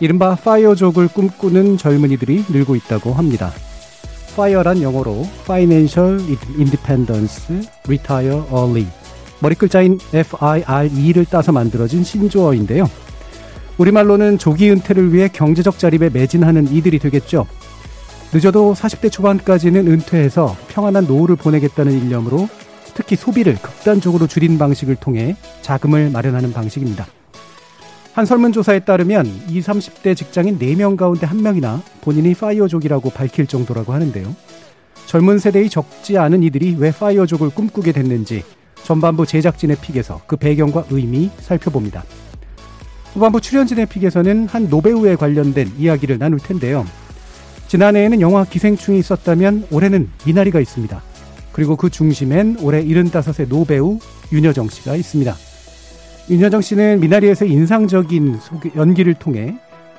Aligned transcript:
이른바 0.00 0.34
파이어족을 0.34 1.08
꿈꾸는 1.08 1.76
젊은이들이 1.78 2.46
늘고 2.48 2.76
있다고 2.76 3.12
합니다. 3.12 3.52
파이어란 4.36 4.82
영어로 4.82 5.26
Financial 5.42 6.20
Independence, 6.58 7.68
Retire 7.84 8.42
Early, 8.52 8.86
머리 9.40 9.54
글자인 9.54 9.98
FIRE를 10.12 11.26
따서 11.26 11.52
만들어진 11.52 12.02
신조어인데요. 12.02 12.88
우리말로는 13.78 14.38
조기 14.38 14.70
은퇴를 14.70 15.12
위해 15.12 15.28
경제적 15.28 15.78
자립에 15.78 16.10
매진하는 16.10 16.70
이들이 16.70 16.98
되겠죠. 16.98 17.46
늦어도 18.32 18.74
40대 18.74 19.12
초반까지는 19.12 19.86
은퇴해서 19.86 20.56
평안한 20.68 21.06
노후를 21.06 21.36
보내겠다는 21.36 21.92
일념으로 21.92 22.48
특히 22.94 23.16
소비를 23.16 23.56
극단적으로 23.60 24.26
줄인 24.26 24.58
방식을 24.58 24.96
통해 24.96 25.36
자금을 25.62 26.10
마련하는 26.10 26.52
방식입니다. 26.52 27.06
한 28.14 28.24
설문조사에 28.24 28.80
따르면 28.80 29.26
20, 29.48 29.64
30대 29.64 30.16
직장인 30.16 30.56
4명 30.56 30.96
가운데 30.96 31.26
1명이나 31.26 31.82
본인이 32.00 32.32
파이어족이라고 32.32 33.10
밝힐 33.10 33.48
정도라고 33.48 33.92
하는데요. 33.92 34.36
젊은 35.06 35.40
세대의 35.40 35.68
적지 35.68 36.16
않은 36.16 36.44
이들이 36.44 36.76
왜 36.78 36.92
파이어족을 36.92 37.50
꿈꾸게 37.50 37.90
됐는지 37.90 38.44
전반부 38.84 39.26
제작진의 39.26 39.78
pick에서 39.80 40.20
그 40.28 40.36
배경과 40.36 40.84
의미 40.90 41.28
살펴봅니다. 41.40 42.04
후반부 43.14 43.40
출연진의 43.40 43.86
pick에서는 43.86 44.46
한 44.46 44.68
노배우에 44.68 45.16
관련된 45.16 45.72
이야기를 45.76 46.18
나눌 46.18 46.38
텐데요. 46.38 46.86
지난해에는 47.66 48.20
영화 48.20 48.44
기생충이 48.44 49.00
있었다면 49.00 49.66
올해는 49.72 50.08
미나리가 50.24 50.60
있습니다. 50.60 51.02
그리고 51.50 51.74
그 51.74 51.90
중심엔 51.90 52.58
올해 52.60 52.84
75세 52.84 53.48
노배우 53.48 53.98
윤여정 54.30 54.68
씨가 54.68 54.94
있습니다. 54.94 55.34
윤여정 56.30 56.62
씨는 56.62 57.00
미나리에서 57.00 57.44
인상적인 57.44 58.38
연기를 58.76 59.12
통해 59.12 59.54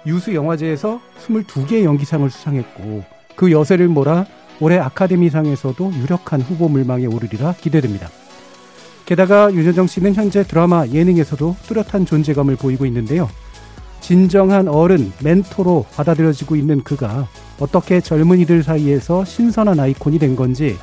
유수 0.08 0.34
영화제에서 0.34 1.00
22개 1.24 1.84
연기상을 1.84 2.28
수상했고 2.30 3.04
그 3.36 3.52
여세를 3.52 3.88
몰아 3.90 4.26
올해 4.60 4.80
아카데미상에서도 4.80 5.94
유력한 6.02 6.42
후보 6.42 6.68
물망에 6.68 7.06
오르리라 7.06 7.54
기대됩니다. 7.60 8.10
게다가 9.06 9.54
윤여정 9.54 9.86
씨는 9.86 10.16
현재 10.16 10.42
드라마 10.44 10.88
예능에서도 10.88 11.58
뚜렷한 11.68 12.08
존재감을 12.08 12.56
보이고 12.56 12.88
있는데요. 12.88 13.30
진정한 14.02 14.68
어른, 14.68 15.12
멘토로 15.24 15.86
받아들여지고 15.96 16.56
있는 16.56 16.84
그가 16.84 17.28
어떻게 17.60 18.02
젊은이들 18.02 18.64
사이에서 18.64 19.26
신선한 19.26 19.80
아이콘이 19.80 20.18
된 20.18 20.36
건지 20.36 20.78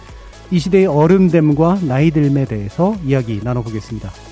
이 0.52 0.58
시대의 0.60 0.86
어른됨과 0.86 1.80
나이듦에 1.82 2.46
대해서 2.46 2.96
이야기 3.04 3.40
나눠보겠습니다. 3.42 4.31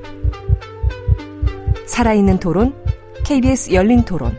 살아있는 1.91 2.39
토론, 2.39 2.73
KBS 3.25 3.73
열린 3.73 4.03
토론. 4.03 4.33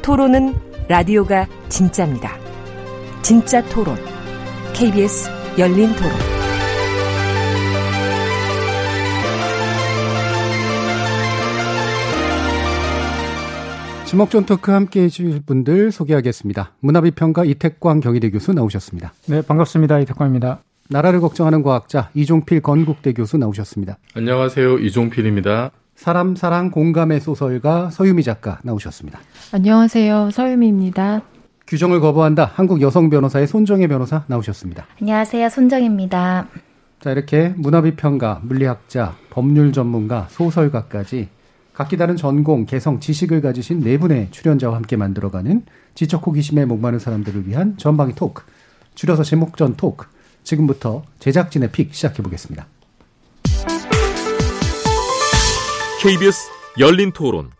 토론은 0.00 0.54
라디오가 0.88 1.46
진짜입니다. 1.68 2.38
진짜 3.20 3.62
토론, 3.68 3.96
KBS 4.72 5.28
열린 5.58 5.92
토론. 5.92 6.10
지목전 14.06 14.46
토크 14.46 14.70
함께 14.72 15.02
해주실 15.02 15.42
분들 15.44 15.92
소개하겠습니다. 15.92 16.72
문화비평가 16.80 17.44
이택광 17.44 18.00
경희대 18.00 18.30
교수 18.30 18.54
나오셨습니다. 18.54 19.12
네, 19.26 19.42
반갑습니다. 19.42 19.98
이택광입니다. 20.00 20.62
나라를 20.90 21.20
걱정하는 21.20 21.62
과학자 21.62 22.10
이종필 22.14 22.62
건국대 22.62 23.12
교수 23.12 23.38
나오셨습니다. 23.38 23.96
안녕하세요. 24.16 24.80
이종필입니다. 24.80 25.70
사람 25.94 26.34
사랑 26.34 26.72
공감의 26.72 27.20
소설가 27.20 27.90
서유미 27.90 28.24
작가 28.24 28.58
나오셨습니다. 28.64 29.20
안녕하세요. 29.52 30.30
서유미입니다. 30.32 31.22
규정을 31.68 32.00
거부한다. 32.00 32.50
한국 32.54 32.80
여성 32.80 33.08
변호사의 33.08 33.46
손정혜 33.46 33.86
변호사 33.86 34.24
나오셨습니다. 34.26 34.86
안녕하세요. 35.00 35.48
손정혜입니다. 35.48 36.48
자, 36.98 37.12
이렇게 37.12 37.54
문화비평가, 37.56 38.40
물리학자, 38.42 39.14
법률 39.30 39.72
전문가, 39.72 40.26
소설가까지 40.30 41.28
각기 41.72 41.96
다른 41.96 42.16
전공, 42.16 42.66
개성, 42.66 42.98
지식을 42.98 43.42
가지신 43.42 43.80
네 43.80 43.96
분의 43.96 44.32
출연자와 44.32 44.74
함께 44.74 44.96
만들어가는 44.96 45.62
지적 45.94 46.26
호기심에 46.26 46.64
목마른 46.64 46.98
사람들을 46.98 47.46
위한 47.46 47.76
전방위 47.76 48.16
토크, 48.16 48.42
줄여서 48.96 49.22
지목전 49.22 49.76
토크. 49.76 50.06
지금부터 50.44 51.02
제작진의 51.18 51.70
pick 51.72 51.94
시작해 51.94 52.22
보겠습니다. 52.22 52.66
KBS 56.02 56.48
열린 56.78 57.12
토론. 57.12 57.50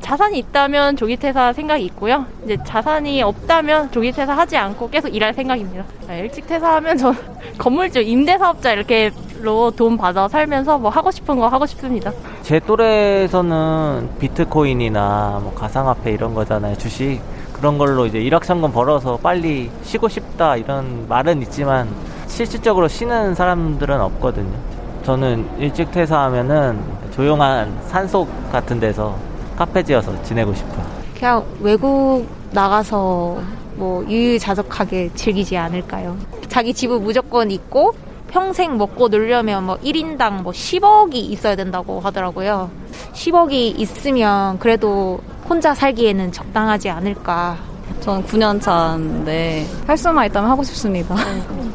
자산이 0.00 0.38
있다면 0.38 0.96
조기 0.96 1.16
퇴사 1.16 1.52
생각이 1.52 1.84
있고요. 1.86 2.26
이제 2.44 2.56
자산이 2.64 3.22
없다면 3.22 3.92
조기 3.92 4.12
퇴사 4.12 4.36
하지 4.36 4.56
않고 4.56 4.90
계속 4.90 5.08
일할 5.14 5.32
생각입니다. 5.34 5.84
네, 6.08 6.20
일찍 6.20 6.46
퇴사하면 6.46 6.96
저 6.98 7.14
건물주 7.58 8.00
임대 8.00 8.36
사업자 8.38 8.72
이렇게로 8.72 9.70
돈 9.72 9.96
받아 9.96 10.26
살면서 10.26 10.78
뭐 10.78 10.90
하고 10.90 11.10
싶은 11.10 11.38
거 11.38 11.48
하고 11.48 11.66
싶습니다. 11.66 12.12
제 12.42 12.58
또래에서는 12.60 14.10
비트코인이나 14.18 15.40
뭐 15.42 15.54
가상화폐 15.54 16.12
이런 16.12 16.34
거잖아요. 16.34 16.76
주식 16.76 17.20
그런 17.52 17.76
걸로 17.76 18.06
이제 18.06 18.18
일확천금 18.18 18.72
벌어서 18.72 19.18
빨리 19.18 19.70
쉬고 19.84 20.08
싶다 20.08 20.56
이런 20.56 21.06
말은 21.08 21.42
있지만 21.42 21.88
실질적으로 22.30 22.88
쉬는 22.88 23.34
사람들은 23.34 24.00
없거든요. 24.00 24.56
저는 25.02 25.46
일찍 25.58 25.90
퇴사하면은 25.90 26.80
조용한 27.10 27.76
산속 27.88 28.28
같은 28.52 28.78
데서 28.80 29.16
카페 29.56 29.82
지어서 29.82 30.10
지내고 30.22 30.54
싶어요. 30.54 30.86
그냥 31.18 31.44
외국 31.60 32.26
나가서 32.52 33.42
뭐 33.74 34.04
유유자적하게 34.06 35.10
즐기지 35.14 35.56
않을까요? 35.56 36.16
자기 36.48 36.72
집은 36.72 37.02
무조건 37.02 37.50
있고 37.50 37.94
평생 38.28 38.78
먹고 38.78 39.08
놀려면 39.08 39.64
뭐 39.66 39.76
1인당 39.78 40.42
뭐 40.42 40.52
10억이 40.52 41.14
있어야 41.14 41.56
된다고 41.56 42.00
하더라고요. 42.00 42.70
10억이 43.12 43.78
있으면 43.78 44.58
그래도 44.60 45.20
혼자 45.48 45.74
살기에는 45.74 46.30
적당하지 46.32 46.90
않을까. 46.90 47.69
저는 48.00 48.24
9년 48.24 48.60
차인데 48.60 49.66
할 49.86 49.96
수만 49.96 50.26
있다면 50.26 50.50
하고 50.50 50.62
싶습니다. 50.62 51.14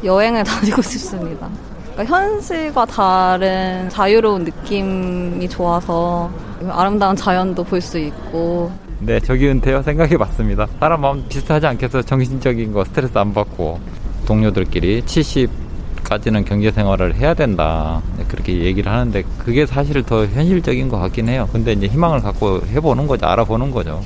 여행을 0.04 0.42
다니고 0.44 0.82
싶습니다. 0.82 1.48
그러니까 1.94 2.16
현실과 2.16 2.84
다른 2.84 3.88
자유로운 3.88 4.44
느낌이 4.44 5.48
좋아서 5.48 6.30
아름다운 6.68 7.14
자연도 7.16 7.64
볼 7.64 7.80
수 7.80 7.98
있고 7.98 8.70
네, 8.98 9.20
저기 9.20 9.46
은퇴요 9.48 9.82
생각해 9.82 10.16
봤습니다. 10.16 10.66
사람 10.80 11.00
마음 11.02 11.26
비슷하지 11.28 11.66
않겠어요? 11.66 12.02
정신적인 12.02 12.72
거 12.72 12.84
스트레스 12.84 13.16
안 13.18 13.32
받고 13.34 13.78
동료들끼리 14.26 15.02
70까지는 15.02 16.44
경제 16.46 16.70
생활을 16.70 17.14
해야 17.14 17.34
된다. 17.34 18.02
네, 18.16 18.24
그렇게 18.26 18.58
얘기를 18.64 18.90
하는데 18.90 19.22
그게 19.38 19.66
사실 19.66 20.02
더 20.02 20.24
현실적인 20.26 20.88
것 20.88 20.98
같긴 20.98 21.28
해요. 21.28 21.48
근데 21.52 21.72
이제 21.72 21.86
희망을 21.86 22.20
갖고 22.20 22.60
해보는 22.66 23.06
거죠. 23.06 23.26
알아보는 23.26 23.70
거죠. 23.70 24.02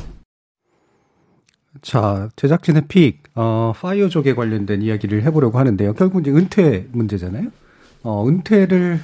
자, 1.83 2.29
제작진의 2.37 2.85
픽, 2.89 3.23
어, 3.35 3.73
파이어족에 3.77 4.35
관련된 4.35 4.83
이야기를 4.83 5.23
해보려고 5.23 5.59
하는데요. 5.59 5.95
결국 5.95 6.21
이제 6.21 6.31
은퇴 6.31 6.87
문제잖아요. 6.93 7.49
어, 8.03 8.27
은퇴를 8.29 9.01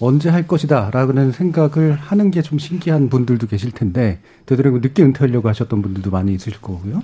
언제 0.00 0.28
할 0.30 0.46
것이다라는 0.46 1.32
생각을 1.32 1.92
하는 1.94 2.30
게 2.30 2.40
좀 2.42 2.58
신기한 2.58 3.08
분들도 3.10 3.46
계실 3.48 3.70
텐데 3.72 4.18
되도록 4.46 4.80
늦게 4.80 5.02
은퇴하려고 5.02 5.48
하셨던 5.50 5.82
분들도 5.82 6.10
많이 6.10 6.32
있으실 6.34 6.60
거고요. 6.62 7.02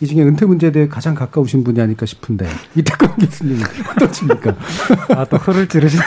이 0.00 0.06
중에 0.06 0.22
은퇴 0.22 0.46
문제에 0.46 0.70
대해 0.72 0.88
가장 0.88 1.14
가까우신 1.14 1.64
분이 1.64 1.80
아닐까 1.80 2.06
싶은데 2.06 2.46
이태권 2.76 3.16
교수님 3.16 3.58
어떻습니까? 3.96 4.56
아또 5.16 5.36
흐를 5.38 5.68
찌르시나? 5.68 6.04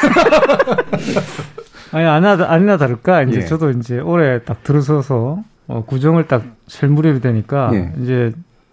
아니 1.92 2.06
아니나 2.06 2.50
아니나 2.52 2.78
다를까 2.78 3.24
이제 3.24 3.42
예. 3.42 3.46
저도 3.46 3.70
이제 3.72 4.00
올해 4.00 4.42
딱 4.44 4.64
들어서서 4.64 5.44
어, 5.68 5.84
구정을 5.86 6.28
딱 6.28 6.44
셀 6.68 6.90
무렵이 6.90 7.20
되니까 7.22 7.70
예. 7.74 7.92
이제 8.02 8.32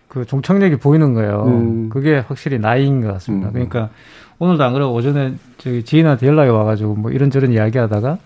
그 0.09 0.25
종착역이 0.25 0.77
보이는 0.77 1.13
거예요. 1.15 1.45
음. 1.47 1.89
그게 1.91 2.19
확실히 2.19 2.59
나이인 2.59 3.01
것 3.01 3.13
같습니다. 3.15 3.49
음. 3.49 3.53
그러니까 3.53 3.91
오늘도 4.39 4.65
안 4.65 4.73
그래도 4.73 4.93
오전에 4.93 5.35
저기 5.59 5.85
지인한테 5.85 6.27
연락이 6.27 6.51
와가지고 6.51 6.95
뭐 6.95 7.11
이런저런 7.11 7.53
이야기하다가 7.53 8.19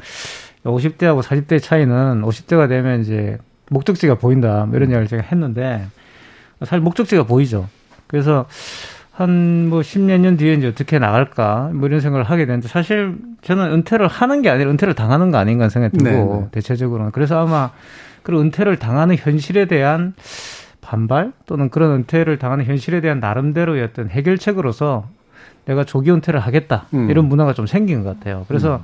50대하고 0.64 1.22
40대 1.22 1.60
차이는 1.60 2.22
50대가 2.22 2.68
되면 2.68 3.00
이제 3.00 3.38
목적지가 3.70 4.14
보인다 4.16 4.64
뭐 4.66 4.76
이런 4.76 4.90
이야기를 4.90 5.08
제가 5.08 5.22
했는데 5.22 5.86
사실 6.60 6.80
목적지가 6.80 7.24
보이죠. 7.24 7.66
그래서 8.06 8.46
한 9.10 9.66
뭐 9.68 9.80
10년 9.80 10.20
년 10.20 10.36
뒤에 10.36 10.54
이제 10.54 10.68
어떻게 10.68 10.98
나갈까 10.98 11.70
뭐 11.74 11.88
이런 11.88 12.00
생각을 12.00 12.24
하게 12.24 12.46
되는데 12.46 12.68
사실 12.68 13.16
저는 13.42 13.72
은퇴를 13.72 14.08
하는 14.08 14.42
게 14.42 14.50
아니라 14.50 14.70
은퇴를 14.70 14.94
당하는 14.94 15.30
거 15.30 15.38
아닌가 15.38 15.68
생각이 15.68 15.98
들고 15.98 16.34
네, 16.34 16.40
네. 16.42 16.48
대체적으로는 16.52 17.12
그래서 17.12 17.40
아마 17.40 17.70
그런 18.24 18.46
은퇴를 18.46 18.78
당하는 18.78 19.16
현실에 19.16 19.66
대한 19.66 20.14
반발 20.80 21.32
또는 21.46 21.70
그런 21.70 21.92
은퇴를 21.92 22.38
당하는 22.38 22.64
현실에 22.64 23.00
대한 23.00 23.20
나름대로의 23.20 23.84
어떤 23.84 24.08
해결책으로서 24.08 25.08
내가 25.66 25.84
조기 25.84 26.10
은퇴를 26.10 26.40
하겠다 26.40 26.86
음. 26.92 27.08
이런 27.10 27.26
문화가 27.26 27.54
좀 27.54 27.66
생긴 27.66 28.02
것 28.02 28.18
같아요. 28.18 28.44
그래서 28.48 28.82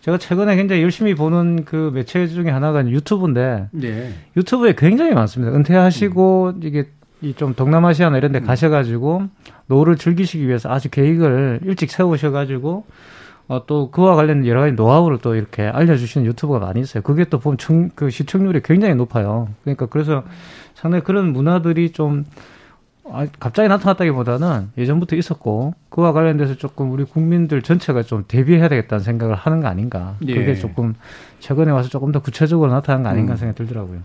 제가 0.00 0.18
최근에 0.18 0.56
굉장히 0.56 0.82
열심히 0.82 1.14
보는 1.14 1.64
그 1.64 1.90
매체 1.92 2.26
중에 2.28 2.48
하나가 2.48 2.86
유튜브인데 2.86 3.68
예. 3.82 4.12
유튜브에 4.36 4.74
굉장히 4.76 5.14
많습니다. 5.14 5.54
은퇴하시고 5.54 6.52
음. 6.56 6.60
이게 6.62 6.86
이좀 7.22 7.54
동남아시아나 7.54 8.18
이런 8.18 8.30
데 8.30 8.40
가셔가지고 8.40 9.28
노후를 9.66 9.96
즐기시기 9.96 10.46
위해서 10.46 10.70
아주 10.70 10.90
계획을 10.90 11.60
일찍 11.64 11.90
세우셔가지고 11.90 12.84
어, 13.48 13.64
또 13.66 13.90
그와 13.90 14.16
관련 14.16 14.44
여러 14.46 14.60
가지 14.60 14.72
노하우를 14.72 15.18
또 15.18 15.34
이렇게 15.36 15.62
알려주시는 15.62 16.26
유튜버가 16.26 16.58
많이 16.66 16.80
있어요. 16.80 17.02
그게 17.02 17.24
또 17.24 17.38
보면 17.38 17.58
청, 17.58 17.90
그 17.94 18.10
시청률이 18.10 18.60
굉장히 18.64 18.94
높아요. 18.96 19.48
그러니까 19.62 19.86
그래서 19.86 20.24
상당히 20.74 21.04
그런 21.04 21.32
문화들이 21.32 21.90
좀 21.92 22.24
아, 23.08 23.24
갑자기 23.38 23.68
나타났다기보다는 23.68 24.70
예전부터 24.76 25.14
있었고 25.14 25.74
그와 25.90 26.12
관련돼서 26.12 26.56
조금 26.56 26.90
우리 26.90 27.04
국민들 27.04 27.62
전체가 27.62 28.02
좀 28.02 28.24
대비해야 28.26 28.68
되겠다는 28.68 29.04
생각을 29.04 29.36
하는 29.36 29.60
거 29.60 29.68
아닌가. 29.68 30.16
예. 30.26 30.34
그게 30.34 30.56
조금 30.56 30.94
최근에 31.38 31.70
와서 31.70 31.88
조금 31.88 32.10
더 32.10 32.18
구체적으로 32.20 32.72
나타난 32.72 33.04
거 33.04 33.08
아닌가 33.10 33.34
음. 33.34 33.36
생각이 33.36 33.58
들더라고요. 33.58 34.00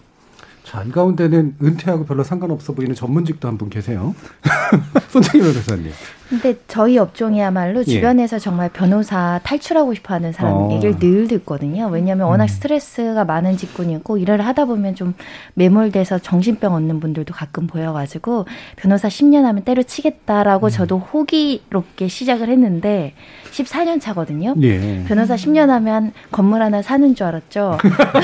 자, 0.63 0.83
이 0.83 0.91
가운데는 0.91 1.55
은퇴하고 1.63 2.05
별로 2.05 2.23
상관없어 2.23 2.73
보이는 2.73 2.93
전문직도 2.93 3.47
한 3.47 3.57
분 3.57 3.71
계세요. 3.71 4.13
손정희 5.09 5.43
변호사님. 5.43 5.91
근데 6.31 6.55
저희 6.69 6.97
업종이야말로 6.97 7.81
예. 7.81 7.83
주변에서 7.83 8.39
정말 8.39 8.69
변호사 8.69 9.41
탈출하고 9.43 9.93
싶어 9.93 10.13
하는 10.13 10.31
사람 10.31 10.53
어. 10.53 10.71
얘기를 10.71 10.97
늘 10.97 11.27
듣거든요. 11.27 11.89
왜냐하면 11.91 12.27
워낙 12.27 12.47
스트레스가 12.47 13.25
많은 13.25 13.57
직군이고 13.57 14.17
일을 14.17 14.39
하다 14.47 14.63
보면 14.63 14.95
좀 14.95 15.13
매몰돼서 15.55 16.19
정신병 16.19 16.73
얻는 16.73 17.01
분들도 17.01 17.33
가끔 17.33 17.67
보여가지고 17.67 18.45
변호사 18.77 19.09
10년 19.09 19.43
하면 19.43 19.65
때려치겠다라고 19.65 20.69
저도 20.69 20.99
호기롭게 20.99 22.07
시작을 22.07 22.47
했는데 22.47 23.13
14년 23.51 23.99
차거든요. 23.99 24.55
예. 24.61 25.03
변호사 25.09 25.35
10년 25.35 25.67
하면 25.67 26.13
건물 26.31 26.61
하나 26.61 26.81
사는 26.81 27.13
줄 27.13 27.27
알았죠. 27.27 27.77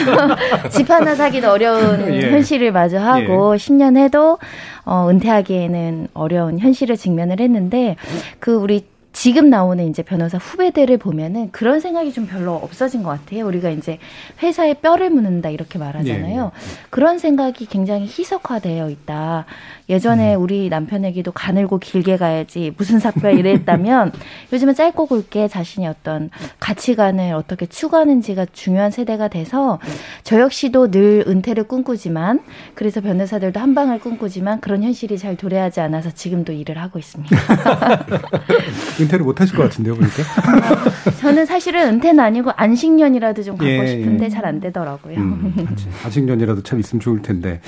집 0.72 0.90
하나 0.90 1.14
사기도 1.14 1.52
어려운 1.52 2.14
예. 2.14 2.32
현실을 2.32 2.72
마주하고 2.72 3.56
10년 3.56 3.98
해도 3.98 4.38
어, 4.86 5.10
은퇴하기에는 5.10 6.08
어려운 6.14 6.60
현실을 6.60 6.96
직면을 6.96 7.42
했는데 7.42 7.97
그 8.40 8.54
우리 8.54 8.86
지금 9.14 9.50
나오는 9.50 9.90
이제 9.90 10.04
변호사 10.04 10.38
후배들을 10.38 10.96
보면은 11.00 11.50
그런 11.52 11.80
생각이 11.80 12.14
좀 12.14 12.28
별로 12.28 12.54
없어진 12.54 13.02
것 13.02 13.10
같아요. 13.10 13.48
우리가 13.48 13.72
이제 13.72 13.98
회사에 14.44 14.76
뼈를 14.76 15.10
묻는다 15.10 15.50
이렇게 15.50 15.80
말하잖아요. 15.80 16.52
그런 16.92 17.18
생각이 17.18 17.66
굉장히 17.66 18.04
희석화되어 18.04 18.90
있다. 18.92 19.46
예전에 19.90 20.36
우리 20.36 20.70
남편에게도 20.70 21.32
가늘고 21.32 21.80
길게 21.80 22.18
가야지 22.18 22.74
무슨 22.78 23.00
사표야 23.00 23.32
이랬다면 23.32 24.12
요즘은 24.52 24.76
짧고 24.76 25.06
굵게 25.06 25.48
자신이 25.48 25.88
어떤 25.88 26.30
가치관을 26.60 27.34
어떻게 27.34 27.66
추구하는지가 27.66 28.48
중요한 28.52 28.92
세대가 28.92 29.28
돼서 29.30 29.80
저 30.24 30.40
역시도 30.40 30.92
늘 30.92 31.24
은퇴를 31.28 31.64
꿈꾸지만 31.64 32.42
그래서 32.76 33.02
변호사들도 33.02 33.60
한 33.60 33.76
방을 33.76 34.00
꿈꾸지만 34.00 34.60
그런 34.60 34.84
현실이 34.84 35.18
잘 35.18 35.36
도래하지 35.36 35.80
않아서 35.80 36.12
지금도 36.12 36.52
일을 36.54 36.78
하고 36.78 37.00
있습니다. 37.00 37.36
은퇴를 39.00 39.24
못 39.26 39.40
하실 39.40 39.56
것 39.56 39.64
같은데요, 39.64 39.96
보니까. 39.96 40.24
저는 41.20 41.46
사실은 41.46 41.88
은퇴는 41.88 42.20
아니고 42.24 42.52
안식년이라도 42.56 43.44
좀 43.44 43.58
갖고 43.58 43.72
예, 43.72 43.88
싶은데 43.88 44.26
예. 44.26 44.30
잘안 44.30 44.60
되더라고요. 44.60 45.18
음, 45.18 45.68
아직년이라도 46.06 46.64
참 46.64 46.80
있으면 46.80 47.00
좋을 47.00 47.22
텐데. 47.22 47.62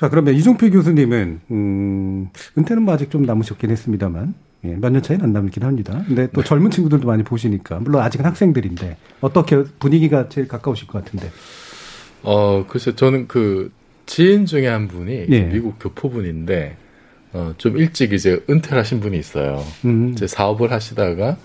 자, 0.00 0.08
그러면 0.08 0.34
이종필 0.34 0.70
교수님은, 0.70 1.40
음, 1.50 2.28
은퇴는 2.56 2.84
뭐 2.84 2.94
아직 2.94 3.10
좀 3.10 3.22
남으셨긴 3.26 3.70
했습니다만, 3.70 4.32
예, 4.64 4.68
몇 4.76 4.90
년 4.90 5.02
차이는 5.02 5.22
안 5.26 5.32
남긴 5.34 5.62
합니다. 5.62 6.02
근데 6.06 6.26
또 6.32 6.42
젊은 6.42 6.70
친구들도 6.70 7.06
많이 7.06 7.22
보시니까, 7.22 7.80
물론 7.80 8.00
아직은 8.02 8.24
학생들인데, 8.24 8.96
어떻게 9.20 9.62
분위기가 9.78 10.30
제일 10.30 10.48
가까우실 10.48 10.86
것 10.86 11.04
같은데. 11.04 11.30
어, 12.22 12.64
글쎄, 12.66 12.94
저는 12.96 13.28
그 13.28 13.72
지인 14.06 14.46
중에 14.46 14.68
한 14.68 14.88
분이 14.88 15.26
예. 15.28 15.40
미국 15.42 15.78
교포분인데, 15.78 16.78
어, 17.34 17.52
좀 17.58 17.76
일찍 17.76 18.14
이제 18.14 18.42
은퇴를 18.48 18.78
하신 18.78 19.00
분이 19.00 19.18
있어요. 19.18 19.62
음. 19.84 20.12
이제 20.14 20.26
사업을 20.26 20.72
하시다가, 20.72 21.36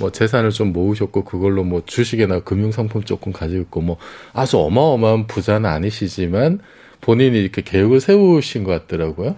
뭐 0.00 0.10
재산을 0.10 0.48
좀 0.50 0.72
모으셨고, 0.72 1.24
그걸로 1.24 1.62
뭐 1.62 1.82
주식이나 1.84 2.40
금융 2.40 2.72
상품 2.72 3.02
조금 3.02 3.32
가지고 3.34 3.60
있고, 3.64 3.80
뭐 3.82 3.96
아주 4.32 4.58
어마어마한 4.58 5.26
부자는 5.26 5.68
아니시지만, 5.68 6.60
본인이 7.00 7.40
이렇게 7.40 7.62
계획을 7.62 8.00
세우신 8.00 8.64
것 8.64 8.72
같더라고요. 8.72 9.36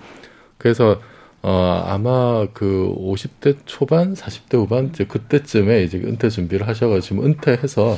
그래서, 0.58 1.00
어, 1.42 1.82
아마 1.86 2.46
그 2.52 2.92
50대 2.98 3.56
초반, 3.64 4.14
40대 4.14 4.56
후반, 4.58 4.88
이제 4.92 5.04
그때쯤에 5.04 5.82
이제 5.84 5.98
은퇴 5.98 6.28
준비를 6.28 6.66
하셔가지고, 6.68 7.24
은퇴해서, 7.24 7.96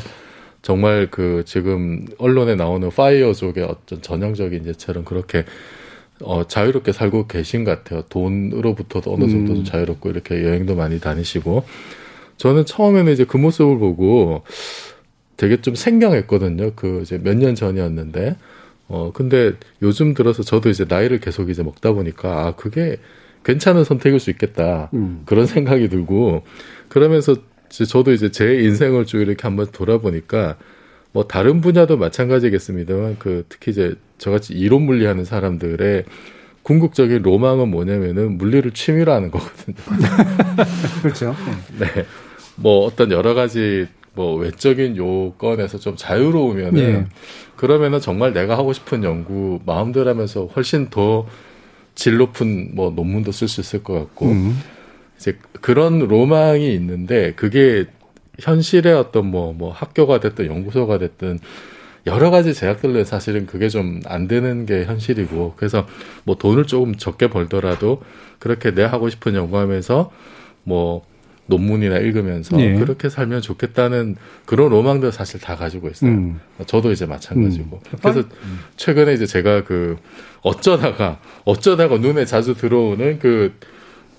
정말 0.62 1.08
그 1.10 1.42
지금 1.44 2.06
언론에 2.18 2.54
나오는 2.54 2.88
파이어족의 2.88 3.64
어떤 3.64 4.00
전형적인 4.00 4.64
예처럼 4.66 5.04
그렇게 5.04 5.44
어 6.22 6.46
자유롭게 6.46 6.92
살고 6.92 7.26
계신 7.26 7.64
것 7.64 7.72
같아요. 7.72 8.02
돈으로부터도 8.08 9.12
어느 9.12 9.28
정도 9.28 9.52
음. 9.52 9.56
좀 9.56 9.64
자유롭고 9.64 10.08
이렇게 10.10 10.44
여행도 10.44 10.76
많이 10.76 11.00
다니시고 11.00 11.64
저는 12.36 12.64
처음에는 12.64 13.12
이제 13.12 13.24
그 13.24 13.38
모습을 13.38 13.78
보고 13.78 14.44
되게 15.36 15.60
좀 15.60 15.74
생경했거든요. 15.74 16.72
그 16.76 17.00
이제 17.02 17.18
몇 17.18 17.34
년 17.34 17.56
전이었는데 17.56 18.36
어 18.92 19.10
근데 19.10 19.54
요즘 19.80 20.12
들어서 20.12 20.42
저도 20.42 20.68
이제 20.68 20.84
나이를 20.86 21.18
계속 21.18 21.48
이제 21.48 21.62
먹다 21.62 21.92
보니까 21.92 22.46
아 22.46 22.56
그게 22.56 22.98
괜찮은 23.42 23.84
선택일 23.84 24.20
수 24.20 24.28
있겠다 24.28 24.90
음. 24.92 25.22
그런 25.24 25.46
생각이 25.46 25.88
들고 25.88 26.42
그러면서 26.88 27.34
이제 27.70 27.86
저도 27.86 28.12
이제 28.12 28.30
제 28.30 28.60
인생을 28.62 29.06
쭉 29.06 29.22
이렇게 29.22 29.40
한번 29.44 29.68
돌아보니까 29.72 30.58
뭐 31.12 31.26
다른 31.26 31.62
분야도 31.62 31.96
마찬가지겠습니다만 31.96 33.16
그 33.18 33.46
특히 33.48 33.70
이제 33.70 33.94
저같이 34.18 34.52
이론 34.52 34.82
물리하는 34.82 35.24
사람들의 35.24 36.04
궁극적인 36.62 37.22
로망은 37.22 37.70
뭐냐면은 37.70 38.36
물리를 38.36 38.70
취미로 38.72 39.12
하는 39.12 39.30
거거든요. 39.30 39.74
그렇죠. 41.02 41.34
네. 41.80 42.04
뭐 42.56 42.84
어떤 42.84 43.10
여러 43.10 43.32
가지 43.32 43.88
뭐 44.14 44.36
외적인 44.36 44.96
요건에서 44.96 45.78
좀 45.78 45.96
자유로우면은 45.96 46.80
예. 46.80 47.06
그러면은 47.56 48.00
정말 48.00 48.32
내가 48.32 48.58
하고 48.58 48.72
싶은 48.72 49.04
연구 49.04 49.60
마음대로 49.64 50.10
하면서 50.10 50.46
훨씬 50.46 50.90
더 50.90 51.26
질 51.94 52.16
높은 52.16 52.74
뭐 52.74 52.90
논문도 52.90 53.32
쓸 53.32 53.48
수 53.48 53.60
있을 53.60 53.82
것 53.82 53.94
같고 53.94 54.26
음. 54.26 54.58
이제 55.18 55.38
그런 55.60 56.00
로망이 56.00 56.72
있는데 56.74 57.32
그게 57.34 57.86
현실의 58.40 58.94
어떤 58.94 59.26
뭐, 59.26 59.52
뭐 59.52 59.70
학교가 59.72 60.20
됐든 60.20 60.46
연구소가 60.46 60.98
됐든 60.98 61.38
여러 62.06 62.30
가지 62.30 62.54
제약들로 62.54 63.04
사실은 63.04 63.46
그게 63.46 63.68
좀 63.68 64.00
안 64.06 64.26
되는 64.26 64.66
게 64.66 64.84
현실이고 64.84 65.54
그래서 65.56 65.86
뭐 66.24 66.36
돈을 66.36 66.66
조금 66.66 66.96
적게 66.96 67.28
벌더라도 67.28 68.02
그렇게 68.38 68.72
내 68.74 68.82
하고 68.82 69.08
싶은 69.10 69.34
연구하면서 69.34 70.10
뭐 70.64 71.04
논문이나 71.52 71.98
읽으면서 71.98 72.60
예. 72.60 72.74
그렇게 72.74 73.08
살면 73.08 73.42
좋겠다는 73.42 74.16
그런 74.46 74.70
로망들 74.70 75.12
사실 75.12 75.40
다 75.40 75.56
가지고 75.56 75.88
있어요. 75.88 76.10
음. 76.10 76.40
저도 76.66 76.92
이제 76.92 77.06
마찬가지고. 77.06 77.80
음. 77.84 77.98
그래서 78.00 78.22
최근에 78.76 79.14
이제 79.14 79.26
제가 79.26 79.64
그 79.64 79.96
어쩌다가 80.42 81.18
어쩌다가 81.44 81.98
눈에 81.98 82.24
자주 82.24 82.54
들어오는 82.54 83.18
그 83.18 83.52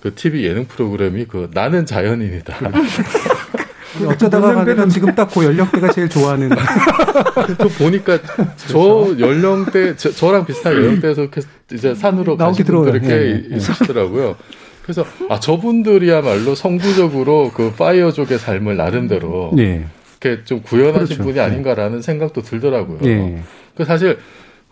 그 0.03 0.13
TV 0.13 0.43
예능 0.43 0.65
프로그램이 0.65 1.23
그 1.23 1.49
나는 1.53 1.85
자연인이다. 1.85 2.57
어쩌다가 4.05 4.53
가면 4.53 4.89
지금 4.89 5.15
딱 5.15 5.29
그 5.33 5.45
연령대가 5.45 5.93
제일 5.93 6.09
좋아하는. 6.09 6.49
또 7.57 7.69
보니까 7.69 8.19
저 8.67 9.15
연령대 9.17 9.95
저, 9.95 10.31
랑 10.33 10.45
비슷한 10.45 10.73
연령대에서 10.73 11.21
이렇게 11.21 11.39
이제 11.71 11.95
산으로 11.95 12.35
가신 12.35 12.65
분들 12.65 12.95
이렇게 12.95 13.09
예, 13.09 13.49
예. 13.49 13.55
있으시더라고요. 13.55 14.35
그래서 14.83 15.05
아 15.29 15.39
저분들이야말로 15.39 16.55
성부적으로 16.55 17.51
그 17.53 17.71
파이어족의 17.71 18.37
삶을 18.37 18.75
나름대로 18.75 19.51
예. 19.57 19.85
이렇게 20.21 20.43
좀 20.43 20.61
구현하신 20.61 21.17
그렇죠. 21.17 21.23
분이 21.23 21.39
아닌가라는 21.39 22.01
생각도 22.01 22.41
들더라고요. 22.41 22.99
예. 23.05 23.41
그 23.75 23.85
사실 23.85 24.19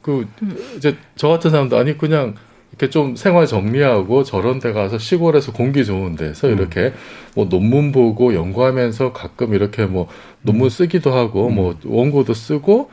그 0.01 0.27
이제 0.75 0.95
저 1.15 1.29
같은 1.29 1.49
사람도 1.49 1.77
아니 1.77 1.97
그냥 1.97 2.35
이렇게 2.71 2.89
좀 2.89 3.15
생활 3.15 3.47
정리하고 3.47 4.23
저런 4.23 4.59
데 4.59 4.71
가서 4.71 4.97
시골에서 4.97 5.51
공기 5.51 5.85
좋은 5.85 6.15
데서 6.15 6.47
음. 6.47 6.53
이렇게 6.53 6.93
뭐 7.35 7.47
논문 7.47 7.91
보고 7.91 8.33
연구하면서 8.33 9.13
가끔 9.13 9.53
이렇게 9.53 9.85
뭐 9.85 10.07
논문 10.41 10.67
음. 10.67 10.69
쓰기도 10.69 11.11
하고 11.11 11.49
뭐 11.49 11.75
음. 11.85 11.91
원고도 11.91 12.33
쓰고 12.33 12.89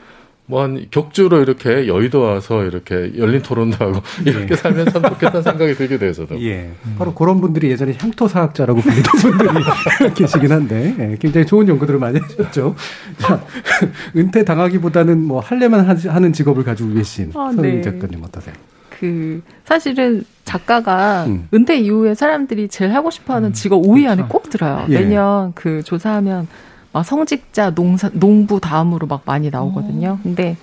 뭐 0.48 0.62
한 0.62 0.86
격주로 0.90 1.40
이렇게 1.42 1.86
여의도 1.86 2.20
와서 2.20 2.64
이렇게 2.64 3.12
열린 3.16 3.42
토론도 3.42 3.76
하고 3.78 4.00
이렇게 4.24 4.48
예. 4.50 4.56
살면 4.56 4.90
참 4.90 5.02
좋겠다는 5.02 5.42
생각이 5.42 5.74
들게 5.74 5.98
돼서 5.98 6.26
예. 6.40 6.70
바로 6.96 7.14
그런 7.14 7.40
분들이 7.40 7.70
예전에 7.70 7.94
향토사학자라고 7.98 8.80
불리던 8.80 9.20
분들이 9.20 9.48
계시긴 10.16 10.50
한데 10.50 10.94
예. 10.98 11.16
굉장히 11.20 11.46
좋은 11.46 11.68
연구들을 11.68 12.00
많이 12.00 12.18
하셨죠. 12.18 12.74
자, 13.18 13.44
은퇴 14.16 14.42
당하기보다는 14.42 15.22
뭐 15.22 15.40
할래만 15.40 15.84
하는 15.84 16.32
직업을 16.32 16.64
가지고 16.64 16.94
계신 16.94 17.30
아, 17.34 17.52
서민 17.54 17.76
네. 17.76 17.82
작가님 17.82 18.24
어떠세요? 18.24 18.54
그 18.98 19.42
사실은 19.64 20.24
작가가 20.44 21.24
음. 21.26 21.46
은퇴 21.52 21.76
이후에 21.78 22.14
사람들이 22.14 22.68
제일 22.68 22.94
하고 22.94 23.10
싶어하는 23.10 23.50
음. 23.50 23.52
직업 23.52 23.82
5위 23.82 24.06
안에 24.06 24.22
그렇죠. 24.22 24.28
꼭 24.28 24.50
들어요. 24.50 24.86
예. 24.88 25.00
매년 25.00 25.52
그 25.54 25.82
조사하면 25.84 26.48
막 26.92 27.04
성직자, 27.04 27.70
농사, 27.74 28.08
농부 28.12 28.60
다음으로 28.60 29.06
막 29.06 29.22
많이 29.24 29.50
나오거든요. 29.50 30.18
오. 30.20 30.22
근데 30.22 30.56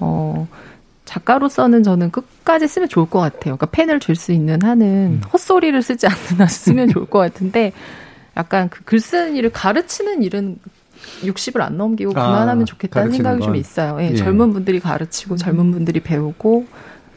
어 0.00 0.46
작가로서는 1.04 1.82
저는 1.82 2.10
끝까지 2.10 2.68
쓰면 2.68 2.88
좋을 2.88 3.08
것 3.08 3.18
같아요. 3.20 3.56
그러니까 3.56 3.66
펜을 3.66 4.00
줄 4.00 4.14
수 4.16 4.32
있는 4.32 4.62
한은 4.62 4.86
음. 4.86 5.20
헛소리를 5.32 5.80
쓰지 5.82 6.06
않는 6.06 6.40
한 6.40 6.46
쓰면 6.48 6.88
좋을 6.92 7.06
것 7.06 7.18
같은데 7.18 7.72
약간 8.36 8.68
그 8.68 8.82
글 8.84 9.00
쓰는 9.00 9.34
일을 9.36 9.50
가르치는 9.50 10.22
일은 10.22 10.58
60을 11.22 11.60
안 11.60 11.76
넘기고 11.76 12.10
아, 12.10 12.26
그만하면 12.26 12.66
좋겠다는 12.66 13.12
생각이 13.12 13.38
건. 13.40 13.46
좀 13.48 13.56
있어요. 13.56 13.96
예, 14.00 14.10
예. 14.10 14.14
젊은 14.16 14.52
분들이 14.52 14.80
가르치고 14.80 15.36
젊은 15.36 15.70
분들이 15.70 16.00
배우고 16.00 16.66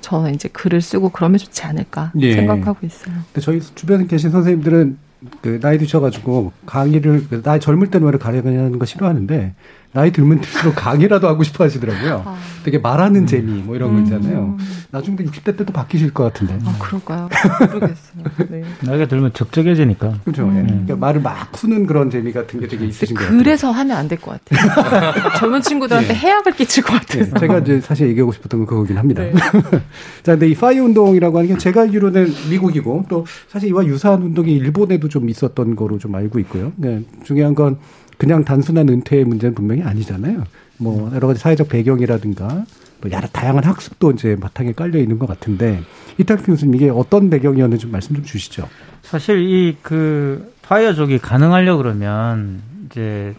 저는 0.02 0.34
이제 0.36 0.48
글을 0.50 0.82
쓰고 0.82 1.10
그러면 1.10 1.38
좋지 1.40 1.64
않을까 1.64 2.12
예. 2.20 2.34
생각하고 2.34 2.86
있어요. 2.86 3.16
근데 3.34 3.42
저희 3.42 3.60
주변에 3.60 4.06
계신 4.08 4.30
선생님들은 4.32 4.98
그 5.42 5.60
나이 5.60 5.78
드셔가지고 5.78 6.52
강의를 6.66 7.28
그 7.30 7.42
나이 7.42 7.60
젊을 7.60 7.92
때는 7.92 8.08
왜 8.12 8.18
강의하는 8.18 8.80
거 8.80 8.86
싫어하는데 8.86 9.54
나이 9.94 10.12
들면 10.12 10.40
들수록 10.40 10.76
강의라도 10.76 11.28
하고 11.28 11.44
싶어 11.44 11.66
하시더라고요. 11.66 12.24
아. 12.26 12.38
되게 12.64 12.78
말하는 12.78 13.22
음. 13.22 13.26
재미 13.28 13.62
뭐 13.62 13.76
이런 13.76 13.94
거 13.94 14.00
있잖아요. 14.02 14.56
음. 14.58 14.66
나중에 14.92 15.18
60대 15.18 15.58
때도 15.58 15.74
바뀌실 15.74 16.14
것 16.14 16.24
같은데. 16.26 16.58
아, 16.66 16.76
그럴까요? 16.80 17.28
모르겠어요. 17.74 18.24
네. 18.50 18.64
나이가 18.84 19.06
들면 19.08 19.34
적적해지니까. 19.34 20.14
그렇죠. 20.24 20.44
음. 20.44 20.64
그러니까 20.66 20.96
말을 20.96 21.22
막 21.22 21.52
푸는 21.52 21.86
그런 21.88 22.10
재미 22.10 22.32
같은 22.32 22.60
게 22.62 22.68
되게 22.68 22.86
있으신 22.86 23.16
것 23.16 23.24
같아요. 23.24 23.38
그래서 23.38 23.72
하면 23.72 23.98
안 23.98 24.08
될 24.08 24.18
것 24.22 24.40
같아요. 24.46 25.12
젊은 25.40 25.62
친구들한테 25.62 26.10
네. 26.10 26.14
해악을 26.16 26.54
끼칠 26.54 26.84
것 26.84 26.94
같아요. 26.94 27.24
네. 27.26 27.40
제가 27.40 27.58
이제 27.60 27.82
사실 27.82 28.08
얘기하고 28.10 28.32
싶었던 28.32 28.60
건 28.62 28.68
그거긴 28.68 28.98
합니다. 28.98 29.24
네. 29.24 29.34
자, 30.24 30.34
근데 30.34 30.48
이 30.50 30.56
파이 30.56 30.80
운동이라고 30.80 31.38
하는 31.38 31.50
게 31.50 31.58
제가 31.58 31.82
알기로는 31.82 32.34
미국이고 32.50 33.06
또 33.10 33.26
사실 33.50 33.70
이와 33.70 33.86
유사한 33.86 34.22
운동이 34.22 34.54
일본에도 34.54 35.10
좀 35.10 35.28
있었던 35.30 35.76
거로 35.76 35.98
좀 35.98 36.16
알고 36.16 36.40
있고요. 36.40 36.72
네. 36.78 37.04
중요한 37.24 37.56
건 37.56 37.78
그냥 38.22 38.46
단순한 38.46 38.88
은퇴의 38.88 39.26
문제는 39.26 39.56
분명히 39.56 39.82
아니잖아요. 39.82 40.44
뭐 40.78 41.10
여러 41.16 41.26
가지 41.26 41.40
사회적 41.40 41.70
배경이라든가 41.70 42.66
또 43.02 43.10
여러 43.10 43.28
다양한 43.28 43.64
학습도 43.64 44.12
이제 44.12 44.36
바탕에 44.36 44.74
깔려 44.74 45.00
있는 45.00 45.18
것 45.18 45.26
같은데 45.26 45.82
이탈피 46.20 46.44
교수님 46.44 46.76
이게 46.76 46.92
어떤 46.92 47.32
배경이었는지 47.32 47.82
좀 47.82 47.92
말씀 47.92 48.16
좀 48.16 48.24
주시죠. 48.24 48.70
사실 49.02 49.40
이 49.40 49.76
그 49.82 50.54
파이어족이 50.62 51.18
가능하려 51.18 51.78
그러면 51.78 52.62
이제 52.86 53.34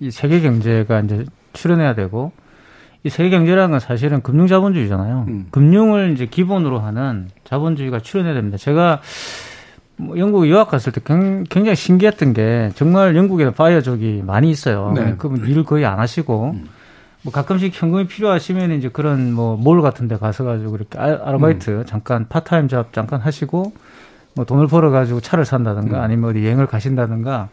이 0.00 0.10
세계 0.10 0.40
경제가 0.40 1.00
이제 1.00 1.26
출현해야 1.52 1.94
되고 1.94 2.32
이 3.04 3.10
세계 3.10 3.28
경제라는 3.28 3.72
건 3.72 3.80
사실은 3.80 4.22
금융 4.22 4.46
자본주의잖아요. 4.46 5.26
음. 5.28 5.46
금융을 5.50 6.14
이제 6.14 6.24
기본으로 6.24 6.78
하는 6.78 7.28
자본주의가 7.44 8.00
출현해야 8.00 8.32
됩니다. 8.32 8.56
제가 8.56 9.02
뭐 10.02 10.18
영국 10.18 10.46
유학 10.46 10.68
갔을 10.68 10.92
때 10.92 11.00
굉장히 11.04 11.74
신기했던 11.76 12.32
게 12.32 12.70
정말 12.74 13.16
영국에는 13.16 13.52
파이어족이 13.54 14.22
많이 14.26 14.50
있어요. 14.50 14.92
네. 14.94 15.14
그분 15.16 15.46
일 15.46 15.64
거의 15.64 15.84
안 15.86 15.98
하시고 15.98 16.52
음. 16.54 16.68
뭐 17.22 17.32
가끔씩 17.32 17.72
현금이 17.74 18.06
필요하시면 18.08 18.72
이제 18.72 18.88
그런 18.88 19.32
뭐 19.32 19.56
몰 19.56 19.80
같은 19.80 20.08
데 20.08 20.16
가서 20.16 20.44
가지고 20.44 20.76
이렇게 20.76 20.98
아르바이트 20.98 21.70
음. 21.70 21.84
잠깐 21.86 22.26
part-time 22.28 22.68
job 22.68 22.92
잠깐 22.92 23.20
하시고 23.20 23.72
뭐 24.34 24.44
돈을 24.44 24.66
벌어 24.66 24.90
가지고 24.90 25.20
차를 25.20 25.44
산다든가 25.44 25.98
음. 25.98 26.02
아니면 26.02 26.30
어디 26.30 26.44
여행을 26.44 26.66
가신다든가 26.66 27.48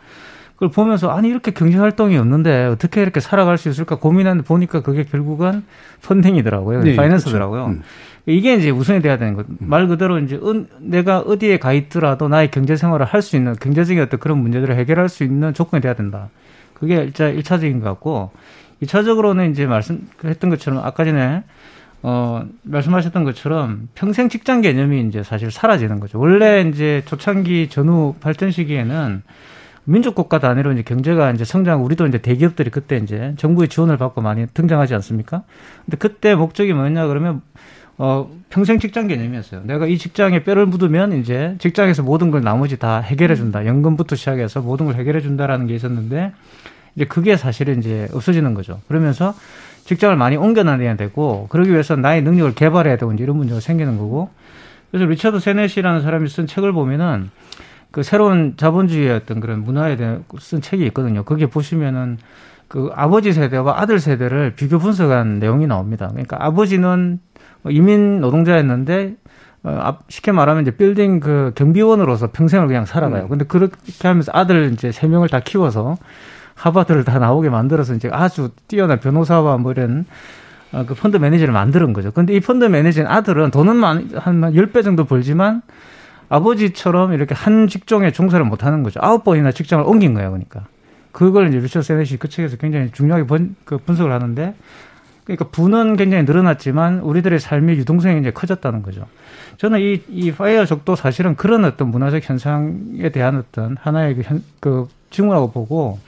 그걸 0.59 0.71
보면서 0.71 1.09
아니 1.09 1.29
이렇게 1.29 1.51
경제 1.51 1.77
활동이 1.77 2.17
없는데 2.17 2.65
어떻게 2.65 3.01
이렇게 3.01 3.21
살아갈 3.21 3.57
수 3.57 3.69
있을까 3.69 3.95
고민하는데 3.95 4.45
보니까 4.45 4.81
그게 4.81 5.05
결국은 5.05 5.63
funding이더라고요. 6.01 6.81
네, 6.81 6.97
finance더라고요. 6.97 7.63
그렇죠. 7.63 7.79
음. 7.79 7.83
이게 8.25 8.55
이제 8.55 8.69
우선이 8.69 9.01
돼야 9.01 9.17
되는 9.17 9.35
것. 9.35 9.45
말 9.59 9.87
그대로 9.87 10.19
이제 10.19 10.37
은, 10.43 10.67
내가 10.79 11.19
어디에 11.19 11.59
가 11.59 11.71
있더라도 11.71 12.27
나의 12.27 12.51
경제 12.51 12.75
생활을 12.75 13.05
할 13.05 13.21
수 13.21 13.37
있는 13.37 13.55
경제적인 13.55 14.03
어떤 14.03 14.19
그런 14.19 14.37
문제들을 14.39 14.75
해결할 14.75 15.07
수 15.07 15.23
있는 15.23 15.53
조건이 15.53 15.81
돼야 15.81 15.93
된다. 15.93 16.29
그게 16.73 16.95
일자 16.95 17.29
일차적인 17.29 17.79
것 17.79 17.85
같고 17.85 18.31
이차적으로는 18.81 19.51
이제 19.51 19.65
말씀했던 19.65 20.49
것처럼 20.49 20.83
아까 20.83 21.05
전에 21.05 21.43
어 22.01 22.43
말씀하셨던 22.63 23.23
것처럼 23.23 23.87
평생 23.95 24.27
직장 24.27 24.59
개념이 24.59 25.05
이제 25.07 25.23
사실 25.23 25.51
사라지는 25.51 26.01
거죠. 26.01 26.19
원래 26.19 26.61
이제 26.61 27.01
초창기 27.05 27.69
전후 27.69 28.15
발전 28.19 28.51
시기에는 28.51 29.23
민족 29.83 30.15
국가 30.15 30.39
단위로 30.39 30.73
이제 30.73 30.83
경제가 30.83 31.31
이제 31.31 31.45
성장, 31.45 31.83
우리도 31.83 32.07
이제 32.07 32.19
대기업들이 32.19 32.69
그때 32.69 32.97
이제 32.97 33.33
정부의 33.37 33.69
지원을 33.69 33.97
받고 33.97 34.21
많이 34.21 34.45
등장하지 34.47 34.93
않습니까? 34.95 35.43
근데 35.85 35.97
그때 35.97 36.35
목적이 36.35 36.73
뭐냐 36.73 37.07
그러면 37.07 37.41
어, 37.97 38.31
평생 38.49 38.79
직장 38.79 39.07
개념이었어요. 39.07 39.63
내가 39.65 39.85
이 39.85 39.97
직장에 39.97 40.43
뼈를 40.43 40.65
묻으면 40.65 41.13
이제 41.13 41.55
직장에서 41.59 42.01
모든 42.01 42.31
걸 42.31 42.41
나머지 42.41 42.79
다 42.79 42.99
해결해 42.99 43.35
준다. 43.35 43.65
연금부터 43.65 44.15
시작해서 44.15 44.61
모든 44.61 44.85
걸 44.85 44.95
해결해 44.95 45.19
준다라는 45.21 45.67
게 45.67 45.75
있었는데 45.75 46.31
이제 46.95 47.05
그게 47.05 47.35
사실은 47.35 47.79
이제 47.79 48.07
없어지는 48.13 48.53
거죠. 48.53 48.79
그러면서 48.87 49.33
직장을 49.83 50.15
많이 50.15 50.37
옮겨다녀야 50.37 50.95
되고 50.95 51.47
그러기 51.49 51.71
위해서 51.71 51.95
나의 51.97 52.21
능력을 52.21 52.55
개발해야 52.55 52.95
되고 52.95 53.11
이제 53.11 53.23
이런 53.23 53.35
문제가 53.35 53.59
생기는 53.59 53.97
거고 53.97 54.29
그래서 54.91 55.05
리처드 55.05 55.39
세넷이라는 55.39 56.01
사람이 56.01 56.29
쓴 56.29 56.47
책을 56.47 56.71
보면은 56.71 57.31
그 57.91 58.03
새로운 58.03 58.53
자본주의의 58.55 59.11
어떤 59.11 59.39
그런 59.39 59.63
문화에 59.63 59.95
대한 59.95 60.23
쓴 60.39 60.61
책이 60.61 60.85
있거든요. 60.87 61.23
거기에 61.23 61.47
보시면은 61.47 62.17
그 62.67 62.91
아버지 62.93 63.33
세대와 63.33 63.81
아들 63.81 63.99
세대를 63.99 64.53
비교 64.55 64.77
분석한 64.77 65.39
내용이 65.39 65.65
나옵니다. 65.65 66.07
그러니까 66.09 66.37
아버지는 66.39 67.19
뭐 67.63 67.71
이민 67.71 68.21
노동자였는데 68.21 69.15
어, 69.63 69.97
쉽게 70.07 70.31
말하면 70.31 70.61
이제 70.61 70.71
빌딩 70.71 71.19
그 71.19 71.51
경비원으로서 71.55 72.31
평생을 72.31 72.67
그냥 72.67 72.85
살아가요. 72.85 73.23
음. 73.23 73.29
근데 73.29 73.45
그렇게 73.45 74.07
하면서 74.07 74.31
아들 74.33 74.71
이제 74.71 74.91
세 74.91 75.07
명을 75.07 75.27
다 75.27 75.39
키워서 75.39 75.97
하버드를 76.53 77.03
다 77.03 77.19
나오게 77.19 77.49
만들어서 77.49 77.95
이제 77.95 78.09
아주 78.11 78.51
뛰어난 78.67 78.99
변호사와 78.99 79.57
뭐 79.57 79.71
이런 79.71 80.05
어, 80.71 80.85
그 80.85 80.93
펀드 80.93 81.17
매니저를 81.17 81.51
만드는 81.53 81.93
거죠. 81.93 82.11
근데 82.11 82.33
이 82.35 82.39
펀드 82.39 82.65
매니저는 82.65 83.09
아들은 83.09 83.51
돈은 83.51 83.75
많이, 83.75 84.09
한 84.15 84.41
10배 84.41 84.83
정도 84.83 85.05
벌지만 85.05 85.63
아버지처럼 86.29 87.13
이렇게 87.13 87.33
한 87.35 87.67
직종에 87.67 88.11
종사를 88.11 88.43
못 88.45 88.63
하는 88.63 88.83
거죠. 88.83 88.99
아홉 89.03 89.23
번이나 89.23 89.51
직장을 89.51 89.83
옮긴 89.85 90.13
거예요. 90.13 90.29
그러니까. 90.29 90.65
그걸 91.11 91.49
이제 91.49 91.59
리처드 91.59 91.85
세넷이 91.85 92.17
그 92.19 92.29
책에서 92.29 92.57
굉장히 92.57 92.91
중요하게 92.91 93.25
번, 93.25 93.55
그 93.65 93.77
분석을 93.79 94.11
하는데 94.11 94.53
그러니까 95.25 95.45
부는 95.49 95.95
굉장히 95.95 96.23
늘어났지만 96.23 96.99
우리들의 96.99 97.39
삶의 97.39 97.77
유동성이 97.77 98.19
이제 98.19 98.31
커졌다는 98.31 98.83
거죠. 98.83 99.05
저는 99.57 99.79
이, 99.79 100.01
이 100.07 100.31
파이어족도 100.31 100.95
사실은 100.95 101.35
그런 101.35 101.65
어떤 101.65 101.89
문화적 101.89 102.27
현상에 102.27 103.09
대한 103.09 103.37
어떤 103.37 103.75
하나의 103.77 104.15
그, 104.15 104.21
현, 104.21 104.43
그 104.59 104.87
징후라고 105.09 105.51
보고 105.51 105.99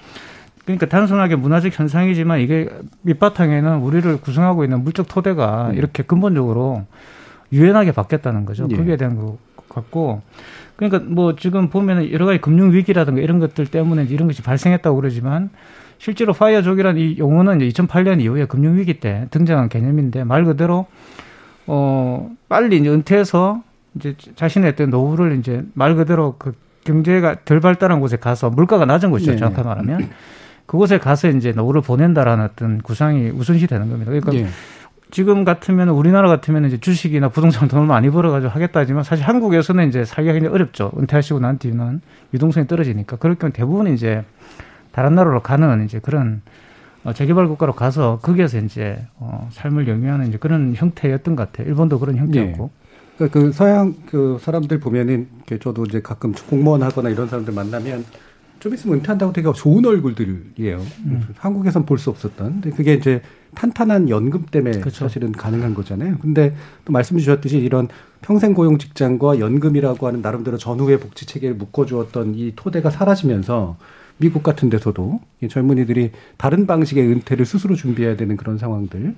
그러니까 0.66 0.86
단순하게 0.86 1.36
문화적 1.36 1.78
현상이지만 1.78 2.40
이게 2.40 2.70
밑바탕에는 3.02 3.80
우리를 3.80 4.22
구성하고 4.22 4.64
있는 4.64 4.84
물적 4.84 5.08
토대가 5.08 5.70
음. 5.70 5.76
이렇게 5.76 6.04
근본적으로 6.04 6.86
유연하게 7.52 7.92
바뀌었다는 7.92 8.46
거죠. 8.46 8.68
예. 8.72 8.76
거기에 8.78 8.98
대한 8.98 9.16
것 9.16 9.38
같고 9.76 10.22
그러니까 10.76 11.00
뭐 11.08 11.36
지금 11.36 11.70
보면은 11.70 12.12
여러 12.12 12.26
가지 12.26 12.40
금융 12.40 12.72
위기라든가 12.72 13.22
이런 13.22 13.40
것들 13.40 13.68
때문에 13.68 14.06
이런 14.10 14.28
것이 14.28 14.42
발생했다고 14.42 14.96
그러지만 14.96 15.50
실제로 15.98 16.34
파이어족이라는 16.34 17.00
이 17.00 17.18
용어는 17.20 17.62
이제 17.62 17.84
2008년 17.84 18.22
이후에 18.22 18.46
금융 18.46 18.78
위기 18.78 19.00
때 19.00 19.28
등장한 19.30 19.70
개념인데 19.70 20.24
말 20.24 20.46
그대로 20.46 20.88
어 21.68 22.32
빨리 22.50 22.78
이제 22.78 22.90
은퇴해서 22.90 23.62
이제 23.96 24.16
자신의 24.36 24.72
어떤 24.72 24.90
노후를 24.90 25.38
이제 25.38 25.64
말 25.74 25.96
그대로 25.96 26.36
그 26.40 26.54
경제가 26.86 27.46
덜 27.46 27.60
발달한 27.60 28.00
곳에 28.00 28.18
가서 28.18 28.50
물가가 28.50 28.86
낮은 28.86 29.12
곳이죠. 29.12 29.34
네. 29.34 29.38
정확하게 29.38 29.68
말하면 29.68 30.10
그곳에 30.66 30.98
가서 30.98 31.30
이제 31.30 31.52
노후를 31.52 31.82
보낸다라는 31.82 32.46
어떤 32.46 32.82
구상이 32.82 33.30
우선시 33.30 33.68
되는 33.68 33.90
겁니다. 33.90 34.12
그러니까 34.12 34.34
예. 34.34 34.48
지금 35.12 35.44
같으면 35.44 35.90
우리나라 35.90 36.30
같으면 36.30 36.66
이제 36.66 36.80
주식이나 36.80 37.30
부동산 37.30 37.68
돈을 37.68 37.86
많이 37.86 38.10
벌어가지고 38.10 38.52
하겠다 38.52 38.80
하지만 38.80 39.04
사실 39.04 39.26
한국에서는 39.28 39.88
이제 39.90 40.06
살기가 40.06 40.34
굉장히 40.34 40.56
어렵죠. 40.56 40.92
은퇴하시고 40.98 41.40
난 41.40 41.58
뒤는 41.58 42.02
유동성이 42.34 42.66
떨어지니까 42.68 43.18
그럴 43.18 43.36
경우 43.36 43.52
대부분 43.52 43.88
이제 43.88 44.24
다른 44.92 45.16
나라로 45.16 45.42
가는 45.42 45.86
이제 45.86 46.00
그런 46.00 46.42
어, 47.04 47.14
재개발 47.14 47.48
국가로 47.48 47.74
가서 47.74 48.20
거기에서 48.22 48.60
이제 48.60 49.06
어, 49.18 49.50
삶을 49.52 49.88
영위하는 49.88 50.28
이제 50.28 50.38
그런 50.38 50.74
형태였던 50.76 51.36
것 51.36 51.52
같아요. 51.52 51.68
일본도 51.68 52.00
그런 52.00 52.16
형태였고. 52.16 52.70
그러니까 53.18 53.40
그 53.40 53.52
서양 53.52 53.96
그 54.06 54.38
사람들 54.40 54.80
보면은 54.80 55.28
저도 55.62 55.86
이제 55.86 56.02
가끔 56.02 56.34
공무원 56.50 56.84
하거나 56.84 57.10
이런 57.10 57.28
사람들 57.28 57.54
만나면 57.54 58.06
좀 58.62 58.74
있으면 58.76 58.98
은퇴한다고 59.00 59.34
되게 59.34 59.52
좋은 59.52 59.84
얼굴들이에요. 59.86 60.78
음. 61.06 61.28
한국에선 61.36 61.86
볼 61.86 61.98
수 61.98 62.10
없었던. 62.12 62.62
근데 62.62 62.70
그게 62.70 62.94
이제 62.94 63.22
탄탄한 63.56 64.08
연금 64.10 64.46
때문에 64.50 64.80
그쵸. 64.80 65.04
사실은 65.06 65.32
가능한 65.32 65.74
거잖아요. 65.74 66.18
근데 66.22 66.56
또 66.86 66.94
말씀 66.94 67.18
주셨듯이 67.18 67.58
이런 67.58 67.88
평생 68.22 68.54
고용 68.54 68.78
직장과 68.78 69.40
연금이라고 69.40 70.06
하는 70.08 70.22
나름대로 70.22 70.58
전후의 70.58 71.00
복지 71.00 71.26
체계를 71.26 71.56
묶어주었던 71.56 72.36
이 72.36 72.54
토대가 72.56 72.90
사라지면서 72.92 73.78
미국 74.18 74.44
같은 74.44 74.70
데서도 74.70 75.20
이 75.42 75.48
젊은이들이 75.48 76.12
다른 76.38 76.68
방식의 76.68 77.04
은퇴를 77.08 77.46
스스로 77.48 77.76
준비해야 77.76 78.16
되는 78.16 78.38
그런 78.38 78.60
상황들. 78.60 79.16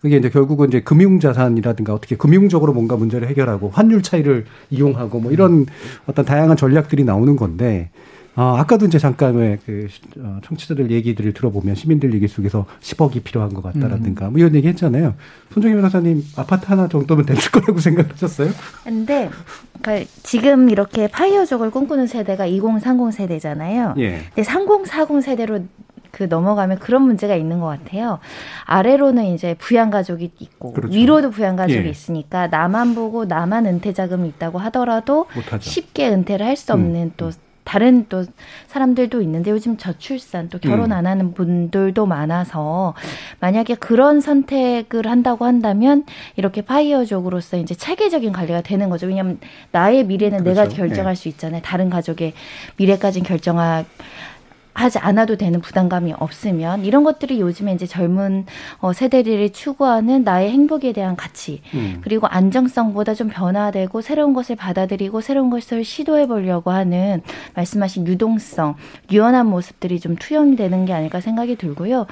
그게 0.00 0.16
이제 0.18 0.28
결국은 0.28 0.68
이제 0.68 0.80
금융자산이라든가 0.82 1.94
어떻게 1.94 2.16
금융적으로 2.16 2.72
뭔가 2.74 2.96
문제를 2.96 3.28
해결하고 3.28 3.70
환율 3.70 4.02
차이를 4.02 4.44
이용하고 4.68 5.20
뭐 5.20 5.32
이런 5.32 5.64
어떤 6.06 6.24
다양한 6.26 6.56
전략들이 6.56 7.04
나오는 7.04 7.36
건데 7.36 7.90
아, 8.34 8.56
아까도 8.58 8.86
이제 8.86 8.98
잠깐 8.98 9.34
왜그 9.34 9.88
어, 10.18 10.38
청취자들 10.44 10.90
얘기들을 10.90 11.34
들어보면 11.34 11.74
시민들 11.74 12.14
얘기 12.14 12.26
속에서 12.28 12.64
10억이 12.80 13.22
필요한 13.24 13.52
것 13.52 13.62
같다라든가 13.62 14.30
뭐 14.30 14.38
이런 14.38 14.54
얘기 14.54 14.68
했잖아요. 14.68 15.14
손정희 15.52 15.74
변호사님 15.74 16.24
아파트 16.36 16.66
하나 16.66 16.88
정도면 16.88 17.26
될 17.26 17.36
거라고 17.52 17.76
생각하셨어요? 17.80 18.50
근데 18.84 19.28
그러니까 19.82 20.10
지금 20.22 20.70
이렇게 20.70 21.08
파이어족을 21.08 21.70
꿈꾸는 21.70 22.06
세대가 22.06 22.46
2030 22.46 23.12
세대잖아요. 23.12 23.94
예. 23.98 24.22
근데 24.34 24.42
3040 24.42 25.22
세대로 25.22 25.60
그 26.10 26.24
넘어가면 26.24 26.78
그런 26.78 27.02
문제가 27.02 27.34
있는 27.36 27.60
것 27.60 27.66
같아요. 27.66 28.18
아래로는 28.66 29.24
이제 29.34 29.54
부양 29.58 29.90
가족이 29.90 30.30
있고 30.38 30.72
그렇죠. 30.72 30.94
위로도 30.94 31.30
부양 31.30 31.56
가족이 31.56 31.84
예. 31.86 31.88
있으니까 31.90 32.46
나만 32.48 32.94
보고 32.94 33.24
나만 33.26 33.66
은퇴 33.66 33.92
자금이 33.92 34.28
있다고 34.28 34.58
하더라도 34.58 35.26
못하죠. 35.34 35.68
쉽게 35.68 36.08
은퇴를 36.10 36.46
할 36.46 36.56
수 36.56 36.72
없는 36.72 37.12
또 37.16 37.30
다른 37.64 38.06
또 38.08 38.24
사람들도 38.66 39.22
있는데 39.22 39.50
요즘 39.50 39.76
저출산 39.76 40.48
또 40.48 40.58
결혼 40.58 40.86
음. 40.86 40.92
안 40.92 41.06
하는 41.06 41.32
분들도 41.32 42.06
많아서 42.06 42.94
만약에 43.40 43.76
그런 43.76 44.20
선택을 44.20 45.06
한다고 45.06 45.44
한다면 45.44 46.04
이렇게 46.36 46.62
파이어족으로서 46.62 47.56
이제 47.58 47.74
체계적인 47.74 48.32
관리가 48.32 48.62
되는 48.62 48.90
거죠. 48.90 49.06
왜냐하면 49.06 49.38
나의 49.70 50.04
미래는 50.04 50.44
내가 50.44 50.64
그렇죠. 50.64 50.76
결정할 50.76 51.14
네. 51.14 51.20
수 51.20 51.28
있잖아요. 51.28 51.62
다른 51.62 51.88
가족의 51.88 52.32
미래까지는 52.76 53.24
결정하 53.24 53.84
하지 54.74 54.98
않아도 54.98 55.36
되는 55.36 55.60
부담감이 55.60 56.14
없으면 56.18 56.84
이런 56.84 57.04
것들이 57.04 57.40
요즘에 57.40 57.74
이제 57.74 57.86
젊은 57.86 58.46
어, 58.78 58.92
세대들이 58.92 59.50
추구하는 59.50 60.24
나의 60.24 60.50
행복에 60.50 60.92
대한 60.92 61.14
가치 61.16 61.60
음. 61.74 62.00
그리고 62.02 62.26
안정성보다 62.26 63.14
좀 63.14 63.28
변화되고 63.28 64.00
새로운 64.00 64.32
것을 64.32 64.56
받아들이고 64.56 65.20
새로운 65.20 65.50
것을 65.50 65.84
시도해 65.84 66.26
보려고 66.26 66.70
하는 66.70 67.20
말씀하신 67.54 68.06
유동성, 68.06 68.76
유연한 69.10 69.46
모습들이 69.46 70.00
좀 70.00 70.16
투영이 70.16 70.56
되는 70.56 70.86
게 70.86 70.92
아닐까 70.92 71.20
생각이 71.20 71.56
들고요. 71.56 72.06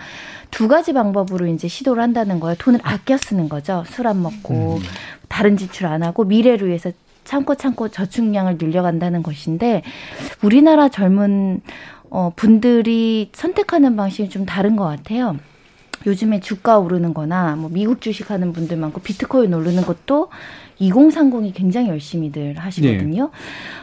두 0.51 0.69
가지 0.69 0.93
방법으로 0.93 1.47
이제 1.47 1.69
시도를 1.69 2.03
한다는 2.03 2.41
거예요. 2.41 2.57
돈을 2.59 2.81
아껴 2.83 3.17
쓰는 3.17 3.49
거죠. 3.49 3.85
술 3.87 4.07
안 4.07 4.23
먹고 4.23 4.81
다른 5.29 5.57
지출 5.57 5.87
안 5.87 6.03
하고 6.03 6.25
미래를 6.25 6.69
위해서 6.69 6.91
참고 7.25 7.55
참고 7.55 7.89
저축량을 7.89 8.57
늘려간다는 8.59 9.23
것인데 9.23 9.83
우리나라 10.43 10.89
젊은 10.89 11.61
어, 12.11 12.33
분들이 12.35 13.31
선택하는 13.33 13.97
방식이 13.97 14.29
좀 14.29 14.45
다른 14.45 14.77
것 14.77 14.85
같아요. 14.85 15.37
요즘에 16.07 16.41
주가 16.41 16.79
오르는 16.79 17.15
거나 17.15 17.57
뭐 17.57 17.71
미국 17.71 18.01
주식 18.01 18.31
하는 18.31 18.53
분들 18.53 18.77
많고 18.77 19.01
비트코인 19.01 19.53
오르는 19.53 19.85
것도 19.85 20.31
2030이 20.81 21.55
굉장히 21.55 21.89
열심히들 21.89 22.59
하시거든요. 22.59 23.31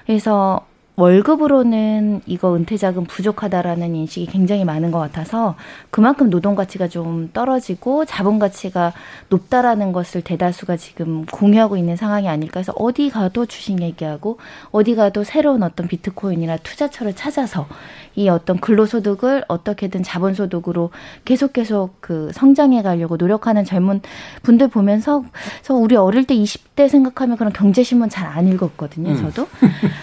그래서 0.06 0.66
월급으로는 1.00 2.22
이거 2.26 2.56
은퇴자금 2.56 3.04
부족하다라는 3.04 3.96
인식이 3.96 4.26
굉장히 4.26 4.66
많은 4.66 4.90
것 4.90 4.98
같아서 4.98 5.56
그만큼 5.92 6.32
노동 6.32 6.56
가치가 6.56 6.88
좀 6.88 7.30
떨어지고 7.34 8.06
자본 8.06 8.40
가치가 8.40 8.94
높다라는 9.30 9.92
것을 9.92 10.22
대다수가 10.24 10.76
지금 10.78 11.24
공유하고 11.28 11.78
있는 11.78 11.96
상황이 11.96 12.28
아닐까 12.28 12.62
해서 12.62 12.74
어디 12.76 13.12
가도 13.12 13.46
주식 13.46 13.80
얘기하고 13.80 14.40
어디 14.72 14.96
가도 14.96 15.24
새로운 15.24 15.62
어떤 15.62 15.88
비트코인이나 15.88 16.58
투자처를 16.58 17.16
찾아서 17.16 17.68
이 18.18 18.30
어떤 18.30 18.60
근로소득을 18.60 19.46
어떻게든 19.48 20.04
자본소득으로 20.04 20.90
계속 21.24 21.54
계속 21.54 21.96
그 22.02 22.32
성장해 22.34 22.82
가려고 22.82 23.16
노력하는 23.16 23.64
젊은 23.64 24.02
분들 24.44 24.68
보면서 24.70 25.24
그래서 25.58 25.76
우리 25.76 25.96
어릴 25.96 26.26
때 26.26 26.36
20대 26.36 26.90
생각하면 26.90 27.38
그런 27.38 27.54
경제신문 27.54 28.10
잘 28.10 28.28
안 28.28 28.48
읽었거든요, 28.48 29.12
음. 29.12 29.18
저도. 29.18 29.48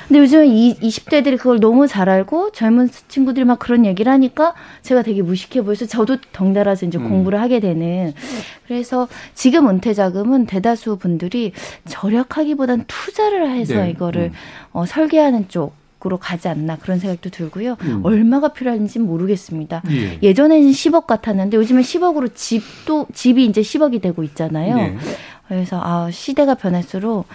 근데 0.09 0.21
요즘에 0.21 0.47
이 0.47 0.75
20대들이 0.81 1.39
그걸 1.39 1.61
너무 1.61 1.87
잘 1.87 2.09
알고 2.09 2.53
젊은 2.53 2.89
친구들이 3.09 3.45
막 3.45 3.59
그런 3.59 3.85
얘기를 3.85 4.11
하니까 4.11 4.55
제가 4.83 5.03
되게 5.03 5.23
무식해 5.23 5.63
보여서 5.63 5.87
저도 5.87 6.19
덩달아서 6.33 6.87
이제 6.87 6.99
음. 6.99 7.09
공부를 7.09 7.41
하게 7.41 7.61
되는 7.61 8.15
그래서 8.67 9.09
지금 9.35 9.69
은퇴 9.69 9.93
자금은 9.93 10.47
대다수 10.47 10.97
분들이 10.97 11.53
절약하기보단 11.87 12.85
투자를 12.87 13.51
해서 13.51 13.75
네. 13.75 13.91
이거를 13.91 14.23
음. 14.23 14.33
어, 14.73 14.87
설계하는 14.87 15.49
쪽 15.49 15.75
으로 16.07 16.19
가지 16.19 16.49
않나 16.49 16.77
그런 16.77 16.99
생각도 16.99 17.31
들고요. 17.31 17.77
음. 17.83 18.01
얼마가 18.05 18.53
필요한지는 18.53 19.07
모르겠습니다. 19.07 19.83
예. 19.91 20.19
예전에는 20.23 20.71
10억 20.71 21.07
같았는데 21.07 21.57
요즘은 21.57 21.81
10억으로 21.83 22.35
집도 22.35 23.07
집이 23.15 23.47
이제 23.47 23.63
10억이 23.63 24.03
되고 24.03 24.23
있잖아요. 24.23 24.77
네. 24.77 24.97
그래서 25.49 25.81
아 25.83 26.11
시대가 26.11 26.55
변할수록 26.55 27.27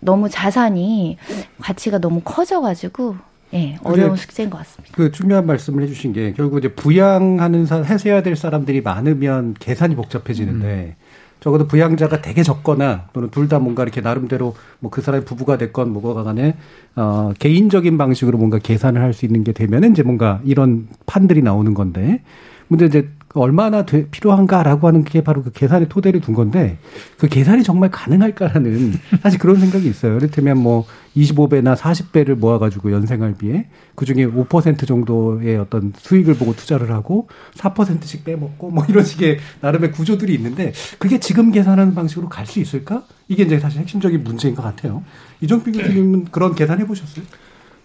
너무 0.00 0.28
자산이 0.28 1.16
가치가 1.60 1.98
너무 1.98 2.20
커져가지고 2.22 3.16
예 3.54 3.78
어려운 3.84 4.10
그게- 4.10 4.20
숙제인 4.20 4.50
것 4.50 4.58
같습니다. 4.58 4.94
그 4.94 5.10
중요한 5.10 5.46
말씀을 5.46 5.82
해주신 5.84 6.12
게 6.12 6.32
결국 6.34 6.58
이제 6.58 6.68
부양하는 6.74 7.64
사 7.66 7.82
해서야 7.82 8.22
될 8.22 8.36
사람들이 8.36 8.82
많으면 8.82 9.54
계산이 9.58 9.94
복잡해지는데 9.94 10.96
적어도 11.42 11.66
부양자가 11.66 12.22
되게 12.22 12.42
적거나 12.42 13.08
또는 13.12 13.28
둘 13.30 13.48
다 13.48 13.58
뭔가 13.58 13.82
이렇게 13.82 14.00
나름대로 14.00 14.54
뭐 14.78 14.90
그 14.90 15.02
사람이 15.02 15.24
부부가 15.24 15.58
됐건 15.58 15.92
뭐가 15.92 16.22
간에 16.22 16.54
어 16.96 17.32
개인적인 17.38 17.98
방식으로 17.98 18.38
뭔가 18.38 18.58
계산을 18.58 19.00
할 19.02 19.12
수 19.12 19.26
있는 19.26 19.42
게 19.44 19.52
되면은 19.52 19.90
이제 19.92 20.02
뭔가 20.02 20.40
이런 20.44 20.88
판들이 21.06 21.42
나오는 21.42 21.74
건데 21.74 22.22
문제 22.68 22.86
이제 22.86 23.10
얼마나 23.34 23.84
돼- 23.86 24.08
필요한가라고 24.10 24.86
하는 24.88 25.04
게 25.04 25.22
바로 25.22 25.42
그 25.42 25.50
계산의 25.52 25.88
토대를 25.88 26.20
둔 26.20 26.34
건데 26.34 26.78
그 27.18 27.28
계산이 27.28 27.62
정말 27.62 27.90
가능할까라는 27.90 28.92
사실 29.22 29.38
그런 29.38 29.56
생각이 29.58 29.88
있어요. 29.88 30.16
이를테면 30.16 30.58
뭐 30.58 30.84
25배나 31.16 31.76
40배를 31.76 32.34
모아가지고 32.34 32.92
연생활비에 32.92 33.68
그 33.94 34.04
중에 34.04 34.26
5% 34.26 34.86
정도의 34.86 35.56
어떤 35.58 35.92
수익을 35.96 36.34
보고 36.34 36.54
투자를 36.54 36.90
하고 36.92 37.28
4%씩 37.54 38.24
빼먹고 38.24 38.70
뭐 38.70 38.84
이런 38.88 39.04
식의 39.04 39.38
나름의 39.60 39.92
구조들이 39.92 40.34
있는데 40.34 40.72
그게 40.98 41.18
지금 41.20 41.50
계산하는 41.52 41.94
방식으로 41.94 42.28
갈 42.28 42.46
수 42.46 42.60
있을까? 42.60 43.04
이게 43.28 43.44
이제 43.44 43.58
사실 43.58 43.80
핵심적인 43.80 44.24
문제인 44.24 44.54
것 44.54 44.62
같아요. 44.62 45.02
이종필 45.40 45.72
교수님은 45.72 46.24
그런 46.26 46.54
계산해 46.54 46.86
보셨어요? 46.86 47.24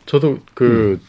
저도 0.05 0.39
그 0.53 0.99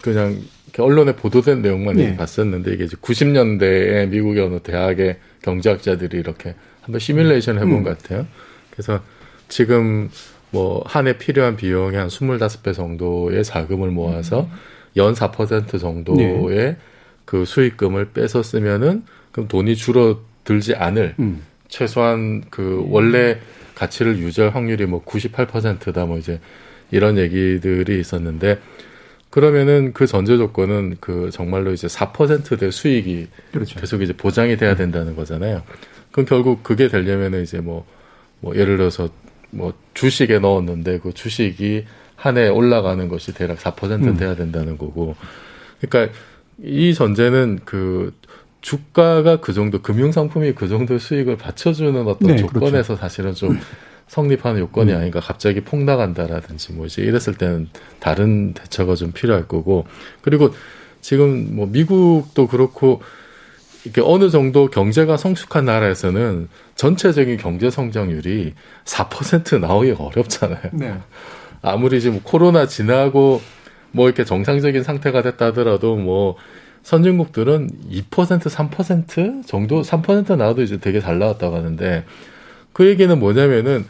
그냥 0.00 0.30
이렇게 0.30 0.55
언론에 0.82 1.14
보도된 1.16 1.62
내용만 1.62 1.96
네. 1.96 2.16
봤었는데 2.16 2.72
이게 2.74 2.84
이제 2.84 2.96
90년대에 2.96 4.08
미국의 4.08 4.42
어느 4.44 4.58
대학의 4.60 5.16
경제학자들이 5.42 6.18
이렇게 6.18 6.54
한번 6.82 6.98
시뮬레이션 7.00 7.56
해본 7.56 7.70
음. 7.72 7.82
것 7.82 7.98
같아요. 7.98 8.26
그래서 8.70 9.00
지금 9.48 10.10
뭐 10.50 10.82
한 10.86 11.06
해 11.06 11.18
필요한 11.18 11.56
비용의 11.56 11.98
한 11.98 12.08
25배 12.08 12.72
정도의 12.74 13.44
자금을 13.44 13.90
모아서 13.90 14.48
연 14.96 15.12
4% 15.14 15.78
정도의 15.80 16.56
네. 16.56 16.76
그 17.24 17.44
수익금을 17.44 18.10
빼서 18.12 18.42
쓰면은 18.42 19.04
그럼 19.32 19.48
돈이 19.48 19.76
줄어들지 19.76 20.74
않을 20.76 21.14
음. 21.18 21.42
최소한 21.68 22.44
그 22.50 22.84
원래 22.88 23.38
가치를 23.74 24.18
유지할 24.18 24.54
확률이 24.54 24.86
뭐 24.86 25.04
98%다 25.04 26.06
뭐 26.06 26.16
이제 26.18 26.40
이런 26.92 27.18
얘기들이 27.18 27.98
있었는데 28.00 28.58
그러면은 29.30 29.92
그 29.92 30.06
전제 30.06 30.36
조건은 30.36 30.96
그 31.00 31.30
정말로 31.32 31.72
이제 31.72 31.86
4%대 31.88 32.70
수익이 32.70 33.28
그렇죠. 33.52 33.80
계속 33.80 34.02
이제 34.02 34.12
보장이 34.12 34.56
돼야 34.56 34.74
된다는 34.76 35.14
거잖아요. 35.16 35.62
그럼 36.12 36.26
결국 36.26 36.62
그게 36.62 36.88
되려면은 36.88 37.42
이제 37.42 37.58
뭐, 37.60 37.84
뭐 38.40 38.56
예를 38.56 38.76
들어서 38.78 39.08
뭐 39.50 39.74
주식에 39.94 40.38
넣었는데 40.38 41.00
그 41.00 41.12
주식이 41.12 41.84
한 42.16 42.38
해 42.38 42.48
올라가는 42.48 43.08
것이 43.08 43.34
대략 43.34 43.58
4% 43.58 44.02
음. 44.06 44.16
돼야 44.16 44.34
된다는 44.34 44.78
거고. 44.78 45.14
그러니까 45.80 46.12
이 46.62 46.94
전제는 46.94 47.60
그 47.64 48.14
주가가 48.62 49.40
그 49.40 49.52
정도 49.52 49.80
금융 49.80 50.10
상품이 50.10 50.54
그 50.54 50.66
정도 50.66 50.98
수익을 50.98 51.36
받쳐주는 51.36 52.08
어떤 52.08 52.30
네, 52.30 52.36
조건에서 52.36 52.94
그렇죠. 52.94 52.96
사실은 52.96 53.34
좀 53.34 53.60
성립하는 54.08 54.60
요건이 54.60 54.92
음. 54.92 54.98
아닌가 54.98 55.20
갑자기 55.20 55.60
폭락한다라든지 55.60 56.72
뭐 56.72 56.86
이제 56.86 57.02
이랬을 57.02 57.34
때는 57.38 57.68
다른 57.98 58.54
대처가 58.54 58.94
좀 58.94 59.12
필요할 59.12 59.48
거고 59.48 59.86
그리고 60.22 60.54
지금 61.00 61.56
뭐 61.56 61.66
미국도 61.66 62.46
그렇고 62.46 63.02
이렇게 63.84 64.00
어느 64.04 64.30
정도 64.30 64.68
경제가 64.68 65.16
성숙한 65.16 65.64
나라에서는 65.64 66.48
전체적인 66.74 67.36
경제 67.36 67.70
성장률이 67.70 68.54
4% 68.84 69.60
나오기가 69.60 70.02
어렵잖아요. 70.02 70.70
네. 70.72 70.98
아무리 71.62 72.00
지금 72.00 72.20
코로나 72.22 72.66
지나고 72.66 73.40
뭐 73.92 74.06
이렇게 74.06 74.24
정상적인 74.24 74.82
상태가 74.82 75.22
됐다 75.22 75.46
하더라도 75.46 75.96
뭐 75.96 76.36
선진국들은 76.82 77.70
2% 77.90 78.08
3% 78.10 79.46
정도 79.46 79.82
3% 79.82 80.36
나와도 80.36 80.62
이제 80.62 80.78
되게 80.78 81.00
잘 81.00 81.18
나왔다고 81.18 81.56
하는데 81.56 82.04
그 82.76 82.86
얘기는 82.86 83.18
뭐냐면은 83.18 83.86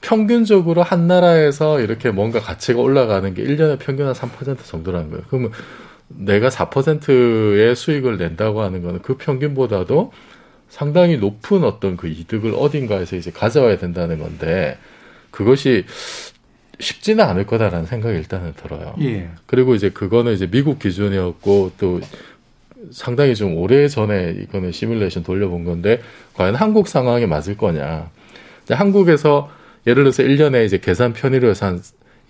평균적으로 0.00 0.82
한 0.82 1.06
나라에서 1.06 1.80
이렇게 1.80 2.10
뭔가 2.10 2.40
가치가 2.40 2.80
올라가는 2.80 3.34
게 3.34 3.44
1년에 3.44 3.78
평균 3.78 4.06
한 4.06 4.14
3% 4.14 4.64
정도라는 4.64 5.10
거예요. 5.10 5.24
그러면 5.28 5.50
내가 6.08 6.48
4%의 6.48 7.76
수익을 7.76 8.16
낸다고 8.16 8.62
하는 8.62 8.82
거는 8.82 9.02
그 9.02 9.18
평균보다도 9.18 10.12
상당히 10.70 11.18
높은 11.18 11.62
어떤 11.62 11.98
그 11.98 12.08
이득을 12.08 12.54
어딘가에서 12.56 13.16
이제 13.16 13.30
가져와야 13.30 13.76
된다는 13.76 14.18
건데 14.18 14.78
그것이 15.30 15.84
쉽지는 16.80 17.26
않을 17.26 17.44
거다라는 17.44 17.84
생각이 17.84 18.16
일단은 18.16 18.54
들어요. 18.54 18.94
예. 19.02 19.28
그리고 19.44 19.74
이제 19.74 19.90
그거는 19.90 20.32
이제 20.32 20.46
미국 20.50 20.78
기준이었고 20.78 21.72
또 21.76 22.00
상당히 22.92 23.34
좀 23.34 23.58
오래 23.58 23.86
전에 23.88 24.36
이거는 24.40 24.72
시뮬레이션 24.72 25.22
돌려본 25.22 25.66
건데 25.66 26.00
과연 26.32 26.54
한국 26.54 26.88
상황에 26.88 27.26
맞을 27.26 27.58
거냐. 27.58 28.10
한국에서 28.74 29.50
예를 29.86 30.04
들어서 30.04 30.22
1년에 30.22 30.64
이제 30.64 30.78
계산 30.78 31.12
편의로 31.12 31.48
해서 31.48 31.66
한 31.66 31.80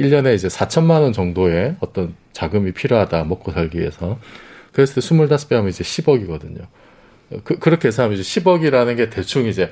1년에 0.01 0.35
이제 0.35 0.49
4천만 0.49 1.03
원 1.03 1.13
정도의 1.13 1.77
어떤 1.81 2.15
자금이 2.33 2.73
필요하다. 2.73 3.25
먹고 3.25 3.53
살기 3.53 3.79
위해서. 3.79 4.19
그랬을 4.73 4.95
때 4.95 5.01
25배 5.01 5.55
하면 5.55 5.69
이제 5.69 5.85
10억이거든요. 5.85 6.67
그, 7.45 7.59
그렇게 7.59 7.89
해서 7.89 8.05
하면 8.05 8.19
이제 8.19 8.41
10억이라는 8.41 8.97
게 8.97 9.11
대충 9.11 9.47
이제 9.47 9.71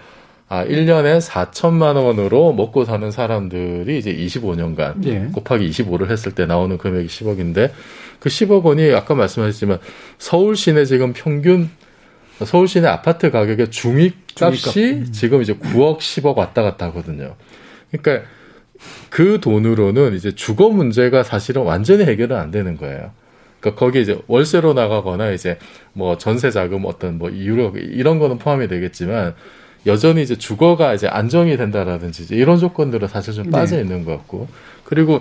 아, 0.49 0.65
1년에 0.65 1.21
4천만 1.21 1.95
원으로 1.95 2.53
먹고 2.53 2.85
사는 2.85 3.09
사람들이 3.11 3.99
이제 3.99 4.13
25년간 4.13 5.07
예. 5.07 5.29
곱하기 5.33 5.71
25를 5.71 6.11
했을 6.11 6.35
때 6.35 6.45
나오는 6.45 6.77
금액이 6.77 7.07
10억인데 7.07 7.71
그 8.19 8.29
10억 8.29 8.65
원이 8.65 8.93
아까 8.93 9.15
말씀하셨지만 9.15 9.79
서울 10.19 10.57
시내 10.57 10.85
지금 10.87 11.13
평균 11.13 11.71
서울 12.45 12.67
시내 12.67 12.89
아파트 12.89 13.31
가격의 13.31 13.71
중위 13.71 14.13
값이 14.39 14.63
중위값. 14.63 15.09
음. 15.09 15.13
지금 15.13 15.43
이제 15.43 15.55
9억 15.55 15.99
10억 15.99 16.37
왔다 16.37 16.63
갔다 16.63 16.87
하거든요. 16.87 17.37
그러니까 17.91 18.27
그 19.11 19.41
돈으로는 19.41 20.15
이제 20.15 20.35
주거 20.35 20.71
문제가 20.71 21.23
사실은 21.23 21.63
완전히 21.63 22.05
해결은 22.05 22.37
안 22.37 22.51
되는 22.51 22.77
거예요. 22.77 23.13
그러니까 23.61 23.79
거기 23.79 24.01
이제 24.01 24.19
월세로 24.27 24.73
나가거나 24.73 25.31
이제 25.33 25.59
뭐 25.93 26.17
전세 26.17 26.51
자금 26.51 26.85
어떤 26.87 27.19
뭐 27.19 27.29
이유로 27.29 27.75
이런 27.77 28.19
거는 28.19 28.39
포함이 28.39 28.69
되겠지만 28.69 29.35
여전히 29.87 30.23
이제 30.23 30.37
주거가 30.37 30.95
이제 30.95 31.07
안정이 31.07 31.57
된다라든지 31.57 32.27
이런 32.35 32.59
조건들은 32.59 33.09
사실 33.09 33.35
좀 33.35 33.51
빠져 33.51 33.77
네. 33.77 33.83
있는 33.83 34.05
것 34.05 34.17
같고 34.17 34.49
그리고 34.85 35.21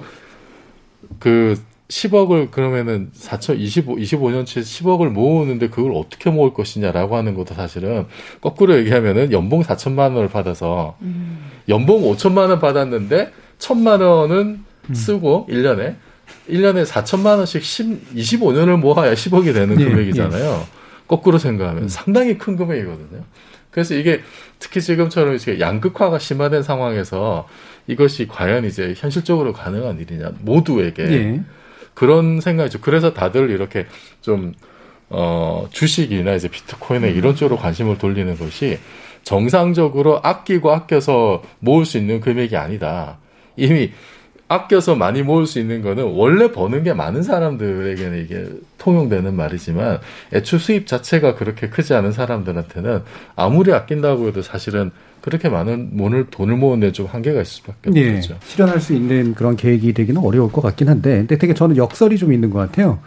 그 1.20 1.58
10억을 1.90 2.52
그러면은 2.52 3.10
4천 3.18 3.60
25 3.60 3.96
25년치 3.96 4.62
10억을 4.62 5.10
모으는데 5.10 5.70
그걸 5.70 5.92
어떻게 5.96 6.30
모을 6.30 6.54
것이냐라고 6.54 7.18
하는 7.18 7.34
것도 7.34 7.56
사실은 7.56 8.06
거꾸로 8.42 8.78
얘기하면은 8.78 9.32
연봉 9.32 9.64
4천만 9.64 10.16
원을 10.16 10.30
받아서 10.30 10.98
음. 11.02 11.50
연봉 11.68 12.04
5천만 12.04 12.50
원 12.50 12.60
받았는데 12.60 13.32
1천만 13.58 14.02
원은 14.02 14.64
음. 14.90 14.94
쓰고 14.94 15.48
음. 15.50 15.54
1년에 15.54 15.96
1년에 16.48 16.86
4천만 16.86 17.38
원씩 17.38 17.64
10, 17.64 18.16
25년을 18.16 18.78
모아야 18.78 19.14
10억이 19.14 19.54
되는 19.54 19.80
예, 19.82 19.86
금액이잖아요. 19.86 20.64
예. 20.64 20.80
거꾸로 21.08 21.40
생각하면 21.40 21.84
음. 21.84 21.88
상당히 21.88 22.38
큰 22.38 22.56
금액이거든요. 22.56 23.24
그래서 23.72 23.96
이게 23.96 24.22
특히 24.60 24.80
지금처럼 24.80 25.36
이제 25.36 25.60
양극화가 25.60 26.20
심화된 26.20 26.62
상황에서 26.62 27.48
이것이 27.88 28.28
과연 28.28 28.66
이제 28.66 28.94
현실적으로 28.96 29.54
가능한 29.54 30.00
일이냐 30.00 30.34
모두에게 30.42 31.04
예. 31.04 31.44
그런 32.00 32.40
생각이죠. 32.40 32.80
그래서 32.80 33.14
다들 33.14 33.50
이렇게 33.50 33.86
좀 34.22 34.54
어, 35.10 35.68
주식이나 35.70 36.34
이제 36.34 36.48
비트코인에 36.48 37.12
이런 37.12 37.36
쪽으로 37.36 37.58
관심을 37.58 37.98
돌리는 37.98 38.38
것이 38.38 38.80
정상적으로 39.24 40.22
아끼고 40.24 40.72
아껴서 40.72 41.44
모을 41.60 41.84
수 41.84 41.98
있는 41.98 42.22
금액이 42.22 42.56
아니다. 42.56 43.18
이미 43.58 43.92
아껴서 44.48 44.96
많이 44.96 45.24
모을 45.24 45.46
수 45.46 45.60
있는 45.60 45.82
거는 45.82 46.06
원래 46.06 46.54
버는 46.54 46.84
게 46.84 46.94
많은 46.94 47.22
사람들에게는 47.22 48.24
이게 48.24 48.46
통용되는 48.78 49.36
말이지만 49.36 50.00
애초 50.34 50.58
수입 50.58 50.88
자체가 50.88 51.36
그렇게 51.36 51.68
크지 51.68 51.94
않은 51.96 52.14
사람들한테는 52.14 53.04
아무리 53.36 53.74
아낀다고 53.74 54.30
해도 54.30 54.42
사실은 54.42 54.92
그렇게 55.22 55.50
많은 55.50 55.98
돈을 55.98 56.28
돈을 56.32 56.56
모으는 56.56 56.94
좀 56.94 57.06
한계가 57.06 57.42
있을 57.42 57.54
수밖에 57.54 57.90
없죠. 57.90 58.00
예, 58.00 58.22
실현할 58.46 58.80
수 58.80 58.94
있는 58.94 59.34
그런 59.34 59.56
계획이 59.56 59.94
되기는 59.94 60.22
어려울 60.22 60.52
것 60.52 60.62
같긴 60.62 60.90
한데, 60.90 61.18
근데 61.18 61.38
되게 61.38 61.54
저는 61.54 61.78
역설이 61.78 62.18
좀 62.18 62.34
있는 62.34 62.50
것 62.50 62.60
같아요. 62.60 63.00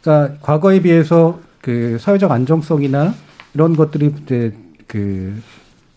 그러니까 0.00 0.38
과거에 0.40 0.80
비해서 0.80 1.40
그 1.60 1.98
사회적 2.00 2.30
안정성이나 2.30 3.14
이런 3.54 3.76
것들이 3.76 4.14
이제 4.22 4.52
그 4.86 5.40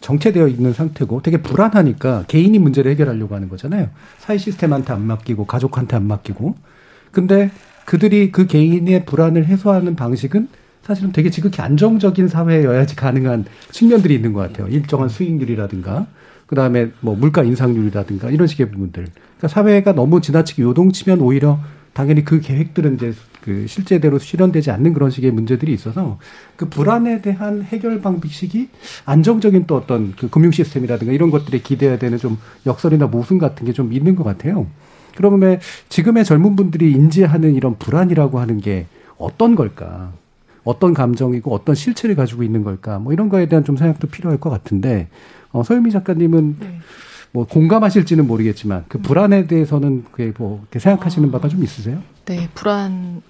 정체되어 0.02 0.50
있는 0.50 0.74
상태고 0.74 1.22
되게 1.22 1.42
불안하니까 1.42 2.26
개인이 2.28 2.58
문제를 2.60 2.92
해결하려고 2.92 3.36
하는 3.36 3.48
거잖아요. 3.48 3.90
사회 4.20 4.38
시스템한테 4.38 4.92
안 4.92 5.08
맡기고 5.08 5.46
가족한테 5.46 5.96
안 5.96 6.08
맡기고. 6.08 6.56
근데 7.12 7.52
그들이 7.86 8.32
그 8.32 8.48
개인의 8.48 9.06
불안을 9.06 9.46
해소하는 9.46 9.96
방식은 9.96 10.50
사실은 10.84 11.12
되게 11.12 11.30
지극히 11.30 11.62
안정적인 11.62 12.28
사회여야지 12.28 12.96
가능한 12.96 13.46
측면들이 13.72 14.16
있는 14.16 14.34
것 14.34 14.42
같아요. 14.42 14.68
일정한 14.68 15.10
수익률이라든가, 15.10 16.08
그 16.46 16.56
다음에 16.56 16.92
뭐 17.00 17.16
물가 17.16 17.44
인상률이라든가 17.44 18.30
이런 18.30 18.48
식의 18.48 18.70
부분들. 18.72 19.08
그러니까 19.38 19.48
사회가 19.48 19.94
너무 19.94 20.22
지나치게 20.22 20.62
요동치면 20.62 21.22
오히려 21.22 21.60
당연히 21.94 22.26
그 22.26 22.42
계획들은 22.42 22.96
이제 22.96 23.14
그 23.42 23.68
실제대로 23.68 24.18
실현되지 24.20 24.72
않는 24.72 24.94
그런 24.94 25.10
식의 25.10 25.32
문제들이 25.32 25.74
있어서 25.74 26.18
그 26.56 26.68
불안에 26.68 27.22
대한 27.22 27.62
해결 27.62 28.02
방식이 28.02 28.70
안정적인 29.06 29.66
또 29.68 29.76
어떤 29.76 30.14
그 30.16 30.30
금융 30.30 30.52
시스템이라든가 30.52 31.14
이런 31.14 31.30
것들에 31.30 31.60
기대해야 31.60 31.98
되는 31.98 32.18
좀 32.18 32.38
역설이나 32.66 33.08
모순 33.08 33.38
같은 33.38 33.66
게 33.66 33.74
좀 33.74 33.94
있는 33.94 34.16
것 34.16 34.24
같아요. 34.24 34.68
그러면 35.16 35.60
지금의 35.90 36.26
젊은 36.26 36.56
분들이 36.56 36.92
인지하는 36.92 37.54
이런 37.56 37.78
불안이라고 37.78 38.40
하는 38.40 38.60
게 38.60 38.88
어떤 39.18 39.56
걸까? 39.56 40.14
어떤 40.64 40.94
감정이고 40.94 41.54
어떤 41.54 41.76
실체를 41.76 42.16
가지고 42.16 42.44
있는 42.44 42.64
걸까? 42.64 43.00
뭐 43.00 43.14
이런 43.14 43.30
거에 43.30 43.48
대한 43.48 43.64
좀 43.66 43.76
생각도 43.78 44.08
필요할 44.08 44.40
것 44.40 44.50
같은데 44.50 45.10
어, 45.52 45.64
서유미 45.64 45.92
작가님은 45.92 46.58
네. 46.60 46.80
뭐 47.32 47.46
공감하실지는 47.46 48.28
모르겠지만 48.28 48.86
그 48.88 49.00
불안에 49.00 49.48
대해서는 49.48 50.06
그게 50.12 50.34
뭐 50.38 50.60
이렇게 50.62 50.80
생각하시는 50.80 51.32
바가 51.32 51.50
좀 51.50 51.64
있으세요? 51.64 52.02
네, 52.26 52.48
불안 52.54 53.22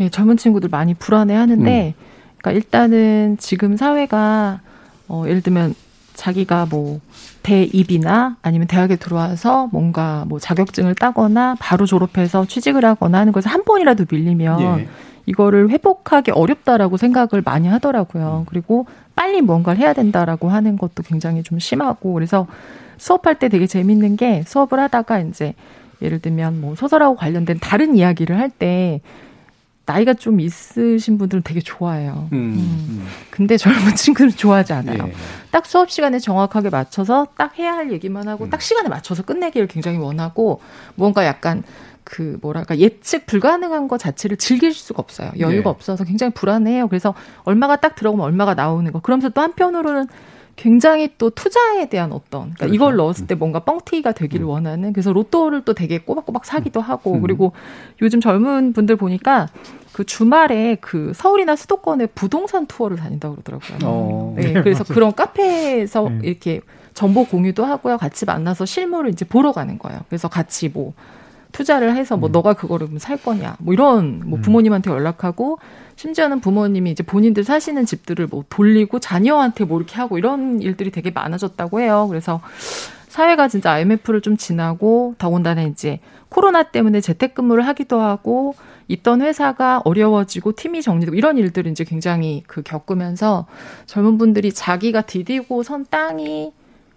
예, 0.00 0.08
젊은 0.08 0.36
친구들 0.36 0.68
많이 0.68 0.94
불안해 0.94 1.34
하는데, 1.34 1.94
음. 1.96 2.04
그러니까 2.38 2.52
일단은 2.52 3.36
지금 3.38 3.76
사회가, 3.76 4.60
어, 5.08 5.24
예를 5.26 5.42
들면 5.42 5.74
자기가 6.14 6.66
뭐 6.70 7.00
대입이나 7.42 8.36
아니면 8.42 8.66
대학에 8.68 8.96
들어와서 8.96 9.68
뭔가 9.72 10.24
뭐 10.28 10.38
자격증을 10.38 10.94
따거나 10.94 11.56
바로 11.58 11.86
졸업해서 11.86 12.44
취직을 12.46 12.84
하거나 12.84 13.18
하는 13.18 13.32
것을 13.32 13.50
한 13.50 13.64
번이라도 13.64 14.04
밀리면 14.10 14.80
예. 14.80 14.88
이거를 15.26 15.70
회복하기 15.70 16.32
어렵다라고 16.32 16.96
생각을 16.96 17.42
많이 17.44 17.68
하더라고요. 17.68 18.40
음. 18.40 18.46
그리고 18.48 18.86
빨리 19.14 19.40
뭔가를 19.40 19.80
해야 19.80 19.92
된다라고 19.92 20.48
하는 20.48 20.76
것도 20.76 21.02
굉장히 21.04 21.42
좀 21.42 21.58
심하고 21.58 22.12
그래서 22.12 22.46
수업할 22.98 23.38
때 23.38 23.48
되게 23.48 23.66
재밌는 23.66 24.16
게 24.16 24.42
수업을 24.46 24.78
하다가 24.80 25.20
이제 25.20 25.54
예를 26.00 26.20
들면 26.20 26.60
뭐 26.60 26.74
소설하고 26.74 27.16
관련된 27.16 27.58
다른 27.60 27.96
이야기를 27.96 28.38
할 28.38 28.50
때 28.50 29.00
나이가 29.84 30.14
좀 30.14 30.38
있으신 30.38 31.18
분들은 31.18 31.42
되게 31.42 31.60
좋아해요. 31.60 32.28
음, 32.32 32.38
음. 32.38 32.86
음. 32.88 33.06
근데 33.30 33.56
젊은 33.56 33.94
친구는 33.96 34.30
좋아하지 34.30 34.72
않아요. 34.74 35.08
예. 35.08 35.12
딱 35.50 35.66
수업 35.66 35.90
시간에 35.90 36.18
정확하게 36.20 36.70
맞춰서 36.70 37.26
딱 37.36 37.58
해야 37.58 37.74
할 37.74 37.92
얘기만 37.92 38.28
하고 38.28 38.44
음. 38.44 38.50
딱 38.50 38.62
시간에 38.62 38.88
맞춰서 38.88 39.24
끝내기를 39.24 39.66
굉장히 39.66 39.98
원하고 39.98 40.60
뭔가 40.94 41.26
약간 41.26 41.64
그 42.04 42.38
뭐랄까 42.40 42.78
예측 42.78 43.26
불가능한 43.26 43.88
것 43.88 43.98
자체를 43.98 44.36
즐길 44.36 44.72
수가 44.72 45.00
없어요. 45.00 45.30
여유가 45.38 45.64
네. 45.64 45.68
없어서 45.70 46.04
굉장히 46.04 46.32
불안해요. 46.32 46.88
그래서 46.88 47.14
얼마가 47.44 47.76
딱 47.76 47.94
들어오면 47.94 48.24
얼마가 48.24 48.54
나오는 48.54 48.90
거. 48.92 49.00
그러면서 49.00 49.28
또 49.28 49.40
한편으로는 49.40 50.06
굉장히 50.56 51.08
또 51.16 51.30
투자에 51.30 51.88
대한 51.88 52.12
어떤 52.12 52.42
그러니까 52.42 52.58
그렇죠. 52.58 52.74
이걸 52.74 52.96
넣었을 52.96 53.26
때 53.26 53.34
뭔가 53.34 53.60
뻥튀기가 53.60 54.12
되기를 54.12 54.44
음. 54.44 54.50
원하는 54.50 54.92
그래서 54.92 55.12
로또를 55.12 55.62
또 55.64 55.72
되게 55.72 55.98
꼬박꼬박 55.98 56.44
사기도 56.44 56.80
하고 56.80 57.14
음. 57.14 57.22
그리고 57.22 57.52
요즘 58.02 58.20
젊은 58.20 58.72
분들 58.72 58.96
보니까 58.96 59.48
그 59.92 60.04
주말에 60.04 60.76
그 60.80 61.12
서울이나 61.14 61.56
수도권에 61.56 62.06
부동산 62.06 62.66
투어를 62.66 62.96
다닌다고 62.96 63.36
그러더라고요. 63.36 63.78
어. 63.84 64.34
네, 64.36 64.52
그래서 64.52 64.84
그런 64.84 65.14
카페에서 65.14 66.08
네. 66.08 66.20
이렇게 66.24 66.60
정보 66.94 67.24
공유도 67.24 67.64
하고요. 67.64 67.96
같이 67.96 68.24
만나서 68.24 68.64
실물을 68.66 69.10
이제 69.10 69.24
보러 69.24 69.52
가는 69.52 69.78
거예요. 69.78 70.00
그래서 70.08 70.28
같이 70.28 70.68
뭐 70.68 70.92
투자를 71.52 71.94
해서 71.96 72.16
뭐 72.16 72.30
음. 72.30 72.32
너가 72.32 72.54
그거를 72.54 72.88
살 72.98 73.16
거냐 73.16 73.56
뭐 73.58 73.72
이런 73.74 74.22
뭐 74.24 74.38
음. 74.38 74.42
부모님한테 74.42 74.90
연락하고 74.90 75.58
심지어는 75.96 76.40
부모님이 76.40 76.90
이제 76.90 77.02
본인들 77.02 77.44
사시는 77.44 77.86
집들을 77.86 78.26
뭐 78.26 78.44
돌리고 78.48 78.98
자녀한테 78.98 79.64
뭐 79.64 79.78
이렇게 79.78 79.96
하고 79.96 80.18
이런 80.18 80.60
일들이 80.60 80.90
되게 80.90 81.10
많아졌다고 81.10 81.80
해요. 81.80 82.06
그래서 82.08 82.40
사회가 83.08 83.48
진짜 83.48 83.72
IMF를 83.72 84.22
좀 84.22 84.36
지나고 84.36 85.14
더군다나 85.18 85.62
이제 85.62 86.00
코로나 86.30 86.62
때문에 86.62 87.02
재택근무를 87.02 87.66
하기도 87.66 88.00
하고 88.00 88.54
있던 88.88 89.20
회사가 89.20 89.82
어려워지고 89.84 90.52
팀이 90.52 90.80
정리되고 90.80 91.14
이런 91.14 91.36
일들을 91.36 91.70
이제 91.70 91.84
굉장히 91.84 92.42
그 92.46 92.62
겪으면서 92.62 93.46
젊은 93.86 94.16
분들이 94.16 94.50
자기가 94.50 95.02
디디고 95.02 95.62
선 95.62 95.84
땅이 95.88 96.52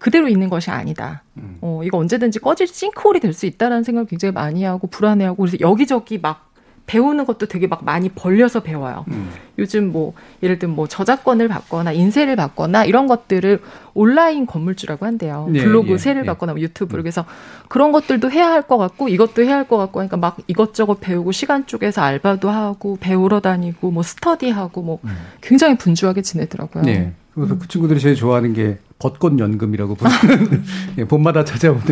그대로 0.05 0.27
있는 0.27 0.51
것이 0.51 0.69
아니다. 0.69 1.23
음. 1.37 1.57
어, 1.61 1.81
이거 1.83 1.97
언제든지 1.97 2.37
꺼질 2.37 2.67
싱크홀이 2.67 3.19
될 3.21 3.33
수 3.33 3.47
있다라는 3.47 3.83
생각을 3.83 4.05
굉장히 4.05 4.33
많이 4.33 4.63
하고 4.63 4.85
불안해하고 4.85 5.37
그래서 5.37 5.57
여기저기 5.59 6.19
막 6.19 6.51
배우는 6.85 7.25
것도 7.25 7.47
되게 7.47 7.65
막 7.65 7.83
많이 7.83 8.09
벌려서 8.09 8.59
배워요. 8.59 9.03
음. 9.07 9.31
요즘 9.57 9.91
뭐 9.91 10.13
예를 10.43 10.59
들면 10.59 10.75
뭐 10.75 10.85
저작권을 10.87 11.47
받거나 11.47 11.91
인쇄를 11.91 12.35
받거나 12.35 12.85
이런 12.85 13.07
것들을 13.07 13.63
온라인 13.95 14.45
건물주라고 14.45 15.07
한대요. 15.07 15.47
네, 15.49 15.63
블로그 15.63 15.93
예, 15.93 15.97
세를 15.97 16.21
예. 16.21 16.25
받거나 16.27 16.53
뭐 16.53 16.61
유튜브를 16.61 17.01
음. 17.01 17.03
그래서 17.03 17.25
그런 17.67 17.91
것들도 17.91 18.29
해야 18.29 18.51
할 18.51 18.61
것 18.61 18.77
같고 18.77 19.09
이것도 19.09 19.41
해야 19.41 19.55
할 19.55 19.67
것 19.67 19.77
같고 19.77 19.93
그러니까 19.93 20.17
막 20.17 20.37
이것저것 20.45 20.99
배우고 21.01 21.31
시간 21.31 21.65
쪼개서 21.65 22.01
알바도 22.03 22.47
하고 22.51 22.95
배우러 23.01 23.39
다니고 23.39 23.89
뭐 23.89 24.03
스터디하고 24.03 24.83
뭐 24.83 24.99
음. 25.03 25.09
굉장히 25.41 25.75
분주하게 25.79 26.21
지내더라고요. 26.21 26.83
네. 26.83 27.13
그래서 27.33 27.57
그 27.57 27.67
친구들이 27.67 27.99
제일 27.99 28.13
좋아하는 28.15 28.53
게 28.53 28.77
벚꽃 28.99 29.37
연금이라고 29.39 29.95
부르는 29.95 30.63
예, 30.99 31.03
봄마다 31.05 31.43
찾아오는 31.43 31.83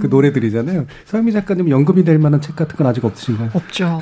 그 0.00 0.06
노래들이잖아요. 0.06 0.86
서영미 1.04 1.32
작가님 1.32 1.68
연금이 1.68 2.04
될 2.04 2.18
만한 2.18 2.40
책 2.40 2.54
같은 2.56 2.76
건 2.76 2.86
아직 2.86 3.04
없으신가요? 3.04 3.50
없죠. 3.54 3.98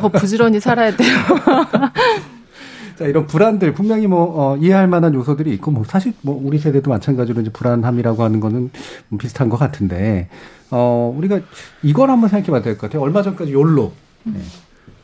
더 0.00 0.08
부지런히 0.10 0.60
살아야 0.60 0.94
돼요. 0.94 1.16
자, 2.98 3.06
이런 3.06 3.26
불안들 3.26 3.72
분명히 3.72 4.06
뭐 4.06 4.34
어, 4.36 4.56
이해할 4.58 4.86
만한 4.86 5.14
요소들이 5.14 5.50
있고 5.54 5.70
뭐 5.70 5.84
사실 5.86 6.12
뭐 6.20 6.38
우리 6.44 6.58
세대도 6.58 6.90
마찬가지로 6.90 7.40
이제 7.40 7.50
불안함이라고 7.50 8.22
하는 8.22 8.40
거는 8.40 8.70
뭐 9.08 9.18
비슷한 9.18 9.48
것 9.48 9.56
같은데 9.56 10.28
어 10.70 11.12
우리가 11.16 11.40
이걸 11.82 12.10
한번 12.10 12.28
생각해 12.28 12.50
봐야 12.50 12.60
될 12.62 12.74
것 12.76 12.82
같아요. 12.88 13.02
얼마 13.02 13.22
전까지 13.22 13.54
욜로 13.54 13.92
네. 14.24 14.34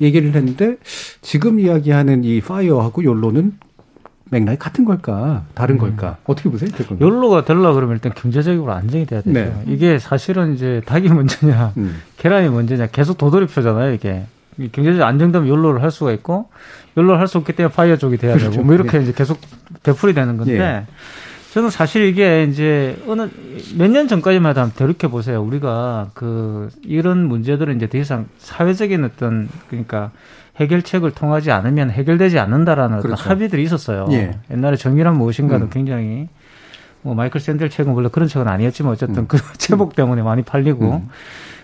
얘기를 0.03 0.35
했는데 0.35 0.77
지금 1.23 1.59
이야기하는 1.59 2.23
이 2.25 2.43
파이어하고 2.43 3.03
욜로는 3.03 3.55
맥락이 4.31 4.59
같은 4.59 4.85
걸까 4.85 5.45
다른 5.55 5.77
음. 5.77 5.79
걸까 5.79 6.17
어떻게 6.25 6.51
보세요? 6.51 6.69
욜로가 7.01 7.45
되려 7.45 7.73
그러면 7.73 7.95
일단 7.97 8.13
경제적으로 8.15 8.73
안정이 8.73 9.07
돼야 9.07 9.21
되죠. 9.21 9.33
네. 9.33 9.63
이게 9.67 9.99
사실은 9.99 10.55
이제 10.55 10.83
닭이 10.85 11.09
문제냐 11.09 11.73
음. 11.77 12.03
계란이 12.17 12.49
문제냐 12.49 12.89
계속 12.89 13.19
도돌이표잖아요 13.19 13.93
이게 13.95 14.25
경제적 14.73 15.03
안정되면 15.03 15.49
욜로를 15.49 15.83
할 15.83 15.91
수가 15.91 16.13
있고 16.13 16.49
욜로를 16.97 17.21
할 17.21 17.29
수 17.29 17.39
없기 17.39 17.53
때문에 17.53 17.73
파이어족이 17.75 18.17
돼야 18.17 18.33
그렇죠. 18.35 18.51
되고 18.51 18.65
뭐 18.65 18.75
이렇게 18.75 18.99
네. 18.99 19.05
이제 19.05 19.13
계속 19.13 19.39
되풀이 19.83 20.15
되는 20.15 20.37
건데 20.37 20.59
예. 20.59 20.87
저는 21.53 21.71
사실 21.71 22.03
이게 22.05 22.45
이제 22.45 23.01
어느 23.07 23.29
몇 23.79 23.89
년 23.91 24.09
전까지만 24.09 24.51
해도 24.51 24.61
한번 24.61 24.77
되돌켜 24.77 25.09
보세요. 25.09 25.41
우리가 25.43 26.11
그 26.15 26.69
이런 26.83 27.27
문제들은 27.29 27.77
이제 27.77 27.89
더 27.89 27.97
이상 27.99 28.27
사회적인 28.39 29.05
어떤 29.05 29.49
그러니까 29.69 30.11
해결책을 30.59 31.11
통하지 31.13 31.51
않으면 31.51 31.91
해결되지 31.91 32.39
않는다라는 32.39 33.01
그렇죠. 33.01 33.29
합의들이 33.29 33.63
있었어요. 33.63 34.07
예. 34.13 34.33
옛날에 34.51 34.77
정의란 34.77 35.17
무엇인가도 35.17 35.67
음. 35.67 35.71
굉장히 35.71 36.29
뭐 37.03 37.15
마이클 37.15 37.41
샌델 37.41 37.71
책은 37.71 37.93
물론 37.93 38.11
그런 38.11 38.29
책은 38.29 38.49
아니었지만 38.49 38.93
어쨌든 38.93 39.19
음. 39.19 39.27
그 39.29 39.39
제목 39.59 39.95
때문에 39.95 40.23
많이 40.23 40.43
팔리고. 40.43 40.97
음. 40.97 41.09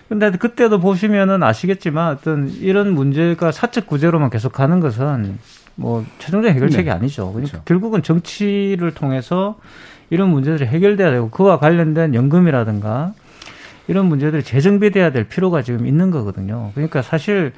근데 0.09 0.29
그때도 0.31 0.79
보시면은 0.79 1.41
아시겠지만 1.41 2.11
어떤 2.13 2.49
이런 2.49 2.93
문제가 2.93 3.51
사측 3.51 3.87
구제로만 3.87 4.29
계속 4.29 4.51
가는 4.51 4.79
것은 4.79 5.39
뭐 5.75 6.05
최종적 6.19 6.53
해결책이 6.53 6.83
네. 6.83 6.91
아니죠. 6.91 7.31
그러니까 7.31 7.51
그렇죠. 7.51 7.65
결국은 7.65 8.03
정치를 8.03 8.93
통해서 8.93 9.57
이런 10.09 10.29
문제들이 10.29 10.67
해결돼야 10.67 11.09
되고 11.09 11.29
그와 11.29 11.57
관련된 11.57 12.13
연금이라든가 12.13 13.13
이런 13.87 14.05
문제들이 14.05 14.43
재정비돼야 14.43 15.11
될 15.11 15.23
필요가 15.27 15.61
지금 15.61 15.87
있는 15.87 16.11
거거든요. 16.11 16.71
그러니까 16.75 17.01
사실 17.01 17.51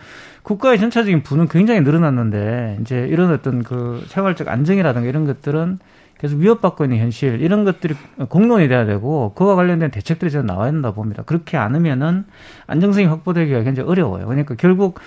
국가의 0.45 0.79
전체적인 0.79 1.23
부는 1.23 1.47
굉장히 1.47 1.81
늘어났는데 1.81 2.77
이제 2.81 3.07
이런 3.09 3.31
어떤 3.31 3.63
그 3.63 4.03
생활적 4.07 4.47
안정이라든가 4.47 5.07
이런 5.07 5.25
것들은 5.25 5.79
계속 6.19 6.39
위협받고 6.39 6.85
있는 6.85 6.99
현실 6.99 7.41
이런 7.41 7.65
것들이 7.65 7.95
공론이 8.29 8.67
돼야 8.67 8.85
되고 8.85 9.33
그와 9.33 9.55
관련된 9.55 9.89
대책들이 9.89 10.29
저는 10.29 10.45
나와야 10.45 10.71
된다 10.71 10.91
봅니다. 10.91 11.23
그렇게 11.23 11.57
않으면은 11.57 12.25
안정성이 12.67 13.07
확보되기가 13.07 13.63
굉장히 13.63 13.89
어려워요. 13.89 14.27
그러니까 14.27 14.53
결국 14.55 14.99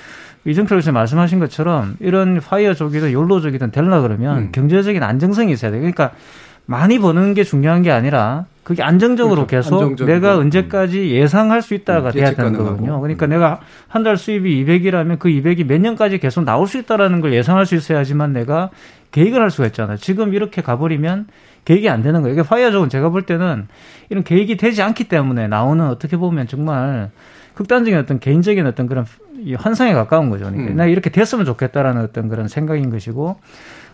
이정철 0.44 0.78
교수님 0.78 0.94
말씀하신 0.94 1.38
것처럼 1.38 1.96
이런 2.00 2.40
파이어족이든 2.40 3.12
욜로족이든 3.12 3.70
될라 3.70 4.00
그러면 4.00 4.38
음. 4.38 4.52
경제적인 4.52 5.02
안정성이 5.04 5.52
있어야 5.52 5.70
돼요. 5.70 5.80
그러니까 5.80 6.10
많이 6.66 6.98
버는 6.98 7.34
게 7.34 7.44
중요한 7.44 7.82
게 7.82 7.92
아니라 7.92 8.46
그게 8.68 8.82
안정적으로 8.82 9.46
그렇죠. 9.46 9.70
계속 9.70 9.74
안정적으로. 9.80 10.14
내가 10.14 10.36
언제까지 10.36 11.10
예상할 11.12 11.62
수 11.62 11.72
있다가 11.72 12.10
음, 12.10 12.12
돼야 12.12 12.34
되는 12.34 12.52
거거든요. 12.52 13.00
그러니까 13.00 13.24
음. 13.26 13.30
내가 13.30 13.60
한 13.88 14.02
달 14.02 14.18
수입이 14.18 14.62
200이라면 14.66 15.18
그 15.18 15.30
200이 15.30 15.66
몇 15.66 15.80
년까지 15.80 16.18
계속 16.18 16.44
나올 16.44 16.66
수 16.66 16.76
있다라는 16.76 17.22
걸 17.22 17.32
예상할 17.32 17.64
수 17.64 17.74
있어야지만 17.76 18.34
내가 18.34 18.68
계획을 19.12 19.40
할 19.40 19.50
수가 19.50 19.68
있잖아요. 19.68 19.96
지금 19.96 20.34
이렇게 20.34 20.60
가버리면 20.60 21.28
계획이 21.64 21.88
안 21.88 22.02
되는 22.02 22.20
거예요. 22.20 22.34
이게 22.34 22.42
파이어족은 22.42 22.90
제가 22.90 23.08
볼 23.08 23.22
때는 23.22 23.68
이런 24.10 24.22
계획이 24.22 24.58
되지 24.58 24.82
않기 24.82 25.04
때문에 25.04 25.48
나오는 25.48 25.86
어떻게 25.88 26.18
보면 26.18 26.46
정말 26.46 27.08
극단적인 27.54 27.98
어떤 27.98 28.18
개인적인 28.20 28.66
어떤 28.66 28.86
그런 28.86 29.06
환상에 29.56 29.94
가까운 29.94 30.28
거죠. 30.28 30.44
그러니까 30.44 30.72
음. 30.72 30.76
나 30.76 30.84
이렇게 30.84 31.08
됐으면 31.08 31.46
좋겠다라는 31.46 32.02
어떤 32.02 32.28
그런 32.28 32.48
생각인 32.48 32.90
것이고 32.90 33.38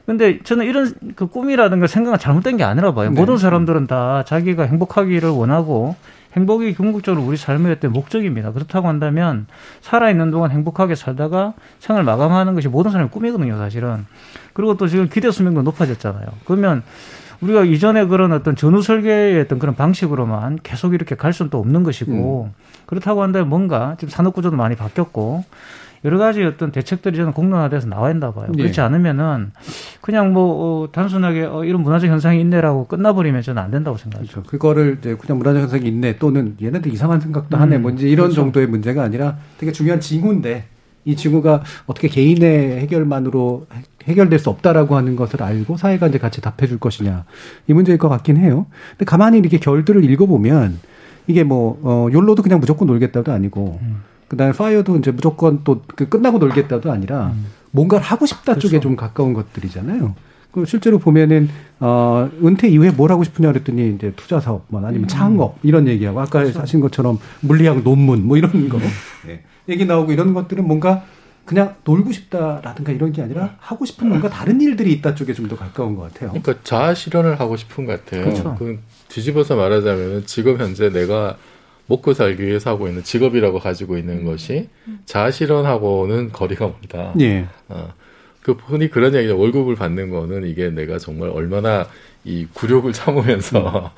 근데 0.07 0.39
저는 0.43 0.67
이런 0.67 0.93
그 1.17 1.27
꿈이라든가 1.27 1.87
생각은 1.87 2.19
잘못된 2.19 2.57
게 2.57 2.65
아니라 2.65 2.93
봐요. 2.93 3.11
네. 3.11 3.19
모든 3.19 3.39
사람들은 3.39 3.87
다 3.87 4.23
자기가 4.25 4.65
행복하기를 4.65 5.31
원하고 5.31 5.97
행복이 6.35 6.75
궁극적으로 6.75 7.25
우리 7.25 7.37
삶의 7.37 7.73
어떤 7.73 7.93
목적입니다. 7.93 8.53
그렇다고 8.53 8.89
한다면 8.89 9.47
살아있는 9.81 10.31
동안 10.31 10.51
행복하게 10.51 10.95
살다가 10.95 11.55
생을 11.79 12.03
마감하는 12.03 12.55
것이 12.55 12.69
모든 12.69 12.91
사람의 12.91 13.11
꿈이거든요, 13.11 13.57
사실은. 13.57 14.05
그리고 14.53 14.77
또 14.77 14.89
지금 14.89 15.09
기대 15.09 15.31
수명도 15.31 15.63
높아졌잖아요. 15.63 16.27
그러면 16.45 16.83
우리가 17.41 17.65
이전에 17.65 18.07
그런 18.07 18.33
어떤 18.33 18.57
전후 18.57 18.83
설계의 18.83 19.41
어떤 19.41 19.59
그런 19.59 19.75
방식으로만 19.75 20.61
계속 20.63 20.95
이렇게 20.95 21.15
갈 21.15 21.33
수는 21.33 21.51
또 21.51 21.59
없는 21.59 21.83
것이고 21.83 22.51
음. 22.51 22.55
그렇다고 22.87 23.23
한다면 23.23 23.49
뭔가 23.49 23.97
지금 23.99 24.11
산업 24.11 24.35
구조도 24.35 24.57
많이 24.57 24.77
바뀌었고 24.77 25.45
여러 26.05 26.19
가지 26.19 26.43
어떤 26.45 26.71
대책들이 26.71 27.17
저는 27.17 27.33
공론화돼서 27.33 27.89
나와야 27.89 28.13
된다 28.13 28.33
봐요. 28.33 28.47
네. 28.51 28.63
그렇지 28.63 28.81
않으면은 28.81 29.53
그냥 30.03 30.33
뭐 30.33 30.85
어, 30.85 30.93
단순하게 30.93 31.45
어, 31.45 31.65
이런 31.65 31.83
문화적 31.83 32.11
현상이 32.11 32.41
있네라고 32.43 32.87
끝나버리면 32.87 33.43
저는 33.43 33.63
안 33.63 33.71
된다고 33.71 33.97
생각하죠. 33.97 34.31
그렇죠. 34.31 34.51
그거를 34.51 34.99
이제 34.99 35.17
그냥 35.17 35.39
문화적 35.39 35.63
현상이 35.63 35.89
있네 35.89 36.19
또는 36.19 36.57
얘네들 36.61 36.93
이상한 36.93 37.21
생각도 37.21 37.57
음. 37.57 37.63
하네 37.63 37.79
뭔지 37.79 38.09
이런 38.09 38.27
그렇죠. 38.27 38.43
정도의 38.43 38.67
문제가 38.67 39.03
아니라 39.03 39.39
되게 39.57 39.73
중요한 39.73 40.01
징후인데 40.01 40.67
이 41.07 41.17
징후가 41.17 41.63
어떻게 41.87 42.09
개인의 42.09 42.81
해결만으로 42.81 43.67
해결될 44.05 44.39
수 44.39 44.51
없다라고 44.51 44.97
하는 44.97 45.17
것을 45.17 45.43
알고 45.43 45.77
사회가 45.77 46.09
이제 46.09 46.19
같이 46.19 46.41
답해 46.41 46.67
줄 46.67 46.79
것이냐 46.79 47.25
이 47.67 47.73
문제일 47.73 47.99
것 47.99 48.09
같긴 48.11 48.37
해요. 48.37 48.67
근데 48.91 49.05
가만히 49.07 49.39
이렇게 49.39 49.59
결들을 49.59 50.05
읽어보면 50.05 50.79
이게 51.27 51.43
뭐, 51.43 51.79
어, 51.83 52.09
욜로도 52.13 52.43
그냥 52.43 52.61
무조건 52.61 52.87
놀겠다도 52.89 53.33
아니고 53.33 53.79
음. 53.81 54.03
그다음에 54.29 54.53
파이어도 54.53 54.97
이제 54.97 55.11
무조건 55.11 55.63
또 55.65 55.83
그 55.97 56.09
끝나고 56.09 56.39
놀겠다도 56.39 56.91
아니라 56.93 57.29
음. 57.29 57.47
뭔가를 57.71 58.05
하고 58.05 58.27
싶다 58.27 58.53
그렇죠. 58.55 58.69
쪽에 58.69 58.81
좀 58.81 58.97
가까운 58.97 59.33
것들이잖아요. 59.35 60.15
그 60.53 60.65
실제로 60.67 60.99
보면은 61.01 61.49
어 61.81 62.31
은퇴 62.45 62.69
이후에 62.69 62.91
뭘 62.93 63.11
하고 63.11 63.25
싶으냐 63.25 63.49
그랬더니 63.53 63.95
이제 63.97 64.13
투자 64.17 64.39
사업 64.41 64.65
뭐 64.69 64.81
아니면 64.85 65.05
음. 65.05 65.09
창업 65.09 65.59
이런 65.65 65.89
얘기하고 65.89 66.21
아까 66.21 66.41
그렇죠. 66.41 66.61
하신 66.61 66.81
것처럼 66.81 67.19
물리학 67.41 67.83
논문 67.83 68.25
뭐 68.27 68.37
이런 68.37 68.69
거 68.69 68.79
네. 69.27 69.43
얘기 69.69 69.85
나오고 69.85 70.13
이런 70.13 70.33
것들은 70.35 70.65
뭔가 70.67 71.05
그냥 71.45 71.75
놀고 71.85 72.13
싶다라든가 72.13 72.93
이런 72.93 73.13
게 73.13 73.21
아니라 73.21 73.57
하고 73.59 73.85
싶은 73.85 74.09
뭔가 74.09 74.31
다른 74.31 74.61
일들이 74.61 74.93
있다 74.93 75.15
쪽에 75.15 75.33
좀 75.35 75.49
더 75.49 75.57
가까운 75.57 75.95
것 75.97 76.03
같아요. 76.15 76.31
그러니까 76.31 76.55
자아 76.65 76.95
실현을 76.95 77.39
하고 77.41 77.57
싶은 77.57 77.85
것 77.85 78.05
같아요. 78.05 78.25
그렇죠. 78.25 78.57
그 78.59 78.79
뒤집어서 79.09 79.57
말하자면 79.57 80.25
지금 80.27 80.57
현재 80.59 80.89
내가 80.91 81.37
먹고 81.87 82.15
살기 82.15 82.43
위해서 82.45 82.71
하고 82.71 82.89
있는 82.89 83.03
직업이라고 83.03 83.59
가지고 83.59 83.99
있는 83.99 84.21
음. 84.21 84.25
것이 84.25 84.69
자아실현하고는 85.07 86.33
거리가 86.33 86.67
멀다. 86.67 87.15
예. 87.21 87.47
어, 87.69 87.93
그 88.43 88.53
흔히 88.53 88.89
그런 88.91 89.15
얘기죠. 89.15 89.39
월급을 89.39 89.75
받는 89.75 90.11
거는 90.11 90.47
이게 90.47 90.71
내가 90.71 90.99
정말 90.99 91.31
얼마나 91.31 91.87
이 92.25 92.47
굴욕을 92.55 92.93
참으면서 92.95 93.93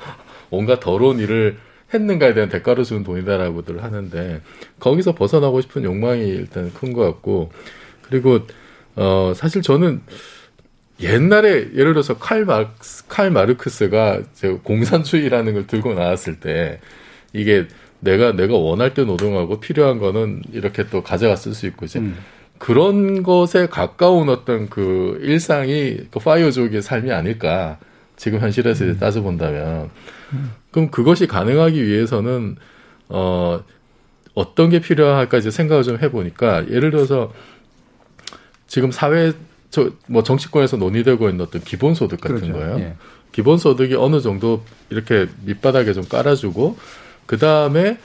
온갖 0.50 0.80
더러운 0.80 1.18
일을 1.18 1.58
했는가에 1.94 2.34
대한 2.34 2.48
대가를 2.48 2.82
주는 2.84 3.04
돈이다라고들 3.04 3.82
하는데 3.84 4.40
거기서 4.80 5.14
벗어나고 5.14 5.60
싶은 5.60 5.84
욕망이 5.84 6.26
일단 6.26 6.72
큰 6.74 6.92
것 6.92 7.02
같고 7.02 7.52
그리고 8.02 8.40
어 8.96 9.32
사실 9.36 9.62
저는 9.62 10.00
옛날에 11.00 11.68
예를 11.74 11.92
들어서 11.92 12.16
칼 12.18 12.44
마르크스, 12.44 13.06
칼 13.08 13.30
마르크스가 13.30 14.22
공산주의라는 14.64 15.52
걸 15.52 15.66
들고 15.66 15.94
나왔을 15.94 16.40
때 16.40 16.80
이게 17.36 17.66
내가 18.00 18.32
내가 18.32 18.54
원할 18.56 18.94
때 18.94 19.04
노동하고 19.04 19.60
필요한 19.60 19.98
거는 19.98 20.42
이렇게 20.52 20.86
또 20.88 21.02
가져가 21.02 21.36
쓸 21.36 21.54
수 21.54 21.66
있고 21.66 21.86
이제 21.86 21.98
음. 21.98 22.16
그런 22.58 23.22
것에 23.22 23.66
가까운 23.66 24.28
어떤 24.28 24.68
그 24.68 25.18
일상이 25.22 25.98
그 26.10 26.18
파이어족의 26.18 26.82
삶이 26.82 27.12
아닐까 27.12 27.78
지금 28.16 28.40
현실에서 28.40 28.84
음. 28.84 28.98
따져본다면 28.98 29.90
음. 30.32 30.52
그럼 30.70 30.90
그것이 30.90 31.26
가능하기 31.26 31.86
위해서는 31.86 32.56
어 33.08 33.62
어떤 34.34 34.70
게 34.70 34.80
필요할까 34.80 35.38
이제 35.38 35.50
생각을 35.50 35.82
좀 35.82 35.98
해보니까 36.00 36.68
예를 36.70 36.90
들어서 36.90 37.32
지금 38.66 38.90
사회 38.90 39.32
저 39.70 39.90
뭐 40.06 40.22
정치권에서 40.22 40.76
논의되고 40.76 41.28
있는 41.28 41.44
어떤 41.44 41.60
기본소득 41.62 42.20
같은 42.20 42.40
그렇죠. 42.40 42.52
거예요. 42.54 42.78
예. 42.80 42.96
기본소득이 43.32 43.94
어느 43.94 44.20
정도 44.20 44.62
이렇게 44.88 45.26
밑바닥에 45.44 45.92
좀 45.92 46.04
깔아주고 46.08 46.78
그 47.26 47.38
다음에 47.38 47.98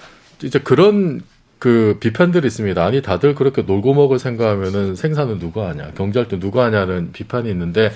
이제 0.44 0.60
그런 0.60 1.22
그 1.60 1.98
비판들이 2.00 2.48
있습니다. 2.48 2.84
아니 2.84 3.02
다들 3.02 3.36
그렇게 3.36 3.62
놀고 3.62 3.94
먹을 3.94 4.18
생각하면은 4.18 4.96
생산은 4.96 5.40
누가 5.40 5.70
하냐, 5.70 5.92
경제활동 5.96 6.40
누가 6.40 6.66
하냐는 6.66 7.12
비판이 7.12 7.50
있는데 7.52 7.92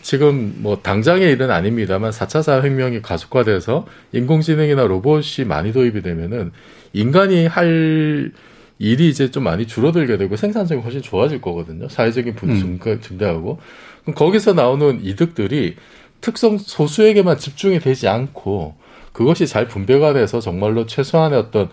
지금 0.00 0.54
뭐 0.58 0.78
당장의 0.82 1.32
일은 1.32 1.50
아닙니다만 1.50 2.10
4차 2.10 2.42
사회혁명이 2.42 3.02
가속화돼서 3.02 3.86
인공지능이나 4.12 4.84
로봇이 4.84 5.46
많이 5.46 5.72
도입이 5.72 6.02
되면은 6.02 6.52
인간이 6.92 7.46
할 7.46 8.32
일이 8.78 9.08
이제 9.08 9.30
좀 9.30 9.44
많이 9.44 9.66
줄어들게 9.66 10.16
되고 10.16 10.36
생산성이 10.36 10.80
훨씬 10.80 11.00
좋아질 11.00 11.40
거거든요. 11.40 11.88
사회적인 11.88 12.34
분수 12.34 12.64
음. 12.66 13.00
증대하고. 13.00 13.58
그럼 14.02 14.14
거기서 14.14 14.52
나오는 14.52 15.00
이득들이 15.02 15.76
특성 16.20 16.58
소수에게만 16.58 17.38
집중이 17.38 17.78
되지 17.80 18.08
않고 18.08 18.76
그것이 19.14 19.46
잘 19.46 19.66
분배가 19.68 20.12
돼서 20.12 20.40
정말로 20.40 20.84
최소한의 20.84 21.38
어떤 21.38 21.70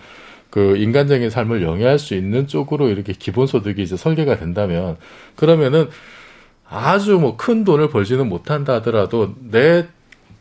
그 0.49 0.77
인간적인 0.77 1.29
삶을 1.29 1.63
영위할 1.63 1.99
수 1.99 2.13
있는 2.13 2.47
쪽으로 2.47 2.87
이렇게 2.89 3.11
기본소득이 3.13 3.81
이제 3.81 3.97
설계가 3.97 4.37
된다면 4.37 4.95
그러면은 5.35 5.89
아주 6.69 7.19
뭐 7.19 7.35
큰 7.35 7.65
돈을 7.65 7.89
벌지는 7.89 8.29
못한다 8.29 8.75
하더라도 8.75 9.33
내 9.39 9.87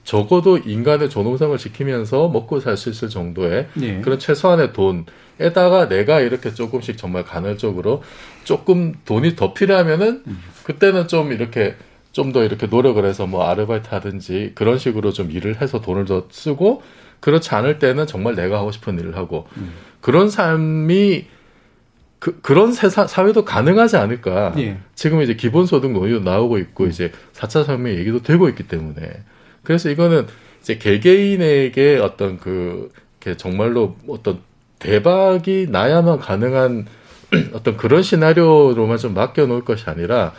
적어도 0.05 0.59
인간의 0.59 1.11
존엄성을 1.11 1.57
지키면서 1.59 2.29
먹고 2.29 2.61
살 2.61 2.77
수 2.77 2.91
있을 2.91 3.09
정도의 3.09 3.69
네. 3.75 4.01
그런 4.01 4.19
최소한의 4.19 4.73
돈에다가 4.73 5.89
내가 5.89 6.21
이렇게 6.21 6.53
조금씩 6.53 6.99
정말 6.99 7.25
간헐적으로 7.25 8.03
조금 8.45 8.95
돈이 9.05 9.37
더 9.37 9.55
필요하면은 9.55 10.23
음. 10.27 10.43
그때는 10.65 11.09
좀 11.09 11.33
이렇게 11.33 11.77
좀 12.21 12.33
더 12.33 12.45
이렇게 12.45 12.67
노력을 12.67 13.03
해서 13.05 13.27
뭐 13.27 13.45
아르바이트 13.45 13.89
하든지 13.91 14.53
그런 14.55 14.79
식으로 14.79 15.11
좀 15.11 15.31
일을 15.31 15.61
해서 15.63 15.81
돈을 15.81 16.05
더 16.05 16.27
쓰고 16.31 16.83
그렇지 17.21 17.55
않을 17.55 17.79
때는 17.79 18.07
정말 18.07 18.35
내가 18.35 18.59
하고 18.59 18.71
싶은 18.71 18.99
일을 18.99 19.17
하고 19.17 19.47
음. 19.57 19.73
그런 20.01 20.29
삶이 20.29 21.25
그, 22.19 22.39
그런 22.43 22.73
세사, 22.73 23.07
사회도 23.07 23.47
가능하지 23.47 23.97
않을까. 23.97 24.53
예. 24.59 24.77
지금 24.95 25.23
이제 25.23 25.35
기본소득 25.35 25.93
논의도 25.93 26.21
나오고 26.21 26.59
있고, 26.59 26.85
음. 26.85 26.91
이제 26.91 27.13
4차 27.33 27.65
산업 27.65 27.89
얘기도 27.89 28.21
되고 28.23 28.47
있기 28.51 28.65
때문에. 28.65 29.23
그래서 29.63 29.89
이거는 29.89 30.27
이제 30.61 30.77
개개인에게 30.77 31.97
어떤 31.97 32.39
그, 32.39 32.91
정말로 33.39 33.97
어떤 34.07 34.41
대박이 34.81 35.69
나야만 35.71 36.19
가능한 36.19 36.87
어떤 37.55 37.79
그런 37.79 38.03
시나리오로만 38.03 38.99
좀 38.99 39.15
맡겨놓을 39.15 39.65
것이 39.65 39.89
아니라, 39.89 40.35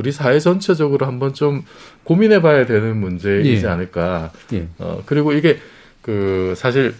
우리 0.00 0.12
사회 0.12 0.38
전체적으로 0.40 1.04
한번 1.06 1.34
좀 1.34 1.62
고민해 2.04 2.40
봐야 2.40 2.64
되는 2.64 2.96
문제이지 2.96 3.66
예. 3.66 3.68
않을까. 3.68 4.32
예. 4.54 4.66
어, 4.78 5.02
그리고 5.04 5.32
이게 5.32 5.58
그, 6.00 6.54
사실 6.56 6.94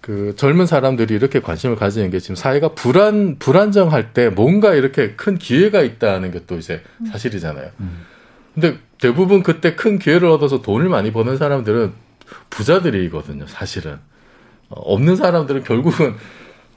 그 0.00 0.34
젊은 0.36 0.66
사람들이 0.66 1.12
이렇게 1.12 1.40
관심을 1.40 1.74
가지는 1.74 2.10
게 2.10 2.20
지금 2.20 2.36
사회가 2.36 2.74
불안 2.74 3.40
불안정할 3.40 4.12
때 4.12 4.28
뭔가 4.28 4.74
이렇게 4.74 5.14
큰 5.16 5.36
기회가 5.36 5.82
있다는 5.82 6.30
게 6.30 6.46
또 6.46 6.56
이제 6.56 6.82
음. 7.00 7.06
사실이잖아요. 7.06 7.70
음. 7.80 8.02
근데 8.54 8.78
대부분 9.00 9.42
그때 9.42 9.74
큰 9.74 9.98
기회를 9.98 10.28
얻어서 10.28 10.62
돈을 10.62 10.88
많이 10.88 11.10
버는 11.10 11.36
사람들은 11.36 11.92
부자들이거든요, 12.50 13.48
사실은. 13.48 13.98
어, 14.68 14.80
없는 14.82 15.16
사람들은 15.16 15.64
결국은 15.64 16.14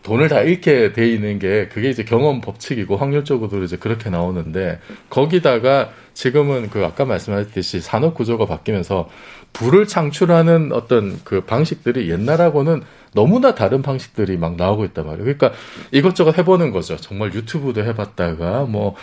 돈을 0.04 0.30
다 0.30 0.42
잃게 0.42 0.94
돼 0.94 1.10
있는 1.10 1.40
게 1.40 1.68
그게 1.68 1.90
이제 1.90 2.04
경험 2.04 2.42
법칙이고 2.42 2.96
확률적으로 2.96 3.64
이제 3.64 3.78
그렇게 3.78 4.10
나오는데 4.10 4.80
거기다가 5.10 5.92
지금은 6.14 6.70
그 6.70 6.84
아까 6.86 7.06
말씀하셨듯이 7.06 7.82
산업 7.82 8.16
구조가 8.16 8.46
바뀌면서 8.46 9.10
부를 9.54 9.88
창출하는 9.88 10.72
어떤 10.74 11.20
그 11.24 11.42
방식들이 11.42 12.10
옛날하고는 12.10 12.84
너무나 13.14 13.56
다른 13.56 13.82
방식들이 13.82 14.38
막 14.38 14.56
나오고 14.56 14.86
있단 14.86 15.06
말이에요. 15.06 15.24
그러니까 15.24 15.52
이것저것 15.92 16.38
해보는 16.38 16.72
거죠. 16.72 16.98
정말 16.98 17.34
유튜브도 17.34 17.84
해봤다가 17.84 18.66
뭐, 18.66 18.96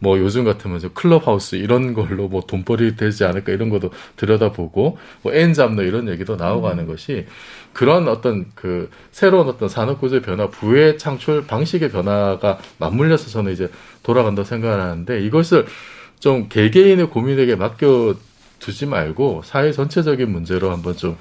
뭐 0.00 0.18
요즘 0.18 0.44
같으면 0.44 0.80
클럽하우스 0.94 1.56
이런 1.56 1.94
걸로 1.94 2.28
뭐 2.28 2.42
돈벌이 2.42 2.96
되지 2.96 3.24
않을까 3.24 3.52
이런 3.52 3.68
것도 3.68 3.90
들여다보고 4.16 4.98
뭐 5.22 5.32
N 5.34 5.54
잡너 5.54 5.82
이런 5.82 6.08
얘기도 6.08 6.36
나오고 6.36 6.68
하는 6.68 6.86
것이 6.86 7.26
그런 7.72 8.08
어떤 8.08 8.46
그 8.54 8.90
새로운 9.10 9.48
어떤 9.48 9.68
산업 9.68 10.00
구조의 10.00 10.22
변화, 10.22 10.48
부의 10.48 10.98
창출 10.98 11.46
방식의 11.46 11.90
변화가 11.90 12.58
맞물려서 12.78 13.30
저는 13.30 13.52
이제 13.52 13.70
돌아간다고 14.02 14.46
생각을 14.46 14.80
하는데 14.80 15.20
이것을 15.20 15.66
좀 16.20 16.48
개개인의 16.48 17.10
고민에게 17.10 17.56
맡겨 17.56 18.14
두지 18.58 18.86
말고 18.86 19.42
사회 19.44 19.70
전체적인 19.70 20.30
문제로 20.30 20.70
한번 20.70 20.96
좀 20.96 21.16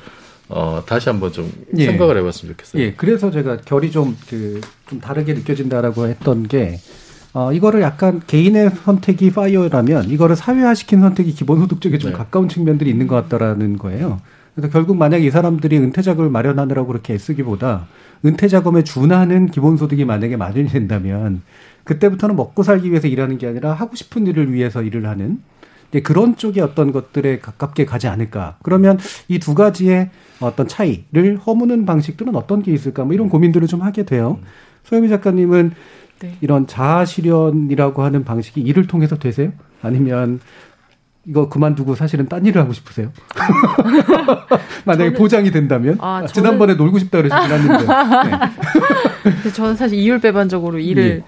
어, 0.49 0.81
다시 0.85 1.09
한번 1.09 1.31
좀 1.31 1.51
예. 1.77 1.85
생각을 1.85 2.17
해봤으면 2.17 2.53
좋겠어요. 2.53 2.81
예, 2.81 2.93
그래서 2.93 3.29
제가 3.29 3.57
결이 3.57 3.91
좀, 3.91 4.17
그, 4.29 4.61
좀 4.89 4.99
다르게 4.99 5.33
느껴진다라고 5.33 6.07
했던 6.07 6.47
게, 6.47 6.79
어, 7.33 7.53
이거를 7.53 7.81
약간 7.81 8.21
개인의 8.25 8.71
선택이 8.83 9.31
파이어라면, 9.31 10.09
이거를 10.09 10.35
사회화시킨 10.35 11.01
선택이 11.01 11.33
기본소득 11.33 11.81
쪽에 11.81 11.97
좀 11.97 12.11
네. 12.11 12.17
가까운 12.17 12.49
측면들이 12.49 12.89
있는 12.89 13.07
것 13.07 13.15
같다라는 13.15 13.77
거예요. 13.77 14.19
그래서 14.55 14.71
결국 14.71 14.97
만약에 14.97 15.23
이 15.23 15.29
사람들이 15.29 15.77
은퇴 15.77 16.01
자금을 16.01 16.29
마련하느라고 16.31 16.87
그렇게 16.87 17.13
애쓰기보다, 17.13 17.85
은퇴 18.25 18.47
자금에 18.47 18.83
준하는 18.83 19.47
기본소득이 19.51 20.05
만약에 20.05 20.35
마련이 20.35 20.69
된다면, 20.69 21.43
그때부터는 21.83 22.35
먹고 22.35 22.63
살기 22.63 22.89
위해서 22.89 23.07
일하는 23.07 23.37
게 23.37 23.47
아니라 23.47 23.73
하고 23.73 23.95
싶은 23.95 24.25
일을 24.25 24.51
위해서 24.51 24.81
일을 24.81 25.07
하는, 25.07 25.39
그런 26.03 26.35
쪽의 26.35 26.61
어떤 26.63 26.91
것들에 26.91 27.39
가깝게 27.39 27.85
가지 27.85 28.07
않을까. 28.07 28.57
그러면 28.61 28.97
이 29.29 29.39
두 29.39 29.55
가지의 29.55 30.09
어떤 30.41 30.67
차이를 30.67 31.37
허무는 31.45 31.85
방식들은 31.85 32.35
어떤 32.35 32.61
게 32.61 32.73
있을까? 32.73 33.05
뭐 33.05 33.13
이런 33.13 33.29
고민들을 33.29 33.67
좀 33.67 33.81
하게 33.81 34.03
돼요. 34.03 34.37
소혜미 34.83 35.07
작가님은 35.07 35.71
네. 36.19 36.35
이런 36.41 36.67
자아 36.67 37.05
실현이라고 37.05 38.03
하는 38.03 38.23
방식이 38.23 38.61
일을 38.61 38.87
통해서 38.87 39.17
되세요? 39.17 39.51
아니면 39.81 40.39
이거 41.25 41.49
그만두고 41.49 41.95
사실은 41.95 42.27
딴 42.27 42.45
일을 42.45 42.61
하고 42.61 42.73
싶으세요? 42.73 43.11
만약에 44.85 45.09
저는, 45.09 45.13
보장이 45.13 45.51
된다면? 45.51 45.97
아, 45.99 46.19
저는, 46.19 46.33
지난번에 46.33 46.75
놀고 46.75 46.99
싶다 46.99 47.21
그러시긴 47.21 47.57
했는데. 47.57 47.85
네. 49.43 49.51
저는 49.51 49.75
사실 49.75 49.99
이율배반적으로 49.99 50.79
일을 50.79 51.03
예. 51.03 51.23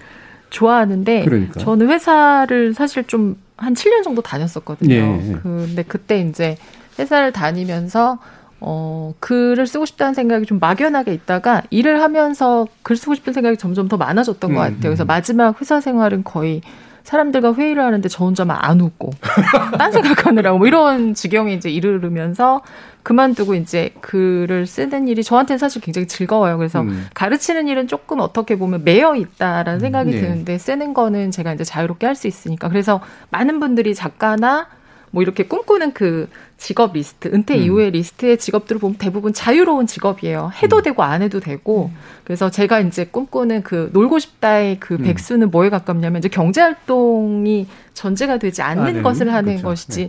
좋아하는데 0.48 1.24
그러니까. 1.24 1.60
저는 1.60 1.88
회사를 1.88 2.74
사실 2.74 3.04
좀 3.04 3.36
한 3.60 3.74
7년 3.74 4.02
정도 4.02 4.22
다녔었거든요. 4.22 4.94
예. 4.94 5.36
근데 5.42 5.82
그때 5.82 6.20
이제 6.20 6.56
회사를 6.98 7.30
다니면서 7.30 8.18
어, 8.60 9.14
글을 9.20 9.66
쓰고 9.66 9.86
싶다는 9.86 10.14
생각이 10.14 10.46
좀 10.46 10.58
막연하게 10.58 11.12
있다가 11.14 11.62
일을 11.70 12.02
하면서 12.02 12.66
글 12.82 12.96
쓰고 12.96 13.14
싶은 13.14 13.32
생각이 13.32 13.56
점점 13.56 13.88
더 13.88 13.96
많아졌던 13.96 14.50
음, 14.50 14.54
것 14.54 14.60
같아요. 14.60 14.80
그래서 14.82 15.04
음. 15.04 15.06
마지막 15.06 15.60
회사 15.60 15.80
생활은 15.80 16.24
거의 16.24 16.60
사람들과 17.02 17.54
회의를 17.54 17.82
하는데 17.82 18.06
저 18.10 18.24
혼자만 18.24 18.58
안 18.60 18.80
웃고 18.80 19.10
딴 19.78 19.90
생각하느라고 19.90 20.58
뭐 20.58 20.66
이런 20.66 21.14
지경에 21.14 21.54
이제 21.54 21.70
이르르면서 21.70 22.60
그만두고 23.02 23.54
이제 23.54 23.90
글을 24.02 24.66
쓰는 24.66 25.08
일이 25.08 25.24
저한테는 25.24 25.58
사실 25.58 25.80
굉장히 25.80 26.06
즐거워요. 26.06 26.58
그래서 26.58 26.82
음. 26.82 27.06
가르치는 27.14 27.68
일은 27.68 27.88
조금 27.88 28.20
어떻게 28.20 28.58
보면 28.58 28.84
매여 28.84 29.16
있다라는 29.16 29.80
생각이 29.80 30.10
네. 30.10 30.20
드는데 30.20 30.58
쓰는 30.58 30.92
거는 30.92 31.30
제가 31.30 31.54
이제 31.54 31.64
자유롭게 31.64 32.06
할 32.06 32.14
수 32.14 32.28
있으니까 32.28 32.68
그래서 32.68 33.00
많은 33.30 33.60
분들이 33.60 33.94
작가나 33.94 34.66
뭐 35.10 35.22
이렇게 35.22 35.44
꿈꾸는 35.44 35.92
그 35.92 36.28
직업 36.56 36.92
리스트, 36.92 37.28
은퇴 37.28 37.56
음. 37.56 37.62
이후의 37.62 37.90
리스트의 37.92 38.38
직업들을 38.38 38.80
보면 38.80 38.96
대부분 38.98 39.32
자유로운 39.32 39.86
직업이에요. 39.86 40.52
해도 40.62 40.76
음. 40.76 40.82
되고 40.82 41.02
안 41.02 41.22
해도 41.22 41.40
되고. 41.40 41.90
음. 41.92 41.96
그래서 42.24 42.50
제가 42.50 42.80
이제 42.80 43.04
꿈꾸는 43.06 43.62
그 43.62 43.90
놀고 43.92 44.18
싶다의 44.18 44.78
그 44.78 44.94
음. 44.94 45.02
백수는 45.02 45.50
뭐에 45.50 45.70
가깝냐면 45.70 46.18
이제 46.18 46.28
경제 46.28 46.60
활동이 46.60 47.66
전제가 47.94 48.38
되지 48.38 48.62
않는 48.62 48.84
아, 48.84 48.92
네. 48.92 49.02
것을 49.02 49.32
하는 49.32 49.56
그렇죠. 49.56 49.68
것이지. 49.68 50.00
네. 50.02 50.08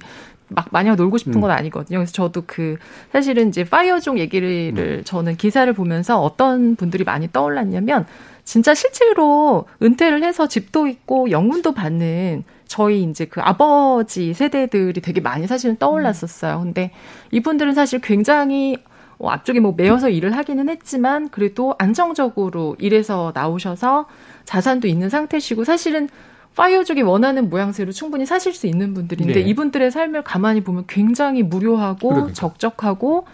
막 0.53 0.67
마냥 0.71 0.97
놀고 0.97 1.17
싶은 1.17 1.39
건 1.39 1.49
아니거든요. 1.49 1.99
그래서 1.99 2.11
저도 2.11 2.43
그 2.45 2.77
사실은 3.13 3.47
이제 3.49 3.63
파이어족 3.63 4.19
얘기를 4.19 4.73
음. 4.77 5.01
저는 5.05 5.37
기사를 5.37 5.71
보면서 5.71 6.21
어떤 6.21 6.75
분들이 6.75 7.05
많이 7.05 7.31
떠올랐냐면 7.31 8.05
진짜 8.43 8.73
실제로 8.73 9.65
은퇴를 9.81 10.23
해서 10.23 10.47
집도 10.47 10.87
있고 10.87 11.31
영문도 11.31 11.73
받는 11.73 12.43
저희 12.71 13.03
이제 13.03 13.25
그 13.25 13.41
아버지 13.41 14.33
세대들이 14.33 15.01
되게 15.01 15.19
많이 15.19 15.45
사실은 15.45 15.75
떠올랐었어요. 15.75 16.61
근데 16.61 16.91
이분들은 17.31 17.73
사실 17.73 17.99
굉장히 17.99 18.77
어, 19.17 19.29
앞쪽에 19.29 19.59
뭐 19.59 19.73
매여서 19.75 20.07
일을 20.07 20.37
하기는 20.37 20.69
했지만 20.69 21.27
그래도 21.27 21.75
안정적으로 21.77 22.77
일해서 22.79 23.33
나오셔서 23.35 24.05
자산도 24.45 24.87
있는 24.87 25.09
상태시고 25.09 25.65
사실은 25.65 26.07
파이어족이 26.55 27.01
원하는 27.01 27.49
모양새로 27.49 27.91
충분히 27.91 28.25
사실 28.25 28.53
수 28.53 28.67
있는 28.67 28.93
분들인데 28.93 29.33
네. 29.33 29.41
이분들의 29.41 29.91
삶을 29.91 30.23
가만히 30.23 30.63
보면 30.63 30.85
굉장히 30.87 31.43
무료하고 31.43 32.07
그러니까. 32.07 32.33
적적하고 32.33 33.25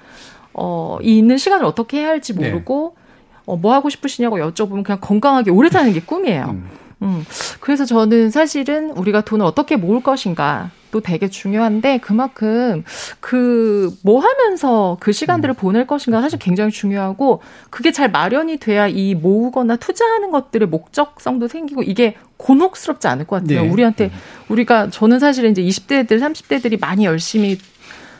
어, 0.53 0.97
이 1.03 1.19
있는 1.19 1.37
시간을 1.37 1.63
어떻게 1.63 1.99
해야 1.99 2.07
할지 2.07 2.33
네. 2.35 2.49
모르고 2.49 2.95
네. 2.95 3.03
어, 3.45 3.55
뭐 3.55 3.75
하고 3.75 3.91
싶으시냐고 3.91 4.37
여쭤보면 4.37 4.83
그냥 4.83 4.97
건강하게 4.99 5.51
오래 5.51 5.69
사는 5.69 5.93
게 5.93 6.01
꿈이에요. 6.01 6.45
음. 6.45 6.86
음. 7.01 7.25
그래서 7.59 7.85
저는 7.85 8.29
사실은 8.31 8.91
우리가 8.91 9.21
돈을 9.21 9.45
어떻게 9.45 9.75
모을 9.75 10.01
것인가 10.01 10.71
또 10.91 11.01
되게 11.01 11.27
중요한데 11.27 11.99
그만큼 11.99 12.83
그 13.19 13.77
뭐 14.03 14.19
하면서 14.19 14.97
그 14.99 15.11
시간들을 15.11 15.53
음. 15.53 15.55
보낼 15.55 15.87
것인가 15.87 16.21
사실 16.21 16.39
굉장히 16.39 16.71
중요하고 16.71 17.41
그게 17.69 17.91
잘 17.91 18.09
마련이 18.09 18.57
돼야 18.57 18.87
이 18.87 19.15
모으거나 19.15 19.75
투자하는 19.75 20.31
것들의 20.31 20.67
목적성도 20.67 21.47
생기고 21.47 21.83
이게 21.83 22.15
곤혹스럽지 22.37 23.07
않을 23.07 23.25
것 23.25 23.41
같아요. 23.41 23.63
네. 23.63 23.69
우리한테 23.69 24.05
음. 24.05 24.11
우리가 24.49 24.89
저는 24.89 25.19
사실 25.19 25.45
이제 25.45 25.61
20대들 25.61 26.19
30대들이 26.19 26.79
많이 26.79 27.05
열심히 27.05 27.57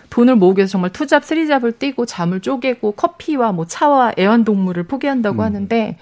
돈을 0.10 0.36
모으기 0.36 0.60
위해서 0.60 0.72
정말 0.72 0.92
투잡, 0.92 1.24
쓰리잡을 1.24 1.74
뛰고 1.74 2.06
잠을 2.06 2.40
쪼개고 2.40 2.94
커피와 2.94 3.52
뭐 3.52 3.66
차와 3.66 4.14
애완동물을 4.18 4.84
포기한다고 4.84 5.42
음. 5.42 5.46
하는데 5.46 5.98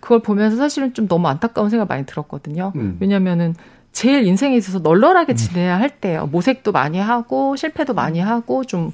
그걸 0.00 0.20
보면서 0.20 0.56
사실은 0.56 0.94
좀 0.94 1.08
너무 1.08 1.28
안타까운 1.28 1.70
생각 1.70 1.88
많이 1.88 2.06
들었거든요. 2.06 2.72
음. 2.76 2.96
왜냐면은 3.00 3.54
제일 3.92 4.24
인생에 4.26 4.56
있어서 4.56 4.78
널널하게 4.80 5.32
음. 5.32 5.36
지내야 5.36 5.78
할 5.78 5.90
때요. 5.90 6.28
모색도 6.30 6.72
많이 6.72 6.98
하고 6.98 7.56
실패도 7.56 7.94
많이 7.94 8.20
하고 8.20 8.64
좀 8.64 8.92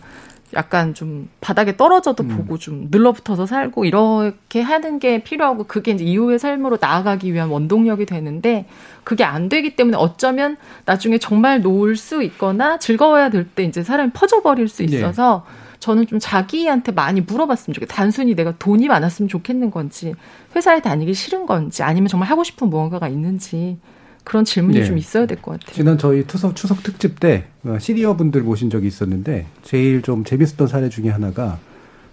약간 0.55 0.95
좀 0.95 1.29
바닥에 1.41 1.77
떨어져도 1.77 2.23
음. 2.25 2.29
보고 2.29 2.59
좀 2.59 2.87
늘러붙어서 2.91 3.45
살고 3.45 3.85
이렇게 3.87 4.61
하는 4.63 5.01
게 5.01 5.23
필요하고 5.25 5.65
그게 5.65 5.91
이제 5.93 6.05
이후의 6.05 6.39
삶으로 6.39 6.79
나아가기 6.81 7.33
위한 7.35 7.49
원동력이 7.49 8.07
되는데 8.07 8.67
그게 9.03 9.25
안 9.25 9.49
되기 9.49 9.75
때문에 9.75 9.97
어쩌면 9.97 10.57
나중에 10.85 11.19
정말 11.19 11.61
놓을 11.61 11.97
수 11.97 12.23
있거나 12.23 12.79
즐거워야 12.79 13.31
될 13.31 13.47
때 13.55 13.65
이제 13.65 13.83
사람이 13.83 14.13
퍼져버릴 14.13 14.69
수 14.69 14.87
네. 14.87 14.97
있어서 14.97 15.45
네. 15.47 15.64
저는 15.85 16.07
좀 16.07 16.19
자기한테 16.19 16.93
많이 16.93 17.21
물어봤으면 17.21 17.75
좋겠다. 17.75 17.95
단순히 17.95 18.35
내가 18.35 18.55
돈이 18.59 18.89
많았으면 18.89 19.29
좋겠는 19.29 19.71
건지 19.71 20.15
회사에 20.57 20.81
다니기 20.81 21.13
싫은 21.13 21.45
건지 21.45 21.83
아니면 21.83 22.09
정말 22.09 22.31
하고 22.31 22.43
싶은 22.43 22.71
무언가가 22.71 23.07
있는지 23.07 23.77
그런 24.25 24.47
질문이 24.47 24.79
네. 24.79 24.85
좀 24.87 24.97
있어야 24.97 25.27
될 25.27 25.43
것 25.43 25.61
같아요. 25.61 25.75
지난 25.75 25.99
저희 25.99 26.27
추석, 26.27 26.57
추석 26.57 26.83
특집 26.83 27.21
때 27.21 27.49
어, 27.65 27.77
시니어 27.79 28.17
분들 28.17 28.41
모신 28.45 28.71
적이 28.71 28.87
있었는데 28.87 29.45
제일 29.63 30.01
좀 30.01 30.25
재밌었던 30.25 30.69
사례 30.69 30.89
중에 30.89 31.11
하나가 31.11 31.59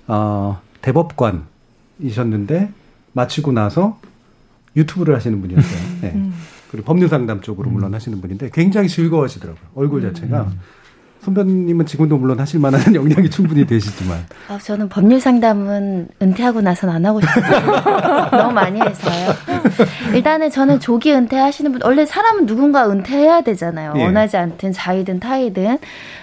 어, 0.05 0.59
대법관이셨는데 0.81 2.71
마치고 3.13 3.53
나서 3.53 3.97
유튜브를 4.75 5.15
하시는 5.15 5.39
분이었어요. 5.39 6.01
네. 6.01 6.11
음. 6.13 6.33
그리고 6.69 6.85
법률 6.85 7.07
상담 7.07 7.39
쪽으로 7.39 7.69
물론 7.69 7.93
하시는 7.93 8.19
분인데 8.19 8.49
굉장히 8.51 8.89
즐거워하시더라고요. 8.89 9.63
얼굴 9.75 10.01
자체가. 10.01 10.41
음. 10.43 10.59
선배님은 11.23 11.85
지금도 11.85 12.17
물론 12.17 12.39
하실 12.39 12.59
만한 12.59 12.81
역량이 12.95 13.29
충분히 13.29 13.65
되시지만. 13.65 14.25
아, 14.47 14.57
저는 14.57 14.89
법률 14.89 15.19
상담은 15.19 16.07
은퇴하고 16.21 16.61
나선 16.61 16.89
안 16.89 17.05
하고 17.05 17.21
싶어요. 17.21 18.29
너무 18.31 18.51
많이 18.51 18.81
해서요. 18.81 19.33
일단은 20.13 20.49
저는 20.49 20.79
조기 20.79 21.13
은퇴하시는 21.13 21.71
분, 21.71 21.81
원래 21.83 22.05
사람은 22.05 22.45
누군가 22.47 22.89
은퇴해야 22.89 23.41
되잖아요. 23.41 23.93
예. 23.97 24.03
원하지 24.03 24.37
않든 24.37 24.73
자이든 24.73 25.19
타이든. 25.19 25.77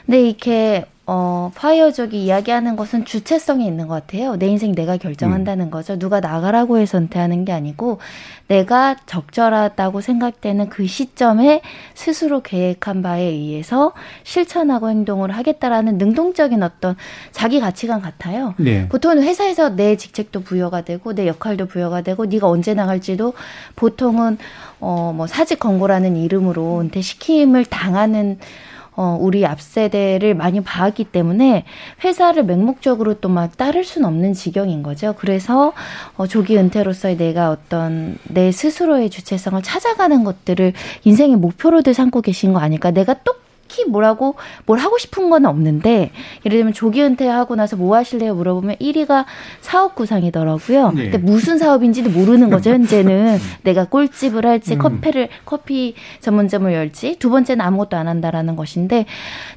근데 0.06 0.20
이렇게 0.20 0.84
어, 1.10 1.50
파이어족이 1.54 2.22
이야기하는 2.22 2.76
것은 2.76 3.06
주체성이 3.06 3.66
있는 3.66 3.88
것 3.88 3.94
같아요. 3.94 4.36
내 4.36 4.46
인생 4.46 4.74
내가 4.74 4.98
결정한다는 4.98 5.68
음. 5.68 5.70
거죠. 5.70 5.98
누가 5.98 6.20
나가라고 6.20 6.76
해서 6.76 6.98
은퇴하는 6.98 7.46
게 7.46 7.52
아니고 7.52 7.98
내가 8.46 8.94
적절하다고 9.06 10.02
생각되는 10.02 10.68
그 10.68 10.86
시점에 10.86 11.62
스스로 11.94 12.42
계획한 12.42 13.00
바에 13.00 13.22
의해서 13.22 13.94
실천하고 14.22 14.90
행동을 14.90 15.30
하겠다라는 15.30 15.96
능동적인 15.96 16.62
어떤 16.62 16.94
자기 17.32 17.58
가치관 17.58 18.02
같아요. 18.02 18.54
네. 18.58 18.86
보통은 18.90 19.22
회사에서 19.22 19.76
내 19.76 19.96
직책도 19.96 20.42
부여가 20.42 20.82
되고 20.82 21.14
내 21.14 21.26
역할도 21.26 21.68
부여가 21.68 22.02
되고 22.02 22.26
네가 22.26 22.46
언제 22.48 22.74
나갈지도 22.74 23.32
보통은 23.76 24.36
어, 24.78 25.14
뭐 25.16 25.26
사직 25.26 25.58
권고라는 25.58 26.18
이름으로 26.18 26.80
은퇴시킴을 26.80 27.64
당하는 27.64 28.38
어, 29.00 29.16
우리 29.20 29.46
앞 29.46 29.60
세대를 29.60 30.34
많이 30.34 30.60
봐왔기 30.60 31.04
때문에 31.04 31.64
회사를 32.02 32.42
맹목적으로 32.44 33.14
또 33.14 33.28
막 33.28 33.56
따를 33.56 33.84
수는 33.84 34.08
없는 34.08 34.32
지경인 34.32 34.82
거죠. 34.82 35.14
그래서 35.16 35.72
어, 36.16 36.26
조기 36.26 36.56
은퇴로서의 36.58 37.16
내가 37.16 37.50
어떤 37.50 38.18
내 38.24 38.50
스스로의 38.50 39.10
주체성을 39.10 39.62
찾아가는 39.62 40.24
것들을 40.24 40.72
인생의 41.04 41.36
목표로들 41.36 41.94
삼고 41.94 42.22
계신 42.22 42.52
거 42.52 42.58
아닐까. 42.58 42.90
내가 42.90 43.14
또 43.22 43.34
딱히 43.68 43.84
뭐라고 43.84 44.34
뭘 44.66 44.78
하고 44.78 44.98
싶은 44.98 45.30
건 45.30 45.44
없는데 45.44 46.10
예를 46.46 46.58
들면 46.58 46.72
조기 46.72 47.02
은퇴하고 47.02 47.54
나서 47.54 47.76
뭐 47.76 47.94
하실래요 47.94 48.34
물어보면 48.34 48.76
1위가 48.76 49.26
사업 49.60 49.94
구상이더라고요. 49.94 50.92
네. 50.92 51.10
근데 51.10 51.18
무슨 51.18 51.58
사업인지도 51.58 52.10
모르는 52.10 52.50
거죠. 52.50 52.70
현재는 52.70 53.34
음. 53.38 53.38
내가 53.62 53.84
꿀집을 53.84 54.46
할지 54.46 54.74
음. 54.74 54.78
커피를 54.78 55.28
커피 55.44 55.94
전문점을 56.20 56.72
열지 56.72 57.16
두 57.18 57.30
번째는 57.30 57.64
아무것도 57.64 57.96
안 57.96 58.08
한다라는 58.08 58.56
것인데 58.56 59.04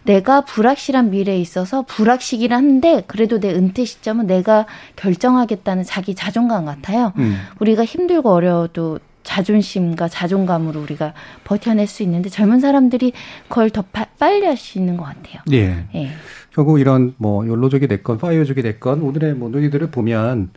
내가 0.03 0.41
불확실한 0.41 1.09
미래에 1.09 1.39
있어서 1.39 1.83
불확실이긴 1.83 2.51
한데 2.51 3.03
그래도 3.07 3.39
내 3.39 3.53
은퇴 3.53 3.85
시점은 3.85 4.27
내가 4.27 4.65
결정하겠다는 4.97 5.83
자기 5.83 6.13
자존감 6.13 6.65
같아요. 6.65 7.13
음. 7.17 7.37
우리가 7.59 7.85
힘들고 7.85 8.29
어려워도 8.29 8.99
자존심과 9.23 10.07
자존감으로 10.07 10.81
우리가 10.81 11.13
버텨낼 11.43 11.87
수 11.87 12.03
있는데 12.03 12.29
젊은 12.29 12.59
사람들이 12.59 13.13
그걸 13.47 13.69
더 13.69 13.83
파, 13.91 14.05
빨리 14.17 14.45
할 14.45 14.57
수 14.57 14.77
있는 14.77 14.97
것 14.97 15.03
같아요. 15.03 15.41
예. 15.51 15.85
예. 15.95 16.09
결국 16.53 16.79
이런 16.79 17.13
뭐 17.17 17.47
연로족이 17.47 17.87
됐건 17.87 18.17
파이어족이 18.17 18.61
됐건 18.61 19.01
오늘의 19.01 19.33
뭐 19.35 19.49
논의들을 19.49 19.91
보면 19.91 20.49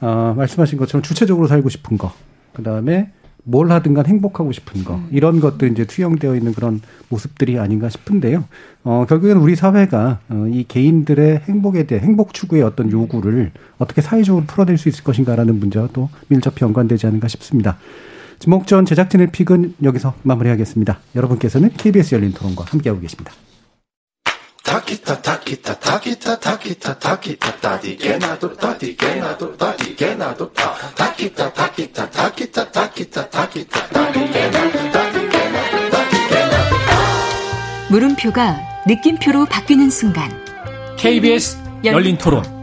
어, 0.00 0.34
말씀하신 0.36 0.78
것처럼 0.78 1.02
주체적으로 1.02 1.46
살고 1.46 1.68
싶은 1.68 1.98
거, 1.98 2.12
그 2.52 2.62
다음에 2.62 3.10
뭘 3.44 3.70
하든 3.70 3.94
간 3.94 4.06
행복하고 4.06 4.52
싶은 4.52 4.84
거, 4.84 4.94
음. 4.94 5.08
이런 5.12 5.40
것들 5.40 5.70
이제 5.70 5.84
투영되어 5.84 6.36
있는 6.36 6.52
그런 6.54 6.80
모습들이 7.08 7.58
아닌가 7.58 7.88
싶은데요. 7.88 8.44
어, 8.84 9.04
결국에는 9.08 9.40
우리 9.40 9.54
사회가 9.54 10.20
어, 10.28 10.46
이 10.50 10.64
개인들의 10.66 11.42
행복에 11.48 11.84
대해 11.84 12.00
행복 12.00 12.34
추구의 12.34 12.62
어떤 12.62 12.90
요구를 12.90 13.52
어떻게 13.78 14.00
사회적으로 14.00 14.44
풀어낼 14.46 14.78
수 14.78 14.88
있을 14.88 15.04
것인가라는 15.04 15.58
문제와 15.58 15.88
또 15.92 16.08
밀접히 16.28 16.64
연관되지 16.64 17.06
않은가 17.06 17.28
싶습니다. 17.28 17.78
지목전 18.42 18.84
제작진의 18.84 19.28
픽은 19.30 19.76
여기서 19.84 20.14
마무리하겠습니다. 20.24 20.98
여러분께서는 21.14 21.70
KBS 21.76 22.16
열린 22.16 22.32
토론과 22.32 22.64
함께하고 22.70 23.00
계십니다. 23.00 23.32
물음표가 37.90 38.56
느낌표로 38.88 39.44
바뀌는 39.44 39.88
순간 39.88 40.32
KBS 40.96 41.58
열린 41.84 42.18
토론 42.18 42.61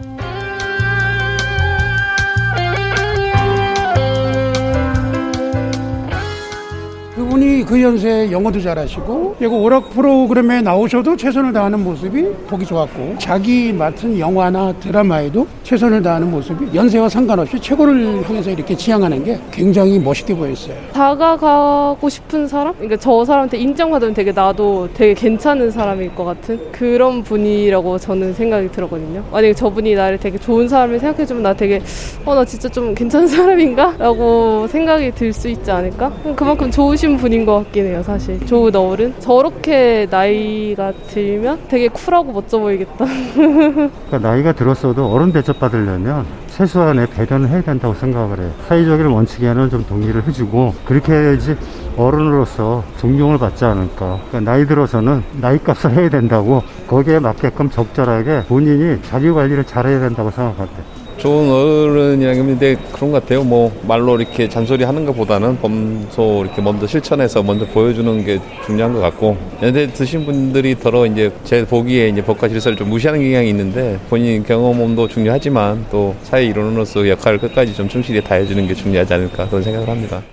그분이 7.39 7.63
그 7.65 7.81
연세에 7.81 8.31
영어도 8.31 8.59
잘하시고 8.59 9.35
그리고 9.39 9.61
오락 9.61 9.89
프로그램에 9.91 10.61
나오셔도 10.61 11.15
최선을 11.15 11.53
다하는 11.53 11.81
모습이 11.83 12.23
보기 12.47 12.65
좋았고 12.65 13.15
자기 13.17 13.71
맡은 13.71 14.19
영화나 14.19 14.73
드라마에도 14.73 15.47
최선을 15.63 16.01
다하는 16.01 16.29
모습이 16.31 16.75
연세와 16.75 17.07
상관없이 17.07 17.57
최고를 17.59 18.27
향해서 18.27 18.49
이렇게 18.51 18.75
지향하는 18.75 19.23
게 19.23 19.39
굉장히 19.51 19.97
멋있게 19.99 20.35
보였어요. 20.35 20.75
다가가고 20.93 22.09
싶은 22.09 22.47
사람? 22.47 22.73
그러니까 22.73 22.97
저 22.97 23.23
사람한테 23.23 23.57
인정받으면 23.57 24.13
되게 24.13 24.31
나도 24.33 24.89
되게 24.93 25.13
괜찮은 25.13 25.71
사람일 25.71 26.13
것 26.15 26.25
같은 26.25 26.59
그런 26.73 27.23
분이라고 27.23 27.97
저는 27.99 28.33
생각이 28.33 28.69
들었거든요. 28.71 29.23
만약에 29.31 29.53
저분이 29.53 29.95
나를 29.95 30.17
되게 30.17 30.37
좋은 30.37 30.67
사람을 30.67 30.99
생각해주면 30.99 31.43
나 31.43 31.53
되게 31.53 31.81
어 32.25 32.35
나 32.35 32.43
진짜 32.43 32.67
좀 32.69 32.93
괜찮은 32.95 33.27
사람인가? 33.27 33.95
라고 33.97 34.67
생각이 34.67 35.11
들 35.13 35.29
수 35.33 35.47
있지 35.47 35.69
않을까? 35.71 36.11
그만큼 36.35 36.69
좋으신 36.71 37.15
분 37.17 37.28
인것것 37.33 37.65
같긴 37.65 37.85
해요, 37.85 38.03
사실. 38.03 38.45
좋은 38.45 38.75
어른? 38.75 39.13
저렇게 39.19 40.07
나이가 40.09 40.91
들면 41.07 41.59
되게 41.67 41.87
쿨하고 41.87 42.31
멋져 42.31 42.59
보이겠다. 42.59 43.05
그러니까 43.35 44.19
나이가 44.19 44.51
들었어도 44.53 45.11
어른 45.11 45.31
대접받으려면 45.31 46.25
최소한의 46.47 47.07
배려는 47.07 47.47
해야 47.49 47.61
된다고 47.61 47.93
생각을 47.93 48.39
해요. 48.39 48.51
사회적인 48.67 49.05
원칙에는 49.05 49.69
좀 49.69 49.85
동의를 49.85 50.27
해주고 50.27 50.73
그렇게 50.85 51.13
해야지 51.13 51.55
어른으로서 51.95 52.83
존경을 52.97 53.37
받지 53.37 53.65
않을까. 53.65 54.19
그러니까 54.29 54.51
나이 54.51 54.65
들어서는 54.65 55.23
나이 55.39 55.57
값을 55.57 55.91
해야 55.91 56.09
된다고 56.09 56.63
거기에 56.87 57.19
맞게끔 57.19 57.69
적절하게 57.69 58.43
본인이 58.47 59.01
자기 59.03 59.31
관리를 59.31 59.63
잘해야 59.65 59.99
된다고 59.99 60.31
생각합니다. 60.31 60.98
좋은 61.19 61.49
어른이라는데 61.49 62.77
그런 62.93 63.11
것 63.11 63.21
같아요. 63.21 63.43
뭐 63.43 63.71
말로 63.87 64.19
이렇게 64.19 64.47
잔소리 64.47 64.83
하는 64.83 65.05
것보다는 65.05 65.57
범소 65.59 66.45
이렇게 66.45 66.61
먼저 66.61 66.87
실천해서 66.87 67.43
먼저 67.43 67.65
보여주는 67.67 68.25
게 68.25 68.39
중요한 68.65 68.93
것 68.93 68.99
같고 69.01 69.37
연세 69.61 69.87
드신 69.87 70.25
분들이 70.25 70.75
더러 70.75 71.05
이제 71.05 71.31
제 71.43 71.65
보기에 71.65 72.09
이제 72.09 72.23
법과 72.23 72.47
질서를 72.47 72.77
좀 72.77 72.89
무시하는 72.89 73.21
경향이 73.21 73.49
있는데 73.49 73.99
본인 74.09 74.43
경험도 74.43 75.07
중요하지만 75.09 75.85
또 75.91 76.15
사회 76.23 76.45
일원으로서 76.45 77.07
역할을 77.07 77.39
끝까지 77.39 77.75
좀 77.75 77.87
충실히 77.87 78.23
다해주는 78.23 78.67
게 78.67 78.73
중요하지 78.73 79.13
않을까 79.13 79.47
그런 79.47 79.61
생각을 79.61 79.87
합니다. 79.89 80.23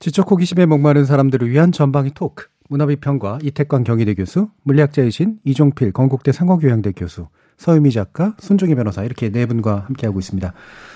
지적 0.00 0.30
호기심에 0.30 0.66
목마른 0.66 1.04
사람들을 1.04 1.48
위한 1.50 1.72
전방위 1.72 2.10
토크. 2.14 2.46
문화비평가 2.68 3.38
이태광 3.42 3.84
경희대 3.84 4.14
교수, 4.14 4.48
물리학자이신 4.64 5.38
이종필 5.44 5.92
건국대 5.92 6.32
상어교양대 6.32 6.92
교수, 6.92 7.28
서유미 7.58 7.92
작가, 7.92 8.34
손종희 8.38 8.74
변호사 8.74 9.04
이렇게 9.04 9.30
네 9.30 9.46
분과 9.46 9.84
함께하고 9.86 10.18
있습니다. 10.18 10.52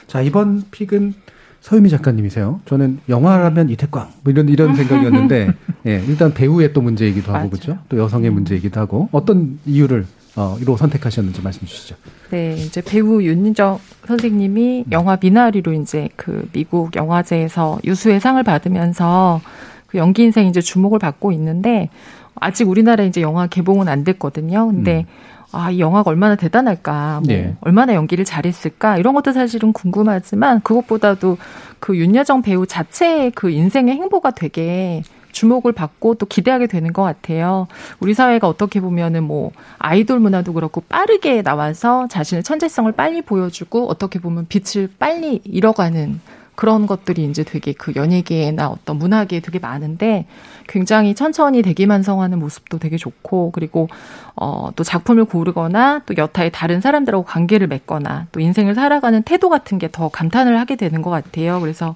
자 0.07 0.21
이번 0.23 0.65
픽은 0.71 1.15
서유미 1.61 1.91
작가님이세요. 1.91 2.61
저는 2.67 3.01
영화라면 3.09 3.69
이태광 3.71 4.09
뭐 4.23 4.33
이런 4.33 4.49
이런 4.49 4.75
생각이었는데 4.75 5.53
예, 5.87 6.05
일단 6.07 6.33
배우의 6.33 6.73
또 6.73 6.81
문제이기도 6.81 7.33
하고 7.33 7.51
그렇죠. 7.51 7.79
또 7.89 7.99
여성의 7.99 8.31
문제이기도 8.31 8.81
하고 8.81 9.09
어떤 9.13 9.59
이유를 9.67 10.07
어, 10.37 10.57
이로 10.61 10.77
선택하셨는지 10.77 11.43
말씀 11.43 11.67
주시죠. 11.67 11.97
네, 12.31 12.55
이제 12.55 12.81
배우 12.81 13.23
윤희정 13.23 13.81
선생님이 14.07 14.85
음. 14.87 14.93
영화 14.93 15.19
미나리로 15.21 15.73
이제 15.73 16.09
그 16.15 16.49
미국 16.53 16.95
영화제에서 16.95 17.81
유수의 17.85 18.21
상을 18.21 18.41
받으면서 18.43 19.41
그 19.89 19.99
연기 19.99 20.23
인생 20.23 20.47
이제 20.47 20.61
주목을 20.61 21.01
받고 21.01 21.33
있는데 21.33 21.89
아직 22.37 22.69
우리나라에 22.69 23.09
이제 23.09 23.21
영화 23.21 23.49
개봉은 23.49 23.89
안 23.89 24.05
됐거든요. 24.05 24.69
근데 24.69 25.01
음. 25.01 25.38
아, 25.51 25.71
이 25.71 25.81
영화가 25.81 26.11
얼마나 26.11 26.37
대단할까, 26.37 27.21
뭐, 27.25 27.35
네. 27.35 27.57
얼마나 27.61 27.95
연기를 27.95 28.25
잘했을까, 28.25 28.99
이런 28.99 29.15
것도 29.15 29.33
사실은 29.33 29.73
궁금하지만, 29.73 30.61
그것보다도 30.61 31.39
그 31.79 31.97
윤여정 31.97 32.43
배우 32.43 32.67
자체의 32.67 33.31
그 33.31 33.51
인생의 33.51 33.95
행보가 33.95 34.33
되게 34.33 35.03
주목을 35.33 35.73
받고 35.73 36.15
또 36.17 36.27
기대하게 36.27 36.67
되는 36.67 36.93
것 36.93 37.03
같아요. 37.03 37.69
우리 38.01 38.13
사회가 38.13 38.49
어떻게 38.49 38.81
보면은 38.81 39.25
뭐, 39.25 39.53
아이돌 39.79 40.19
문화도 40.19 40.53
그렇고 40.53 40.83
빠르게 40.83 41.43
나와서 41.43 42.09
자신의 42.09 42.43
천재성을 42.43 42.91
빨리 42.93 43.23
보여주고, 43.23 43.89
어떻게 43.89 44.19
보면 44.19 44.47
빛을 44.49 44.91
빨리 44.99 45.41
잃어가는 45.45 46.21
그런 46.59 46.89
것들이 46.89 47.25
이제 47.25 47.45
되게 47.45 47.73
그 47.73 47.93
연예계나 47.95 48.69
어떤 48.69 48.97
문화계에 48.99 49.39
되게 49.39 49.61
많은데 49.61 50.27
굉장히 50.67 51.15
천천히 51.15 51.63
대기만성하는 51.63 52.41
모습도 52.41 52.81
되게 52.81 52.97
좋고 52.97 53.53
그리고 53.53 53.89
어 54.35 54.71
또 54.75 54.83
작품을 54.83 55.25
고르거나 55.25 56.01
또 56.05 56.15
여타의 56.17 56.51
다른 56.53 56.81
사람들하고 56.81 57.25
관계를 57.25 57.69
맺거나 57.69 58.27
또 58.33 58.41
인생을 58.41 58.75
살아가는 58.75 59.23
태도 59.23 59.49
같은 59.51 59.79
게 59.79 59.89
더 59.93 60.09
감탄을 60.09 60.59
하게 60.59 60.75
되는 60.75 61.01
것 61.01 61.11
같아요. 61.11 61.61
그래서 61.61 61.95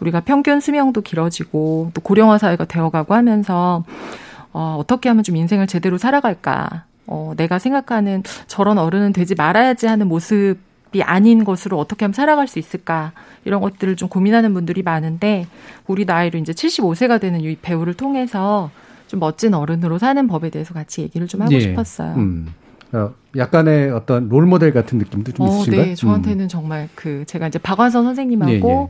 우리가 0.00 0.20
평균 0.20 0.58
수명도 0.58 1.02
길어지고 1.02 1.92
또 1.94 2.00
고령화 2.00 2.38
사회가 2.38 2.64
되어가고 2.64 3.14
하면서 3.14 3.84
어, 4.52 4.76
어떻게 4.80 5.08
하면 5.08 5.22
좀 5.22 5.36
인생을 5.36 5.68
제대로 5.68 5.98
살아갈까? 5.98 6.84
어, 7.06 7.32
내가 7.36 7.60
생각하는 7.60 8.24
저런 8.48 8.76
어른은 8.78 9.12
되지 9.12 9.36
말아야지 9.36 9.86
하는 9.86 10.08
모습이 10.08 10.58
아닌 11.02 11.44
것으로 11.44 11.78
어떻게 11.78 12.04
하면 12.04 12.12
살아갈 12.12 12.48
수 12.48 12.58
있을까? 12.58 13.12
이런 13.44 13.60
것들을 13.60 13.96
좀 13.96 14.08
고민하는 14.08 14.52
분들이 14.52 14.82
많은데 14.82 15.46
우리 15.86 16.04
나이로 16.04 16.38
이제 16.38 16.52
75세가 16.52 17.20
되는 17.20 17.40
이 17.40 17.56
배우를 17.56 17.94
통해서 17.94 18.70
좀 19.06 19.20
멋진 19.20 19.54
어른으로 19.54 19.98
사는 19.98 20.26
법에 20.26 20.50
대해서 20.50 20.74
같이 20.74 21.02
얘기를 21.02 21.26
좀 21.26 21.42
하고 21.42 21.54
예. 21.54 21.60
싶었어요. 21.60 22.14
음. 22.16 22.54
어, 22.92 23.12
약간의 23.36 23.90
어떤 23.90 24.28
롤 24.28 24.46
모델 24.46 24.72
같은 24.72 24.98
느낌도 24.98 25.32
좀 25.32 25.46
어, 25.46 25.48
있으신가요? 25.50 25.84
네, 25.84 25.94
저한테는 25.94 26.46
음. 26.46 26.48
정말 26.48 26.88
그 26.94 27.24
제가 27.26 27.48
이제 27.48 27.58
박완선 27.58 28.04
선생님하고 28.04 28.50
예, 28.52 28.56
예. 28.60 28.88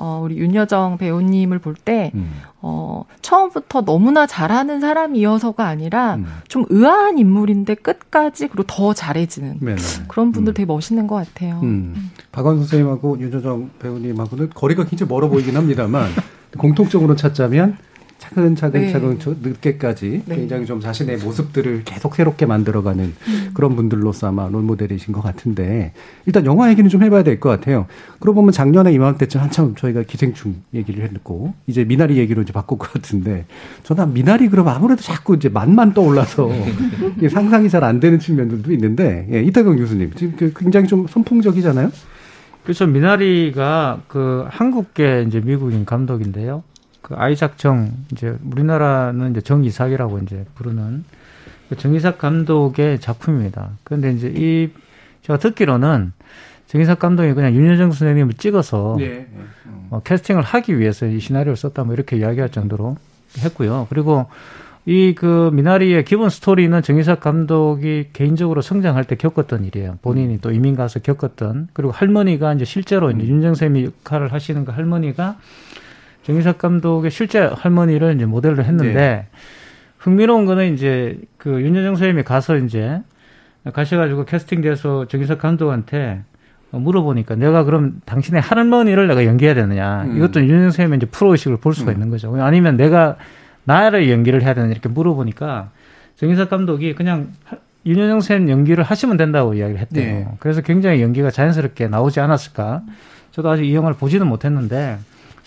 어, 0.00 0.20
우리 0.24 0.38
윤여정 0.38 0.96
배우님을 0.96 1.58
볼 1.58 1.74
때, 1.74 2.10
음. 2.14 2.32
어, 2.62 3.04
처음부터 3.20 3.82
너무나 3.82 4.26
잘하는 4.26 4.80
사람이어서가 4.80 5.66
아니라 5.66 6.14
음. 6.14 6.26
좀 6.48 6.64
의아한 6.70 7.18
인물인데 7.18 7.74
끝까지 7.74 8.48
그리고 8.48 8.64
더 8.66 8.94
잘해지는 8.94 9.58
네네. 9.60 9.76
그런 10.08 10.32
분들 10.32 10.52
음. 10.52 10.54
되게 10.54 10.66
멋있는 10.66 11.06
것 11.06 11.16
같아요. 11.16 11.60
음. 11.62 11.94
음. 11.96 12.10
박원 12.32 12.56
선생님하고 12.58 13.20
윤여정 13.20 13.70
배우님하고는 13.78 14.50
거리가 14.54 14.84
굉장히 14.84 15.10
멀어 15.10 15.28
보이긴 15.28 15.56
합니다만 15.56 16.08
공통적으로 16.56 17.14
찾자면 17.14 17.76
차근차근 18.20 18.80
네. 18.82 18.92
차근 18.92 19.18
늦게까지 19.42 20.22
네. 20.26 20.36
굉장히 20.36 20.66
좀 20.66 20.78
자신의 20.80 21.16
모습들을 21.18 21.82
계속 21.84 22.14
새롭게 22.14 22.46
만들어가는 22.46 23.04
음. 23.04 23.50
그런 23.54 23.74
분들로서 23.74 24.28
아마 24.28 24.46
롤모델이신 24.48 25.12
것 25.12 25.22
같은데 25.22 25.92
일단 26.26 26.44
영화 26.46 26.70
얘기는 26.70 26.88
좀 26.88 27.02
해봐야 27.02 27.22
될 27.24 27.40
것 27.40 27.48
같아요. 27.48 27.86
그러고 28.20 28.36
보면 28.36 28.52
작년에 28.52 28.92
이맘때쯤 28.92 29.40
한참 29.40 29.74
저희가 29.74 30.02
기생충 30.02 30.56
얘기를 30.74 31.02
했고 31.02 31.54
이제 31.66 31.84
미나리 31.84 32.18
얘기로 32.18 32.42
이제 32.42 32.52
바꿀 32.52 32.76
것 32.78 32.92
같은데 32.92 33.46
저는 33.84 34.12
미나리 34.12 34.48
그러면 34.48 34.74
아무래도 34.74 35.00
자꾸 35.02 35.34
이제 35.34 35.48
맛만 35.48 35.94
떠올라서 35.94 36.50
상상이 37.30 37.68
잘 37.68 37.80
안 37.82 37.98
되는 37.98 38.18
측면들도 38.18 38.70
있는데 38.74 39.26
예, 39.32 39.42
이태경 39.42 39.76
교수님 39.76 40.12
지금 40.14 40.34
그 40.36 40.52
굉장히 40.54 40.86
좀 40.86 41.06
선풍적이잖아요. 41.08 41.90
그렇죠. 42.62 42.86
미나리가 42.86 44.02
그 44.06 44.44
한국계 44.50 45.24
이제 45.26 45.40
미국인 45.40 45.86
감독인데요. 45.86 46.62
그 47.10 47.16
아이작 47.16 47.58
정 47.58 47.90
이제 48.12 48.36
우리나라는 48.52 49.32
이제 49.32 49.40
정이삭이라고 49.40 50.20
이제 50.20 50.44
부르는 50.54 51.04
그 51.68 51.76
정이삭 51.76 52.18
감독의 52.18 53.00
작품입니다. 53.00 53.70
그런데 53.82 54.12
이제 54.12 54.32
이 54.32 54.70
제가 55.22 55.40
듣기로는 55.40 56.12
정이삭 56.68 57.00
감독이 57.00 57.32
그냥 57.32 57.52
윤여정 57.52 57.90
선생님을 57.90 58.34
찍어서 58.34 58.94
네. 58.96 59.26
어, 59.90 60.00
캐스팅을 60.04 60.42
하기 60.42 60.78
위해서 60.78 61.04
이 61.06 61.18
시나리오를 61.18 61.56
썼다 61.56 61.82
뭐 61.82 61.94
이렇게 61.94 62.16
이야기할 62.16 62.50
정도로 62.50 62.96
했고요. 63.38 63.88
그리고 63.90 64.26
이 64.86 65.12
그 65.16 65.50
미나리의 65.52 66.04
기본 66.04 66.30
스토리는 66.30 66.80
정희석 66.80 67.18
감독이 67.18 68.06
개인적으로 68.12 68.62
성장할 68.62 69.04
때 69.04 69.16
겪었던 69.16 69.64
일이에요. 69.64 69.98
본인이 70.00 70.38
또 70.40 70.52
이민 70.52 70.76
가서 70.76 71.00
겪었던 71.00 71.68
그리고 71.72 71.92
할머니가 71.92 72.54
이제 72.54 72.64
실제로 72.64 73.10
이제 73.10 73.24
음. 73.24 73.28
윤정 73.28 73.56
쌤이 73.56 73.84
역할을 73.84 74.32
하시는 74.32 74.64
그 74.64 74.70
할머니가 74.70 75.36
정희석 76.22 76.58
감독의 76.58 77.10
실제 77.10 77.40
할머니를 77.40 78.14
이제 78.14 78.26
모델로 78.26 78.62
했는데 78.62 78.92
네. 78.92 79.26
흥미로운 79.98 80.46
거는 80.46 80.74
이제 80.74 81.18
그 81.36 81.60
윤여정 81.60 81.96
선생님이 81.96 82.22
가서 82.22 82.56
이제 82.56 83.00
가셔가지고 83.72 84.24
캐스팅돼서 84.24 85.06
정희석 85.08 85.38
감독한테 85.38 86.22
물어보니까 86.70 87.34
내가 87.34 87.64
그럼 87.64 88.00
당신의 88.04 88.40
할머니를 88.40 89.08
내가 89.08 89.24
연기해야 89.24 89.54
되느냐. 89.54 90.04
음. 90.04 90.16
이것도 90.16 90.40
윤여정 90.40 90.70
선생님의 90.70 90.96
이제 90.98 91.06
프로 91.06 91.32
의식을 91.32 91.58
볼 91.58 91.74
수가 91.74 91.90
음. 91.90 91.94
있는 91.94 92.10
거죠. 92.10 92.34
아니면 92.40 92.76
내가 92.76 93.16
나를 93.64 94.10
연기를 94.10 94.42
해야 94.42 94.54
되느냐 94.54 94.72
이렇게 94.72 94.88
물어보니까 94.88 95.70
정희석 96.16 96.48
감독이 96.48 96.94
그냥 96.94 97.28
윤여정 97.86 98.20
선생님 98.20 98.50
연기를 98.50 98.84
하시면 98.84 99.16
된다고 99.16 99.54
이야기를 99.54 99.80
했대요. 99.80 100.14
네. 100.14 100.28
그래서 100.38 100.60
굉장히 100.60 101.02
연기가 101.02 101.30
자연스럽게 101.30 101.88
나오지 101.88 102.20
않았을까. 102.20 102.82
저도 103.32 103.48
아직 103.50 103.64
이 103.64 103.74
영화를 103.74 103.96
보지는 103.96 104.26
못했는데 104.26 104.98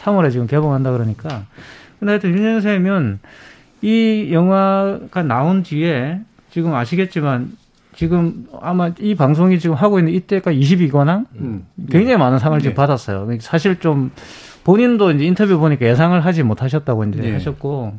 3월에 0.03 0.31
지금 0.31 0.47
개봉한다 0.47 0.91
그러니까. 0.91 1.45
근데 1.99 2.11
하여튼 2.11 2.31
윤현 2.31 2.61
쌤은 2.61 3.19
이 3.81 4.29
영화가 4.31 5.23
나온 5.23 5.63
뒤에 5.63 6.19
지금 6.49 6.73
아시겠지만 6.73 7.51
지금 7.95 8.47
아마 8.61 8.91
이 8.99 9.15
방송이 9.15 9.59
지금 9.59 9.75
하고 9.75 9.99
있는 9.99 10.13
이때가 10.13 10.51
22관왕 10.51 11.25
음. 11.35 11.65
굉장히 11.89 12.17
많은 12.17 12.39
상을 12.39 12.57
네. 12.57 12.63
지금 12.63 12.75
받았어요. 12.75 13.27
사실 13.39 13.79
좀 13.79 14.11
본인도 14.63 15.11
이제 15.11 15.25
인터뷰 15.25 15.57
보니까 15.59 15.85
예상을 15.85 16.19
하지 16.23 16.43
못하셨다고 16.43 17.03
이제 17.05 17.21
네. 17.21 17.33
하셨고 17.33 17.93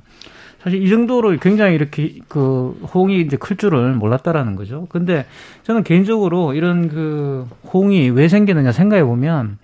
사실 0.63 0.83
이 0.83 0.89
정도로 0.89 1.37
굉장히 1.39 1.75
이렇게 1.75 2.19
그 2.27 2.81
호응이 2.95 3.21
이제 3.21 3.37
클 3.37 3.57
줄을 3.57 3.93
몰랐다라는 3.93 4.57
거죠. 4.57 4.87
근데 4.89 5.27
저는 5.65 5.85
개인적으로 5.85 6.55
이런 6.55 6.89
그 6.89 7.47
호응이 7.73 8.11
왜 8.11 8.29
생기느냐 8.29 8.73
생각해 8.73 9.05
보면 9.05 9.59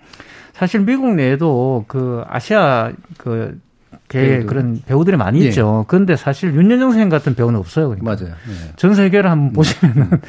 사실 0.53 0.81
미국 0.81 1.15
내에도 1.15 1.85
그 1.87 2.23
아시아 2.27 2.91
그계 3.17 4.43
그런 4.43 4.81
배우들이 4.85 5.17
많이 5.17 5.41
예. 5.41 5.47
있죠. 5.47 5.85
그런데 5.87 6.15
사실 6.15 6.53
윤여정 6.53 6.91
선생 6.91 7.09
같은 7.09 7.35
배우는 7.35 7.59
없어요. 7.59 7.89
그러니까. 7.89 8.15
맞아요. 8.15 8.35
예. 8.49 8.73
전 8.75 8.93
세계를 8.93 9.29
한번 9.29 9.49
음. 9.49 9.53
보시면은 9.53 10.21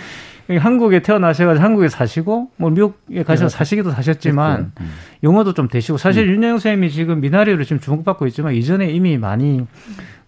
한국에 0.60 1.00
태어나셔가지고 1.02 1.64
한국에 1.64 1.88
사시고 1.88 2.50
뭐 2.56 2.70
미국에 2.70 3.22
가셔서 3.22 3.48
네. 3.48 3.56
사시기도 3.56 3.90
사셨지만 3.90 4.72
음. 4.80 4.90
영어도 5.22 5.54
좀 5.54 5.68
되시고 5.68 5.98
사실 5.98 6.28
음. 6.28 6.34
윤영 6.34 6.58
쌤이 6.58 6.90
지금 6.90 7.20
미나리로 7.20 7.62
지금 7.64 7.80
주목받고 7.80 8.26
있지만 8.28 8.54
이전에 8.54 8.90
이미 8.90 9.18
많이 9.18 9.66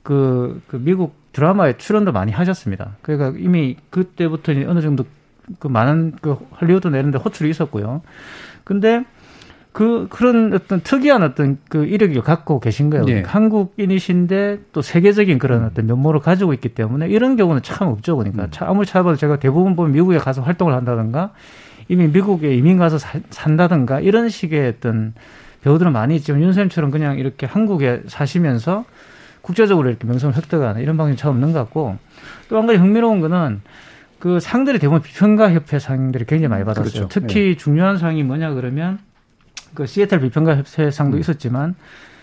그, 0.03 0.61
그 0.69 0.77
미국 0.77 1.17
드라마에 1.33 1.77
출연도 1.79 2.13
많이 2.13 2.31
하셨습니다. 2.31 2.97
그러니까 3.03 3.39
이미 3.39 3.77
그때부터 3.91 4.53
어느 4.53 4.81
정도 4.81 5.05
그 5.59 5.67
많은 5.69 6.13
그 6.21 6.39
할리우드 6.53 6.89
내는데 6.89 7.19
호출이 7.19 7.51
있었고요. 7.51 8.03
근데 8.63 9.05
그 9.75 10.07
그런 10.09 10.55
어떤 10.55 10.81
특이한 10.83 11.25
어떤 11.25 11.59
그 11.69 11.85
이력을 11.85 12.23
갖고 12.23 12.61
계신 12.61 12.91
거예요. 12.91 13.05
네. 13.07 13.25
한국인이신데 13.27 14.61
또 14.73 14.83
세계적인 14.83 15.41
그런 15.41 15.63
음. 15.63 15.69
어떤 15.69 15.87
면모를 15.89 16.21
가지고 16.21 16.55
있기 16.55 16.69
때문에 16.69 17.09
이런 17.09 17.35
경우는 17.35 17.61
참 17.63 17.89
없죠. 17.89 18.17
그러니까 18.17 18.45
음. 18.45 18.51
아무리 18.61 18.87
찾아봐도 18.87 19.17
제가 19.17 19.41
대부분 19.41 19.75
보면 19.75 19.91
미국에 19.91 20.19
가서 20.19 20.43
활동을 20.43 20.75
한다든가 20.75 21.33
이미 21.89 22.07
미국에 22.07 22.55
이민 22.55 22.79
가서 22.79 22.99
사, 22.99 23.19
산다든가 23.31 23.99
이런 23.99 24.29
식의 24.29 24.75
어떤 24.77 25.13
배우들은 25.63 25.91
많이 25.91 26.15
있지만 26.15 26.41
윤쌤처럼 26.43 26.93
그냥 26.93 27.19
이렇게 27.19 27.45
한국에 27.45 28.03
사시면서 28.07 28.85
국제적으로 29.43 29.89
이렇게 29.89 30.07
명성을 30.07 30.37
획득하는 30.37 30.83
이런 30.83 30.97
방식이 30.97 31.21
참 31.21 31.33
없는 31.33 31.53
것 31.53 31.59
같고 31.59 31.99
또 32.49 32.59
한 32.59 32.69
가지 32.69 32.79
흥미로운 32.79 33.21
거는 33.21 33.61
그 34.21 34.39
상들이 34.39 34.79
대부분 34.79 35.03
비평가 35.03 35.53
협회 35.53 35.81
상들이 35.81 36.27
굉장히 36.27 36.47
많이 36.47 36.65
받았어요. 36.65 36.93
그렇죠. 36.93 37.09
특히 37.09 37.41
네. 37.41 37.57
중요한 37.57 37.99
상이 37.99 38.23
뭐냐 38.23 38.55
그러면 38.55 39.01
그 39.75 39.87
시애틀 39.87 40.21
비평가 40.21 40.57
협회상도 40.57 41.17
음. 41.17 41.21
있었지만 41.21 41.75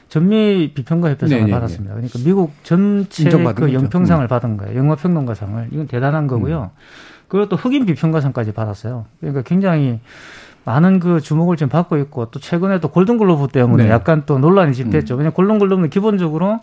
전미 0.09 0.71
비평가 0.73 1.09
협회상을 1.09 1.37
네네네. 1.37 1.45
네, 1.45 1.53
받았습니다. 1.53 1.93
그러니까 1.93 2.19
미국 2.19 2.51
전체 2.63 3.29
그 3.55 3.73
영평상을 3.73 4.25
음. 4.25 4.27
받은 4.27 4.57
거예요. 4.57 4.77
영화 4.77 4.95
평론가상을 4.95 5.69
이건 5.71 5.87
대단한 5.87 6.27
거고요. 6.27 6.71
음. 6.73 6.77
그리고 7.27 7.47
또 7.47 7.55
흑인 7.55 7.85
비평가상까지 7.85 8.51
받았어요. 8.51 9.05
그러니까 9.21 9.41
굉장히 9.43 10.01
많은 10.65 10.99
그 10.99 11.21
주목을 11.21 11.55
지금 11.55 11.69
받고 11.69 11.97
있고 11.97 12.25
또 12.25 12.39
최근에 12.39 12.79
또 12.81 12.89
골든글로브 12.89 13.47
때문에 13.47 13.85
네. 13.85 13.89
약간 13.89 14.23
또 14.25 14.37
논란이 14.37 14.73
집됐죠. 14.73 15.15
음. 15.15 15.19
왜냐 15.19 15.29
골든글로브는 15.29 15.89
기본적으로 15.89 16.59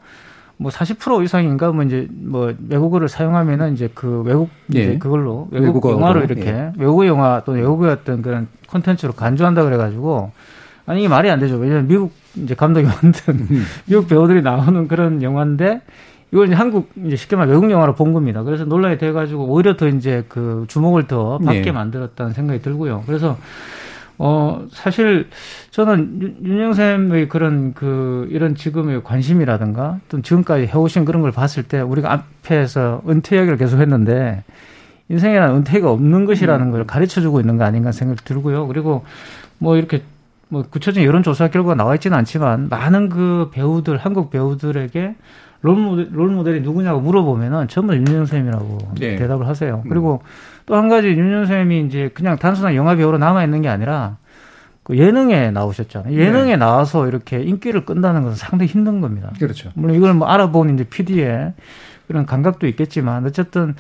뭐 0.59 0.71
40% 0.71 1.25
이상인가 1.25 1.73
뭐 1.73 1.85
이제 1.85 2.07
뭐 2.11 2.53
외국어를 2.69 3.09
사용하면은 3.09 3.73
이제 3.73 3.89
그 3.95 4.23
외국 4.23 4.51
예. 4.75 4.81
이제 4.81 4.99
그걸로 4.99 5.49
외국 5.53 5.89
영화로 5.89 6.23
이렇게 6.23 6.49
예. 6.49 6.73
외국어 6.77 7.07
영화 7.07 7.43
또는 7.45 7.61
외국의 7.61 7.91
어떤 7.91 8.23
그런 8.23 8.49
콘텐츠로 8.69 9.13
간주한다 9.13 9.63
그래가지고 9.63 10.33
아니 10.89 11.01
이게 11.01 11.09
말이 11.09 11.31
안 11.31 11.39
되죠. 11.39 11.57
왜냐면 11.57 11.87
미국 11.87 12.13
이제 12.35 12.55
감독이 12.55 12.87
만든 13.03 13.35
음. 13.35 13.65
미국 13.87 14.09
배우들이 14.09 14.41
나오는 14.41 14.89
그런 14.89 15.23
영화인데 15.23 15.83
이걸 16.33 16.47
이제 16.47 16.55
한국 16.55 16.91
이제 17.05 17.15
쉽게 17.15 17.37
말해 17.37 17.53
외국 17.53 17.71
영화로 17.71 17.95
본 17.95 18.15
겁니다. 18.15 18.43
그래서 18.43 18.65
논란이 18.65 18.97
돼가지고 18.97 19.45
오히려 19.45 19.77
더 19.77 19.87
이제 19.87 20.25
그 20.29 20.65
주목을 20.69 21.07
더 21.07 21.39
받게 21.39 21.61
네. 21.61 21.73
만들었다는 21.73 22.33
생각이 22.33 22.63
들고요. 22.63 23.05
그래서 23.07 23.37
어 24.17 24.67
사실 24.73 25.29
저는 25.71 26.39
윤영샘의 26.43 27.29
그런 27.29 27.75
그 27.75 28.27
이런 28.31 28.55
지금의 28.55 29.05
관심이라든가 29.05 30.01
또 30.09 30.23
지금까지 30.23 30.67
해오신 30.67 31.05
그런 31.05 31.21
걸 31.21 31.33
봤을 31.33 31.63
때 31.63 31.81
우리가 31.81 32.13
앞에서 32.13 33.03
은퇴 33.07 33.37
이야기를 33.37 33.59
계속 33.59 33.79
했는데 33.79 34.43
인생에는 35.11 35.57
은퇴가 35.57 35.91
없는 35.91 36.25
것이라는 36.25 36.67
음. 36.67 36.73
걸 36.73 36.87
가르쳐 36.87 37.21
주고 37.21 37.41
있는 37.41 37.59
거 37.59 37.65
아닌가 37.65 37.93
생각이 37.93 38.25
들고요. 38.25 38.67
그리고 38.67 39.05
뭐 39.59 39.77
이렇게 39.77 40.03
뭐 40.49 40.63
구체적인 40.63 41.07
여론조사 41.07 41.49
결과가 41.49 41.75
나와 41.75 41.95
있지는 41.95 42.17
않지만 42.19 42.69
많은 42.69 43.09
그 43.09 43.51
배우들 43.53 43.99
한국 43.99 44.31
배우들에게 44.31 45.15
롤 45.61 45.77
모델, 45.77 46.09
롤 46.13 46.31
모델이 46.31 46.61
누구냐고 46.61 47.01
물어보면은 47.01 47.69
전부 47.69 47.95
윤영쌤이라고 47.95 48.79
네. 48.99 49.17
대답을 49.17 49.47
하세요. 49.47 49.83
음. 49.85 49.89
그리고 49.89 50.23
또한 50.67 50.89
가지 50.89 51.09
윤영쌤이 51.09 51.87
이제 51.87 52.11
그냥 52.15 52.37
단순한 52.39 52.75
영화 52.77 52.95
배우로 52.95 53.19
남아 53.19 53.45
있는 53.45 53.63
게 53.63 53.69
아니라 53.69 54.17
그 54.85 54.97
예능에 54.97 55.51
나오셨잖아요. 55.51 56.19
예능에 56.19 56.53
네. 56.53 56.57
나와서 56.57 57.09
이렇게 57.09 57.43
인기를 57.43 57.85
끈다는 57.85 58.23
것은 58.23 58.37
상당히 58.37 58.71
힘든 58.71 59.01
겁니다. 59.01 59.33
그렇죠. 59.39 59.71
물론 59.75 59.97
이걸 59.97 60.15
뭐 60.15 60.29
알아본 60.29 60.75
이제 60.75 60.85
PD의 60.85 61.53
그런 62.07 62.25
감각도 62.25 62.67
있겠지만 62.69 63.27
어쨌든 63.27 63.75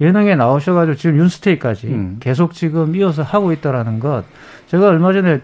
예능에 0.00 0.36
나오셔가지고 0.36 0.96
지금 0.96 1.18
윤스테이까지 1.18 1.86
음. 1.88 2.16
계속 2.18 2.54
지금 2.54 2.96
이어서 2.96 3.22
하고 3.22 3.52
있다라는 3.52 4.00
것. 4.00 4.24
제가 4.68 4.88
얼마 4.88 5.12
전에 5.12 5.42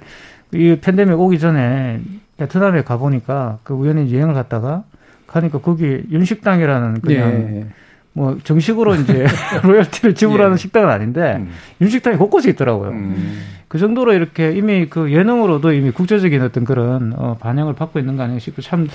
이 0.52 0.76
팬데믹 0.80 1.18
오기 1.18 1.38
전에 1.38 2.00
베트남에 2.36 2.82
가 2.82 2.96
보니까 2.96 3.58
그 3.62 3.74
우연히 3.74 4.12
여행을 4.12 4.34
갔다가 4.34 4.84
가니까 5.26 5.60
거기 5.60 6.02
윤식당이라는 6.10 7.00
그냥 7.02 7.30
예. 7.30 7.66
뭐 8.12 8.38
정식으로 8.42 8.96
이제 8.96 9.26
로열티를 9.62 10.14
지불하는 10.14 10.54
예. 10.54 10.56
식당은 10.56 10.88
아닌데 10.88 11.36
음. 11.38 11.50
윤식당이 11.80 12.16
곳곳에 12.16 12.50
있더라고요. 12.50 12.90
음. 12.90 13.42
그 13.68 13.78
정도로 13.78 14.12
이렇게 14.14 14.50
이미 14.50 14.86
그 14.86 15.12
예능으로도 15.12 15.72
이미 15.72 15.92
국제적인 15.92 16.42
어떤 16.42 16.64
그런 16.64 17.12
어, 17.16 17.36
반영을 17.38 17.74
받고 17.74 18.00
있는 18.00 18.16
거 18.16 18.24
아닌가 18.24 18.40
싶고 18.40 18.62
참 18.62 18.88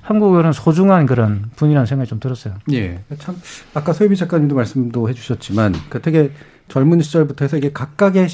한국어는 0.00 0.52
소중한 0.52 1.04
그런 1.04 1.50
분이라는 1.56 1.84
생각이 1.84 2.08
좀 2.08 2.18
들었어요. 2.18 2.54
예. 2.72 2.98
참 3.18 3.36
아까 3.74 3.92
소유미 3.92 4.16
작가님도 4.16 4.54
말씀도 4.54 5.10
해주셨지만 5.10 5.74
그 5.90 6.00
되게 6.00 6.30
젊은 6.72 7.02
시절부터 7.02 7.44
해서 7.44 7.58
이게 7.58 7.70
각각의 7.70 8.28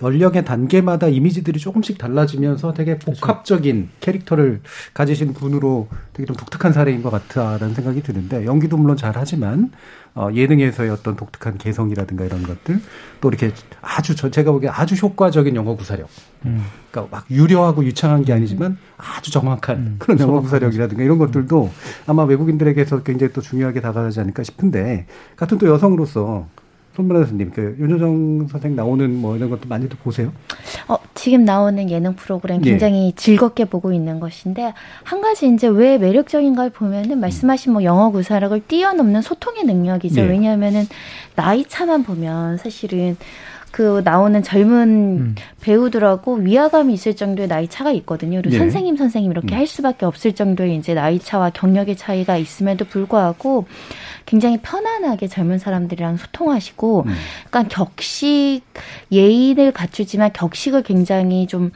연령의 0.00 0.46
단계마다 0.46 1.08
이미지들이 1.08 1.60
조금씩 1.60 1.98
달라지면서 1.98 2.72
되게 2.72 2.96
그렇죠. 2.96 3.20
복합적인 3.20 3.90
캐릭터를 4.00 4.62
가지신 4.94 5.34
분으로 5.34 5.88
되게 6.14 6.26
좀 6.26 6.34
독특한 6.34 6.72
사례인 6.72 7.02
것 7.02 7.10
같다라는 7.10 7.74
생각이 7.74 8.02
드는데 8.02 8.46
연기도 8.46 8.78
물론 8.78 8.96
잘하지만 8.96 9.72
어, 10.14 10.30
예능에서의 10.32 10.88
어떤 10.88 11.16
독특한 11.16 11.58
개성이라든가 11.58 12.24
이런 12.24 12.42
것들 12.44 12.80
또 13.20 13.28
이렇게 13.28 13.52
아주 13.82 14.16
저 14.16 14.30
제가 14.30 14.52
보기에 14.52 14.70
아주 14.70 14.94
효과적인 14.94 15.54
영어 15.54 15.76
구사력 15.76 16.08
음. 16.46 16.64
그러니까 16.90 17.14
막 17.14 17.30
유려하고 17.30 17.84
유창한 17.84 18.24
게 18.24 18.32
아니지만 18.32 18.78
아주 18.96 19.30
정확한 19.30 19.76
음. 19.76 19.96
그런 19.98 20.18
영어 20.18 20.40
구사력이라든가 20.40 21.02
이런 21.02 21.18
것들도 21.18 21.70
아마 22.06 22.24
외국인들에게서 22.24 23.02
굉장히 23.02 23.34
또 23.34 23.42
중요하게 23.42 23.82
다가가지 23.82 24.18
않을까 24.18 24.44
싶은데 24.44 25.04
같은 25.36 25.58
또 25.58 25.66
여성으로서 25.66 26.48
손문아 26.94 27.20
선생님, 27.20 27.52
그 27.54 27.76
윤여정 27.78 28.48
선생 28.48 28.76
나오는 28.76 29.16
뭐 29.16 29.36
이런 29.36 29.48
것도 29.48 29.68
많이들 29.68 29.96
보세요? 30.02 30.30
어, 30.88 30.96
지금 31.14 31.44
나오는 31.44 31.90
예능 31.90 32.14
프로그램 32.14 32.60
예. 32.64 32.70
굉장히 32.70 33.06
예. 33.06 33.12
즐겁게 33.16 33.64
보고 33.64 33.92
있는 33.92 34.20
것인데 34.20 34.74
한 35.02 35.20
가지 35.22 35.48
이제 35.48 35.68
왜 35.68 35.96
매력적인가를 35.96 36.70
보면은 36.70 37.18
말씀하신 37.20 37.72
뭐 37.72 37.82
영어 37.84 38.10
구사력을 38.10 38.60
뛰어넘는 38.68 39.22
소통의 39.22 39.64
능력이죠. 39.64 40.20
예. 40.20 40.24
왜냐하면은 40.26 40.84
나이 41.34 41.64
차만 41.64 42.02
보면 42.02 42.58
사실은 42.58 43.16
그 43.72 44.02
나오는 44.04 44.42
젊은 44.42 44.88
음. 44.88 45.34
배우들하고 45.62 46.34
위화감이 46.34 46.92
있을 46.92 47.16
정도의 47.16 47.48
나이 47.48 47.66
차가 47.68 47.90
있거든요. 47.92 48.38
그리고 48.42 48.50
네. 48.50 48.58
선생님 48.58 48.98
선생님 48.98 49.30
이렇게 49.32 49.54
음. 49.54 49.58
할 49.58 49.66
수밖에 49.66 50.04
없을 50.04 50.34
정도의 50.34 50.76
이제 50.76 50.92
나이 50.92 51.18
차와 51.18 51.50
경력의 51.50 51.96
차이가 51.96 52.36
있음에도 52.36 52.84
불구하고 52.84 53.64
굉장히 54.26 54.58
편안하게 54.62 55.28
젊은 55.28 55.58
사람들이랑 55.58 56.16
소통하시고, 56.16 57.04
음. 57.06 57.14
약간 57.46 57.68
격식 57.68 58.62
예의를 59.10 59.72
갖추지만 59.72 60.32
격식을 60.32 60.82
굉장히 60.82 61.46
좀 61.46 61.70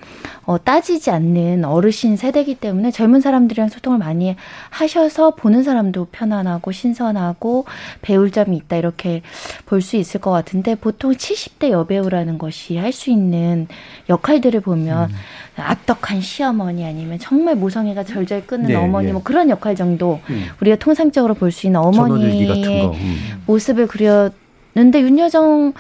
어, 0.45 0.63
따지지 0.63 1.11
않는 1.11 1.65
어르신 1.65 2.17
세대이기 2.17 2.57
때문에 2.57 2.91
젊은 2.91 3.21
사람들이랑 3.21 3.69
소통을 3.69 3.99
많이 3.99 4.37
하셔서 4.71 5.35
보는 5.35 5.63
사람도 5.65 6.07
편안하고 6.13 6.71
신선하고 6.73 7.65
배울 8.03 8.31
점이 8.31 8.57
있다 8.57 8.77
이렇게 8.77 9.23
볼 9.67 9.83
수 9.87 9.97
있을 9.97 10.21
것 10.21 10.31
같은데 10.33 10.75
보통 10.75 11.13
70대 11.13 11.71
여배우라는 11.71 12.39
것이 12.39 12.77
할 12.77 12.93
수 12.93 13.11
있는 13.11 13.69
역할들을 14.09 14.61
보면 14.61 15.11
음. 15.11 15.15
악덕한 15.59 16.21
시어머니 16.21 16.85
아니면 16.85 17.19
정말 17.19 17.55
모성애가 17.57 18.05
절절 18.05 18.47
끄는 18.47 18.67
네, 18.69 18.75
어머니 18.75 19.09
네. 19.09 19.13
뭐 19.13 19.23
그런 19.23 19.49
역할 19.51 19.75
정도 19.77 20.21
음. 20.31 20.47
우리가 20.61 20.77
통상적으로 20.77 21.35
볼 21.35 21.51
수 21.51 21.67
있는 21.67 21.81
어머니 21.81 22.36
의 22.45 22.87
음. 22.87 23.43
모습을 23.47 23.87
그렸는데 23.87 25.01
윤여정 25.01 25.73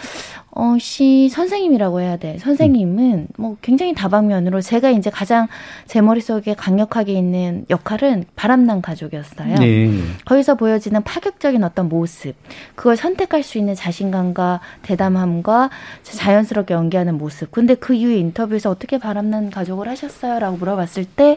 어, 0.58 0.78
씨 0.80 1.28
선생님이라고 1.28 2.00
해야 2.00 2.16
돼. 2.16 2.38
선생님은 2.38 3.12
음. 3.12 3.28
뭐 3.36 3.56
굉장히 3.60 3.94
다방면으로 3.94 4.62
제가 4.62 4.88
이제 4.88 5.10
가장 5.10 5.48
제 5.84 6.00
머릿속에 6.00 6.54
강력하게 6.54 7.12
있는 7.12 7.66
역할은 7.68 8.24
바람난 8.36 8.80
가족이었어요. 8.80 9.56
네. 9.56 9.90
거기서 10.24 10.54
보여지는 10.54 11.02
파격적인 11.02 11.62
어떤 11.62 11.90
모습, 11.90 12.34
그걸 12.74 12.96
선택할 12.96 13.42
수 13.42 13.58
있는 13.58 13.74
자신감과 13.74 14.60
대담함과 14.80 15.68
자연스럽게 16.02 16.72
연기하는 16.72 17.18
모습. 17.18 17.50
근데 17.50 17.74
그 17.74 17.92
이후에 17.92 18.16
인터뷰에서 18.16 18.70
어떻게 18.70 18.96
바람난 18.96 19.50
가족을 19.50 19.88
하셨어요? 19.88 20.38
라고 20.38 20.56
물어봤을 20.56 21.04
때 21.04 21.36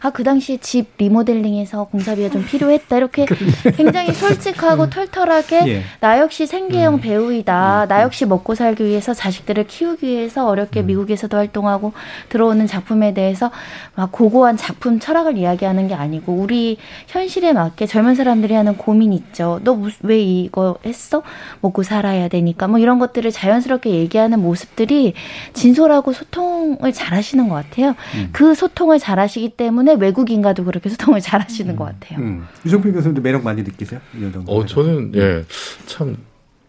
아 0.00 0.10
그 0.10 0.24
당시에 0.24 0.56
집 0.58 0.96
리모델링해서 0.98 1.84
공사비가 1.84 2.30
좀 2.30 2.44
필요했다 2.44 2.96
이렇게 2.96 3.26
굉장히 3.76 4.12
솔직하고 4.12 4.88
털털하게 4.90 5.62
예. 5.68 5.82
나 6.00 6.18
역시 6.18 6.46
생계형 6.46 7.00
배우이다. 7.00 7.86
나 7.88 8.02
역시 8.02 8.26
먹고 8.26 8.54
살기 8.54 8.84
위해서 8.84 9.12
자식들을 9.14 9.66
키우기 9.66 10.06
위해서 10.06 10.46
어렵게 10.48 10.82
미국에서도 10.82 11.36
활동하고 11.36 11.92
들어오는 12.28 12.66
작품에 12.66 13.14
대해서 13.14 13.50
막 13.94 14.10
고고한 14.12 14.56
작품 14.56 14.98
철학을 15.00 15.36
이야기하는 15.36 15.88
게 15.88 15.94
아니고 15.94 16.32
우리 16.32 16.76
현실에 17.08 17.52
맞게 17.52 17.86
젊은 17.86 18.14
사람들이 18.14 18.54
하는 18.54 18.76
고민 18.76 19.12
있죠. 19.12 19.60
너 19.64 19.90
왜 20.02 20.20
이거 20.20 20.76
했어? 20.84 21.22
먹고 21.60 21.82
살아야 21.82 22.28
되니까 22.28 22.68
뭐 22.68 22.78
이런 22.78 22.98
것들을 22.98 23.30
자연스럽게 23.30 23.90
얘기하는 23.90 24.40
모습들이 24.40 25.14
진솔하고 25.52 26.12
소통을 26.12 26.92
잘하시는 26.92 27.48
것 27.48 27.54
같아요. 27.54 27.94
그 28.32 28.54
소통을 28.54 28.98
잘하시기 28.98 29.50
때문에 29.50 29.89
외국인과도 29.94 30.64
그렇게 30.64 30.88
소통을 30.88 31.20
잘 31.20 31.40
하시는 31.40 31.74
것 31.76 31.84
같아요. 31.84 32.18
음. 32.18 32.46
유정필 32.64 32.92
교수님도 32.92 33.22
매력 33.22 33.42
많이 33.42 33.62
느끼세요? 33.62 34.00
이런 34.16 34.32
정도. 34.32 34.52
어, 34.52 34.66
저는, 34.66 35.12
예, 35.16 35.44
참, 35.86 36.16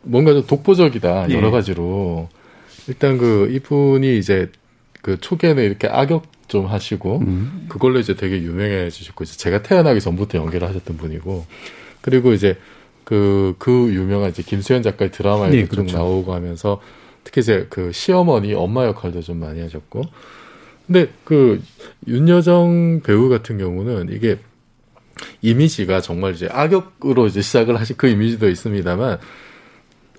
뭔가 0.04 0.34
좀 0.34 0.46
독보적이다, 0.46 1.30
예. 1.30 1.34
여러 1.34 1.52
가지로. 1.52 2.30
일단 2.88 3.18
그, 3.18 3.50
이분이 3.52 4.18
이제, 4.18 4.52
그 5.02 5.20
초기에는 5.20 5.64
이렇게 5.64 5.88
악역 5.88 6.24
좀 6.48 6.66
하시고, 6.66 7.20
음. 7.20 7.66
그걸로 7.70 8.00
이제 8.00 8.16
되게 8.16 8.42
유명해지셨고, 8.42 9.24
이제 9.24 9.38
제가 9.38 9.64
태어나기 9.64 10.02
전부터 10.02 10.38
연기를 10.38 10.68
하셨던 10.68 10.98
분이고, 10.98 11.46
그리고 12.02 12.34
이제, 12.34 12.58
그, 13.04 13.56
그 13.60 13.94
유명한 13.94 14.30
이제 14.30 14.44
김수현 14.44 14.84
작가의 14.84 15.12
드라마에도 15.12 15.56
네, 15.56 15.62
좀 15.68 15.70
그렇죠. 15.86 15.98
나오고 15.98 16.34
하면서, 16.34 16.82
특히 17.24 17.42
이제 17.42 17.68
그 17.70 17.92
시어머니, 17.92 18.54
엄마 18.54 18.86
역할도 18.86 19.22
좀 19.22 19.40
많이 19.40 19.62
하셨고, 19.62 20.02
근데 20.92 21.12
그, 21.24 21.62
윤여정 22.08 23.02
배우 23.04 23.30
같은 23.30 23.58
경우는 23.58 24.10
이게, 24.12 24.40
이미지가 25.42 26.02
정말 26.02 26.34
이제 26.34 26.50
악역으로 26.52 27.28
이제 27.28 27.42
시작을 27.42 27.80
하신 27.80 27.96
그 27.98 28.08
이미지도 28.08 28.50
있습니다만 28.50 29.20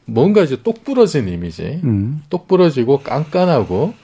뭔가 0.04 0.42
이제 0.42 0.62
똑 0.62 0.84
부러진 0.84 1.28
이미지, 1.28 1.80
음. 1.84 2.22
똑 2.30 2.46
부러지고 2.48 2.98
깐깐하고 2.98 3.94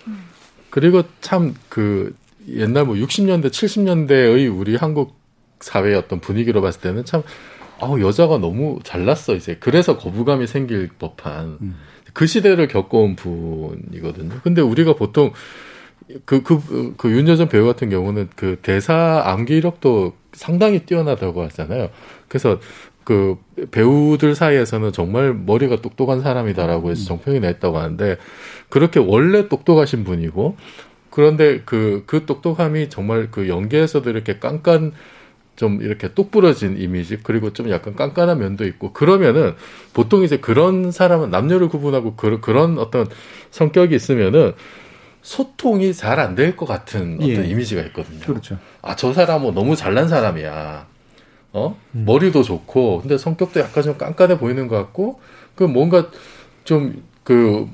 그리고 0.70 1.04
참 1.20 1.54
그 1.68 2.14
옛날 2.48 2.84
뭐 2.84 2.94
60년대, 2.94 3.48
70년대의 3.48 4.56
우리 4.56 4.76
한국 4.76 5.18
사회의 5.60 5.96
어떤 5.96 6.20
분위기로 6.20 6.62
봤을 6.62 6.80
때는 6.80 7.04
참 7.04 7.22
아우 7.80 8.00
여자가 8.00 8.38
너무 8.38 8.80
잘났어 8.84 9.34
이제 9.34 9.56
그래서 9.60 9.98
거부감이 9.98 10.46
생길 10.46 10.88
법한 10.98 11.74
그 12.12 12.26
시대를 12.26 12.68
겪어온 12.68 13.16
분이거든요. 13.16 14.40
근데 14.42 14.60
우리가 14.62 14.94
보통 14.94 15.32
그, 16.24 16.42
그, 16.42 16.94
그 16.96 17.10
윤여정 17.10 17.48
배우 17.48 17.66
같은 17.66 17.90
경우는 17.90 18.28
그 18.34 18.58
대사 18.62 19.22
암기력도 19.24 20.14
상당히 20.32 20.80
뛰어나다고 20.80 21.42
하잖아요. 21.44 21.90
그래서 22.28 22.58
그 23.04 23.36
배우들 23.70 24.34
사이에서는 24.34 24.92
정말 24.92 25.32
머리가 25.32 25.80
똑똑한 25.80 26.20
사람이다라고 26.20 26.90
해서 26.90 27.04
정평이 27.06 27.40
냈다고 27.40 27.78
하는데 27.78 28.18
그렇게 28.68 29.00
원래 29.00 29.48
똑똑하신 29.48 30.04
분이고 30.04 30.56
그런데 31.10 31.62
그, 31.64 32.04
그 32.06 32.26
똑똑함이 32.26 32.90
정말 32.90 33.30
그 33.30 33.48
연기에서도 33.48 34.08
이렇게 34.10 34.38
깐깐 34.38 34.92
좀 35.56 35.82
이렇게 35.82 36.14
똑부러진 36.14 36.76
이미지 36.78 37.18
그리고 37.22 37.52
좀 37.52 37.70
약간 37.70 37.96
깐깐한 37.96 38.38
면도 38.38 38.64
있고 38.66 38.92
그러면은 38.92 39.54
보통 39.92 40.22
이제 40.22 40.38
그런 40.38 40.92
사람은 40.92 41.30
남녀를 41.30 41.68
구분하고 41.68 42.14
그, 42.14 42.40
그런 42.40 42.78
어떤 42.78 43.08
성격이 43.50 43.94
있으면은 43.94 44.52
소통이 45.22 45.92
잘 45.94 46.18
안 46.18 46.34
될 46.34 46.56
것 46.56 46.66
같은 46.66 47.14
어떤 47.16 47.28
예. 47.28 47.44
이미지가 47.48 47.82
있거든요. 47.82 48.20
그렇죠. 48.20 48.58
아, 48.82 48.96
저 48.96 49.12
사람은 49.12 49.54
너무 49.54 49.76
잘난 49.76 50.08
사람이야. 50.08 50.86
어? 51.52 51.78
머리도 51.92 52.42
좋고, 52.42 53.00
근데 53.00 53.18
성격도 53.18 53.60
약간 53.60 53.82
좀 53.82 53.96
깐깐해 53.98 54.38
보이는 54.38 54.68
것 54.68 54.76
같고, 54.76 55.20
그 55.54 55.64
뭔가 55.64 56.10
좀, 56.64 57.02
그, 57.24 57.66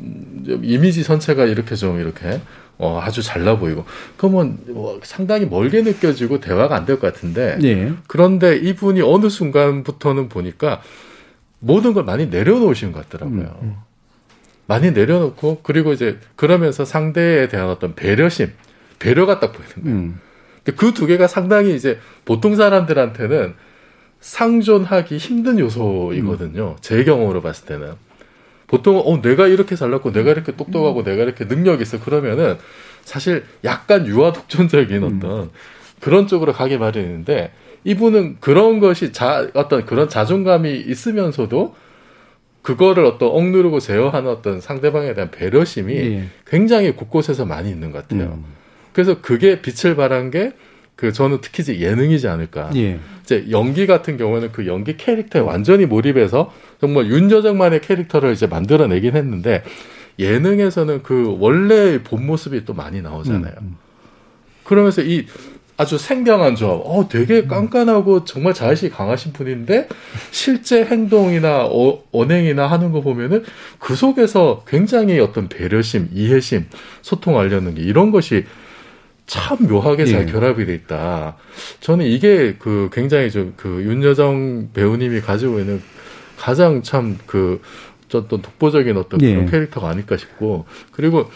좀 0.46 0.60
이미지 0.64 1.02
전체가 1.04 1.44
이렇게 1.44 1.74
좀 1.74 2.00
이렇게, 2.00 2.40
어, 2.78 3.00
아주 3.02 3.22
잘나 3.22 3.58
보이고. 3.58 3.84
그러면 4.16 4.58
뭐 4.68 4.98
상당히 5.02 5.46
멀게 5.46 5.82
느껴지고 5.82 6.40
대화가 6.40 6.74
안 6.76 6.86
될 6.86 6.98
것 6.98 7.12
같은데, 7.12 7.58
예. 7.62 7.92
그런데 8.08 8.56
이분이 8.56 9.00
어느 9.02 9.28
순간부터는 9.28 10.28
보니까 10.28 10.80
모든 11.60 11.92
걸 11.94 12.04
많이 12.04 12.26
내려놓으신 12.26 12.92
것 12.92 13.08
같더라고요. 13.08 13.58
음, 13.62 13.76
많이 14.66 14.92
내려놓고, 14.92 15.60
그리고 15.62 15.92
이제 15.92 16.18
그러면서 16.36 16.84
상대에 16.84 17.48
대한 17.48 17.68
어떤 17.68 17.94
배려심, 17.94 18.52
배려가 18.98 19.40
딱 19.40 19.52
보이는 19.52 19.74
거예요. 19.82 19.96
음. 19.96 20.20
그두 20.76 21.06
개가 21.06 21.26
상당히 21.28 21.74
이제 21.74 21.98
보통 22.24 22.56
사람들한테는 22.56 23.54
상존하기 24.20 25.18
힘든 25.18 25.58
요소이거든요. 25.58 26.76
제 26.80 27.04
경험으로 27.04 27.42
봤을 27.42 27.66
때는. 27.66 27.92
보통, 28.66 28.96
어, 29.04 29.20
내가 29.20 29.46
이렇게 29.46 29.76
잘났고, 29.76 30.12
내가 30.12 30.30
이렇게 30.30 30.56
똑똑하고, 30.56 31.04
내가 31.04 31.22
이렇게 31.22 31.44
능력이 31.44 31.82
있어. 31.82 32.00
그러면은 32.00 32.56
사실 33.02 33.44
약간 33.62 34.06
유아 34.06 34.32
독존적인 34.32 35.04
어떤 35.04 35.50
그런 36.00 36.26
쪽으로 36.26 36.54
가게 36.54 36.78
마련인데, 36.78 37.52
이분은 37.84 38.38
그런 38.40 38.80
것이 38.80 39.12
자, 39.12 39.46
어떤 39.52 39.84
그런 39.84 40.08
자존감이 40.08 40.74
있으면서도 40.74 41.76
그거를 42.64 43.04
어떤 43.04 43.28
억누르고 43.28 43.78
제어하는 43.78 44.28
어떤 44.28 44.60
상대방에 44.60 45.14
대한 45.14 45.30
배려심이 45.30 45.94
예. 45.94 46.24
굉장히 46.44 46.90
곳곳에서 46.90 47.46
많이 47.46 47.70
있는 47.70 47.92
것 47.92 48.02
같아요. 48.08 48.32
음. 48.38 48.44
그래서 48.92 49.20
그게 49.20 49.62
빛을 49.62 49.94
발한 49.94 50.32
게 50.32 50.52
그 50.96 51.12
저는 51.12 51.38
특히 51.40 51.62
이제 51.62 51.80
예능이지 51.80 52.28
않을까. 52.28 52.70
예. 52.76 53.00
이제 53.22 53.46
연기 53.50 53.86
같은 53.86 54.16
경우는 54.16 54.52
그 54.52 54.66
연기 54.66 54.96
캐릭터에 54.96 55.42
완전히 55.42 55.86
몰입해서 55.86 56.52
정말 56.80 57.06
윤여정만의 57.06 57.80
캐릭터를 57.80 58.32
이제 58.32 58.46
만들어내긴 58.46 59.16
했는데 59.16 59.64
예능에서는 60.18 61.02
그 61.02 61.36
원래 61.40 62.02
본 62.02 62.26
모습이 62.26 62.64
또 62.64 62.74
많이 62.74 63.02
나오잖아요. 63.02 63.54
그러면서 64.62 65.02
이 65.02 65.26
아주 65.76 65.98
생경한 65.98 66.54
조합, 66.54 66.80
어, 66.84 67.08
되게 67.08 67.46
깐깐하고 67.46 68.24
정말 68.24 68.54
자의식이 68.54 68.94
강하신 68.94 69.32
분인데 69.32 69.88
실제 70.30 70.84
행동이나 70.84 71.64
어, 71.66 72.02
언행이나 72.12 72.66
하는 72.66 72.92
거 72.92 73.00
보면은 73.00 73.44
그 73.80 73.96
속에서 73.96 74.62
굉장히 74.68 75.18
어떤 75.18 75.48
배려심, 75.48 76.10
이해심, 76.12 76.66
소통하려는 77.02 77.74
게 77.74 77.82
이런 77.82 78.12
것이 78.12 78.44
참 79.26 79.66
묘하게 79.66 80.06
잘 80.06 80.28
예. 80.28 80.32
결합이 80.32 80.66
돼 80.66 80.74
있다. 80.74 81.36
저는 81.80 82.04
이게 82.06 82.56
그 82.58 82.90
굉장히 82.92 83.30
좀 83.30 83.54
그 83.56 83.82
윤여정 83.82 84.70
배우님이 84.74 85.20
가지고 85.22 85.58
있는 85.58 85.82
가장 86.36 86.82
참그 86.82 87.60
어떤 88.14 88.42
독보적인 88.42 88.96
어떤 88.96 89.20
예. 89.22 89.32
그런 89.32 89.50
캐릭터가 89.50 89.88
아닐까 89.88 90.16
싶고 90.16 90.66
그리고 90.92 91.30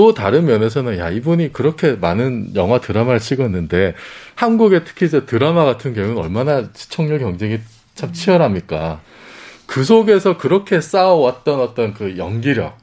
또 0.00 0.14
다른 0.14 0.46
면에서는 0.46 0.96
야 0.96 1.10
이분이 1.10 1.52
그렇게 1.52 1.92
많은 1.92 2.52
영화 2.54 2.80
드라마를 2.80 3.20
찍었는데 3.20 3.92
한국의 4.34 4.86
특히 4.86 5.04
이제 5.04 5.26
드라마 5.26 5.66
같은 5.66 5.92
경우는 5.92 6.16
얼마나 6.16 6.70
시청률 6.72 7.18
경쟁이 7.18 7.58
참 7.94 8.10
치열합니까? 8.10 9.02
그 9.66 9.84
속에서 9.84 10.38
그렇게 10.38 10.80
쌓아왔던 10.80 11.60
어떤 11.60 11.92
그 11.92 12.16
연기력 12.16 12.78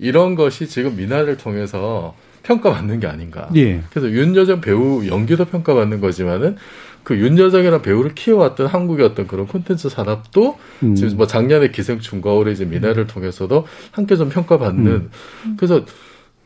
이런 0.00 0.34
것이 0.34 0.66
지금 0.66 0.96
미나를 0.96 1.36
통해서 1.36 2.16
평가받는 2.42 2.98
게 2.98 3.06
아닌가. 3.06 3.48
예. 3.54 3.82
그래서 3.88 4.10
윤여정 4.10 4.60
배우 4.60 5.06
연기도 5.06 5.44
평가받는 5.44 6.00
거지만은 6.00 6.56
그 7.04 7.16
윤여정이라는 7.16 7.80
배우를 7.80 8.16
키워왔던 8.16 8.66
한국의 8.66 9.06
어떤 9.06 9.28
그런 9.28 9.46
콘텐츠 9.46 9.88
산업도 9.88 10.58
음. 10.82 10.96
지금 10.96 11.16
뭐 11.16 11.28
작년에 11.28 11.70
기생충과 11.70 12.32
올해 12.32 12.50
이제 12.50 12.64
미나를 12.64 13.06
통해서도 13.06 13.68
함께 13.92 14.16
좀 14.16 14.30
평가받는 14.30 14.86
음. 14.92 15.10
그래서 15.56 15.84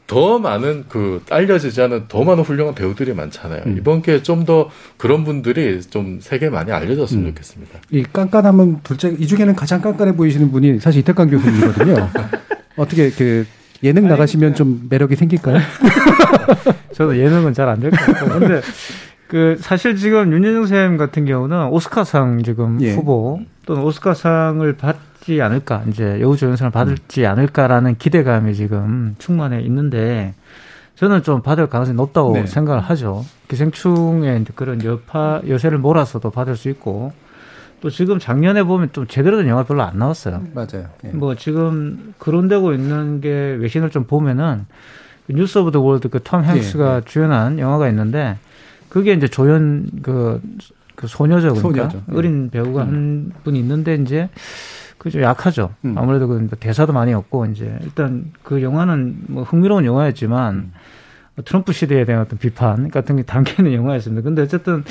더 0.07 0.39
많은 0.39 0.85
그 0.89 1.23
알려지지 1.31 1.81
않은 1.83 2.05
더 2.09 2.25
많은 2.25 2.43
훌륭한 2.45 2.75
배우들이 2.75 3.15
많잖아요. 3.15 3.63
음. 3.67 3.77
이번 3.79 4.03
기회에 4.03 4.23
좀 4.23 4.45
더 4.45 4.69
그런 4.99 5.25
분들이 5.25 5.81
좀 5.81 6.19
세계에 6.21 6.51
많이 6.51 6.71
알려졌으면 6.73 7.25
음. 7.25 7.29
좋겠습니다. 7.31 7.79
이 7.91 8.03
깐깐함은 8.13 8.81
둘째 8.83 9.09
이 9.19 9.27
중에는 9.27 9.55
가장 9.57 9.81
깐깐해 9.81 10.15
보이시는 10.17 10.51
분이 10.53 10.81
사실 10.81 11.01
이태강 11.01 11.31
교수님이거든요. 11.31 12.11
어떻게 12.77 13.11
그 13.11 13.47
예능 13.83 14.07
나가시면 14.09 14.55
좀 14.55 14.87
매력이 14.91 15.17
생길까요? 15.17 15.59
저도 16.93 17.17
예능은 17.19 17.55
잘 17.55 17.69
안 17.69 17.81
될 17.81 17.91
것 17.91 17.97
같고. 18.15 18.39
근데 18.41 18.61
그 19.29 19.57
사실 19.61 19.97
지금 19.97 20.33
윤여정 20.33 20.67
쌤 20.67 20.97
같은 20.97 21.25
경우는 21.25 21.69
오스카상 21.69 22.43
지금 22.43 22.81
예. 22.83 22.93
후보 22.95 23.41
또는 23.67 23.83
오스카상을 23.83 24.71
받 24.77 24.97
지 25.25 25.41
않을까 25.41 25.85
이제 25.89 26.20
여우조연상을 26.20 26.70
받을지 26.70 27.25
않을까라는 27.25 27.97
기대감이 27.97 28.55
지금 28.55 29.14
충만해 29.18 29.62
있는데 29.62 30.35
저는 30.97 31.22
좀 31.22 31.41
받을 31.41 31.66
가능성이 31.66 31.97
높다고 31.97 32.35
네. 32.35 32.47
생각을 32.47 32.83
하죠. 32.83 33.25
기생충의 33.49 34.45
그런 34.55 34.85
여파 34.85 35.41
여세를 35.49 35.79
몰아서도 35.79 36.31
받을 36.31 36.57
수 36.57 36.68
있고 36.68 37.12
또 37.81 37.89
지금 37.89 38.18
작년에 38.18 38.64
보면 38.64 38.91
좀 38.93 39.07
제대로 39.07 39.39
된 39.39 39.49
영화 39.49 39.64
별로 39.64 39.83
안 39.83 39.99
나왔어요. 39.99 40.43
맞아요. 40.55 40.89
예. 41.05 41.09
뭐 41.09 41.35
지금 41.35 42.12
거론되고 42.18 42.75
있는 42.75 43.22
게 43.22 43.31
외신을 43.31 43.91
좀 43.91 44.05
보면은 44.05 44.66
그 45.27 45.33
News 45.33 45.57
of 45.57 45.71
the 45.71 45.81
World 45.81 46.11
그 46.11 46.28
톰 46.28 46.45
행크스가 46.45 46.97
예, 46.97 47.01
주연한 47.07 47.59
영화가 47.59 47.89
있는데 47.89 48.37
그게 48.91 49.14
이제 49.14 49.27
조연 49.27 49.89
그, 50.03 50.41
그 50.95 51.07
소녀죠 51.07 51.55
그러니까 51.55 51.89
소녀죠. 51.89 52.03
네. 52.07 52.16
어린 52.16 52.51
배우가 52.51 52.83
음. 52.83 52.89
한 52.89 53.33
분이 53.43 53.59
있는데 53.59 53.95
이제 53.95 54.29
그죠 55.05 55.21
약하죠. 55.21 55.71
음. 55.85 55.97
아무래도 55.99 56.27
그 56.27 56.49
대사도 56.59 56.95
많이 56.95 57.13
없고 57.13 57.45
이제 57.47 57.79
일단 57.83 58.33
그 58.43 58.63
영화는 58.63 59.25
뭐 59.29 59.43
흥미로운 59.43 59.85
영화였지만 59.85 60.55
음. 60.55 60.73
트럼프 61.45 61.75
시대에 61.75 62.07
대한 62.07 62.23
어떤 62.23 62.39
비판 62.39 62.89
같은 62.91 63.17
게 63.17 63.23
담겨 63.23 63.53
있는 63.59 63.75
영화였습니다. 63.75 64.23
근데 64.23 64.41
어쨌든 64.41 64.83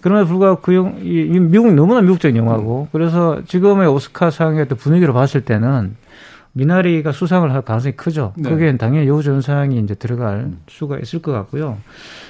그럼에도 0.00 0.28
불구하고 0.28 0.62
그 0.62 0.74
영, 0.74 0.98
이, 1.02 1.38
미국 1.38 1.74
너무나 1.74 2.00
미국적인 2.00 2.36
영화고 2.38 2.84
음. 2.84 2.88
그래서 2.90 3.42
지금의 3.44 3.86
오스카상의 3.88 4.62
어떤 4.62 4.78
분위기로 4.78 5.12
봤을 5.12 5.42
때는 5.42 5.94
미나리가 6.52 7.12
수상을 7.12 7.52
할 7.52 7.60
가능성이 7.60 7.96
크죠. 7.96 8.32
네. 8.36 8.48
거기엔 8.48 8.78
당연히 8.78 9.08
여우전상이 9.08 9.78
이제 9.78 9.94
들어갈 9.94 10.36
음. 10.38 10.60
수가 10.68 10.98
있을 11.00 11.20
것 11.20 11.32
같고요. 11.32 11.76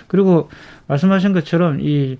그리고 0.08 0.50
말씀하신 0.88 1.32
것처럼 1.32 1.78
이 1.80 2.18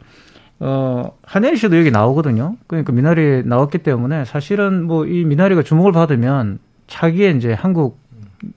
어, 0.61 1.13
한혜리 1.23 1.57
씨도 1.57 1.77
여기 1.79 1.91
나오거든요. 1.91 2.57
그러니까 2.67 2.93
미나리 2.93 3.43
나왔기 3.45 3.79
때문에 3.79 4.25
사실은 4.27 4.85
뭐 4.85 5.07
이 5.07 5.25
미나리가 5.25 5.63
주목을 5.63 5.93
받으면 5.93 6.59
차기에 6.87 7.31
이제 7.31 7.53
한국 7.53 7.99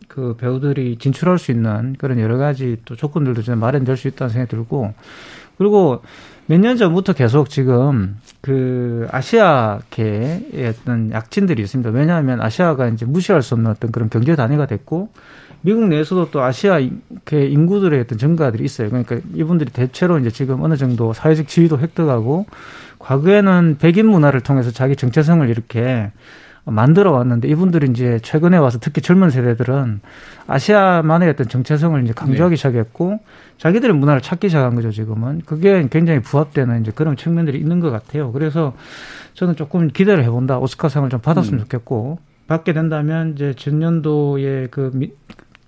그 0.08 0.36
배우들이 0.38 0.98
진출할 0.98 1.38
수 1.38 1.52
있는 1.52 1.96
그런 1.98 2.20
여러 2.20 2.38
가지 2.38 2.78
또 2.86 2.96
조건들도 2.96 3.42
좀 3.42 3.60
마련될 3.60 3.98
수 3.98 4.08
있다는 4.08 4.32
생각이 4.32 4.50
들고 4.52 4.94
그리고 5.58 6.02
몇 6.46 6.60
년 6.60 6.76
전부터 6.76 7.14
계속 7.14 7.50
지금 7.50 8.18
그 8.42 9.08
아시아계의 9.12 10.68
어떤 10.68 11.12
약진들이 11.12 11.62
있습니다. 11.62 11.90
왜냐하면 11.92 12.42
아시아가 12.42 12.88
이제 12.88 13.06
무시할 13.06 13.42
수 13.42 13.54
없는 13.54 13.72
어떤 13.72 13.92
그런 13.92 14.10
경제 14.10 14.36
단위가 14.36 14.66
됐고 14.66 15.10
미국 15.64 15.88
내에서도 15.88 16.30
또 16.30 16.42
아시아 16.42 16.80
그 17.24 17.36
인구들의 17.38 18.00
어떤 18.02 18.18
증가들이 18.18 18.64
있어요. 18.66 18.90
그러니까 18.90 19.18
이분들이 19.34 19.72
대체로 19.72 20.20
이제 20.20 20.30
지금 20.30 20.62
어느 20.62 20.76
정도 20.76 21.14
사회적 21.14 21.48
지위도 21.48 21.80
획득하고 21.80 22.46
과거에는 23.00 23.78
백인 23.80 24.08
문화를 24.08 24.42
통해서 24.42 24.72
자기 24.72 24.96
정체성을 24.96 25.48
이렇게 25.50 26.12
만들어 26.66 27.12
왔는데 27.12 27.48
이분들이 27.48 27.90
이제 27.90 28.20
최근에 28.24 28.58
와서 28.58 28.78
특히 28.80 29.02
젊은 29.02 29.30
세대들은 29.30 30.02
아시아만의 30.48 31.30
어떤 31.30 31.48
정체성을 31.48 32.02
이제 32.04 32.14
강조하기 32.14 32.54
네. 32.54 32.56
시작했고 32.58 33.20
자기들의 33.58 33.96
문화를 33.96 34.22
찾기 34.22 34.50
시작한 34.50 34.76
거죠 34.76 34.92
지금은 34.92 35.42
그게 35.46 35.88
굉장히 35.90 36.22
부합되는 36.22 36.82
이제 36.82 36.92
그런 36.94 37.16
측면들이 37.16 37.58
있는 37.58 37.80
것 37.80 37.90
같아요. 37.90 38.32
그래서 38.34 38.74
저는 39.34 39.56
조금 39.56 39.88
기대를 39.88 40.24
해본다 40.26 40.60
오스카상을 40.60 41.10
좀 41.10 41.20
받았으면 41.22 41.60
음. 41.60 41.64
좋겠고 41.64 42.20
받게 42.48 42.74
된다면 42.74 43.34
이제 43.34 43.54
전년도에 43.54 44.68
그, 44.70 44.92
미, 44.94 45.12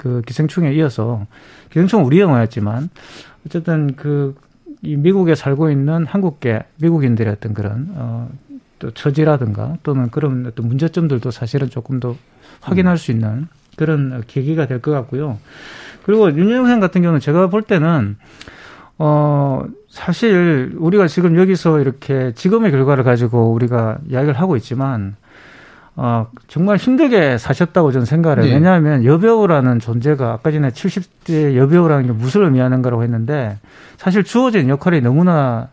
그 0.06 0.22
기생충에 0.22 0.72
이어서 0.76 1.26
기생충은 1.72 2.06
우리 2.06 2.20
영화였지만 2.20 2.90
어쨌든 3.46 3.96
그 3.96 4.36
이 4.82 4.96
미국에 4.98 5.34
살고 5.34 5.72
있는 5.72 6.06
한국계 6.06 6.64
미국인들의 6.78 7.34
어떤 7.34 7.54
그런 7.56 7.90
어 7.96 8.30
또 8.78 8.92
처지라든가 8.92 9.78
또는 9.84 10.10
그런 10.12 10.46
어떤 10.46 10.68
문제점들도 10.68 11.32
사실은 11.32 11.70
조금 11.70 12.02
더 12.02 12.18
확인할 12.60 12.98
수 12.98 13.12
있는 13.12 13.48
그런 13.78 14.22
계기가 14.28 14.68
될 14.68 14.82
것 14.82 14.92
같고요. 14.92 15.40
그리고 16.04 16.30
윤영생 16.30 16.82
같은 16.82 17.02
경우는 17.02 17.22
제가 17.22 17.48
볼 17.48 17.62
때는 17.62 18.18
어 18.98 19.66
사실 19.90 20.74
우리가 20.78 21.08
지금 21.08 21.38
여기서 21.38 21.80
이렇게 21.80 22.34
지금의 22.34 22.72
결과를 22.72 23.06
가지고 23.06 23.54
우리가 23.54 24.00
이야기를 24.10 24.34
하고 24.34 24.58
있지만 24.58 25.16
어, 25.98 26.28
정말 26.48 26.78
힘들게 26.78 27.38
사셨다고 27.38 27.92
저는 27.92 28.06
생각을 28.06 28.40
해요. 28.40 28.48
네. 28.48 28.56
왜냐하면 28.56 29.06
여배우라는 29.06 29.80
존재가 29.80 30.34
아까 30.34 30.52
전에 30.52 30.70
70대 30.70 31.56
여배우라는 31.56 32.08
게 32.08 32.12
무엇을 32.12 32.44
의미하는가라고 32.44 33.04
했는데 33.04 33.58
사실 33.98 34.24
주어진 34.24 34.68
역할이 34.68 35.02
너무나 35.02 35.70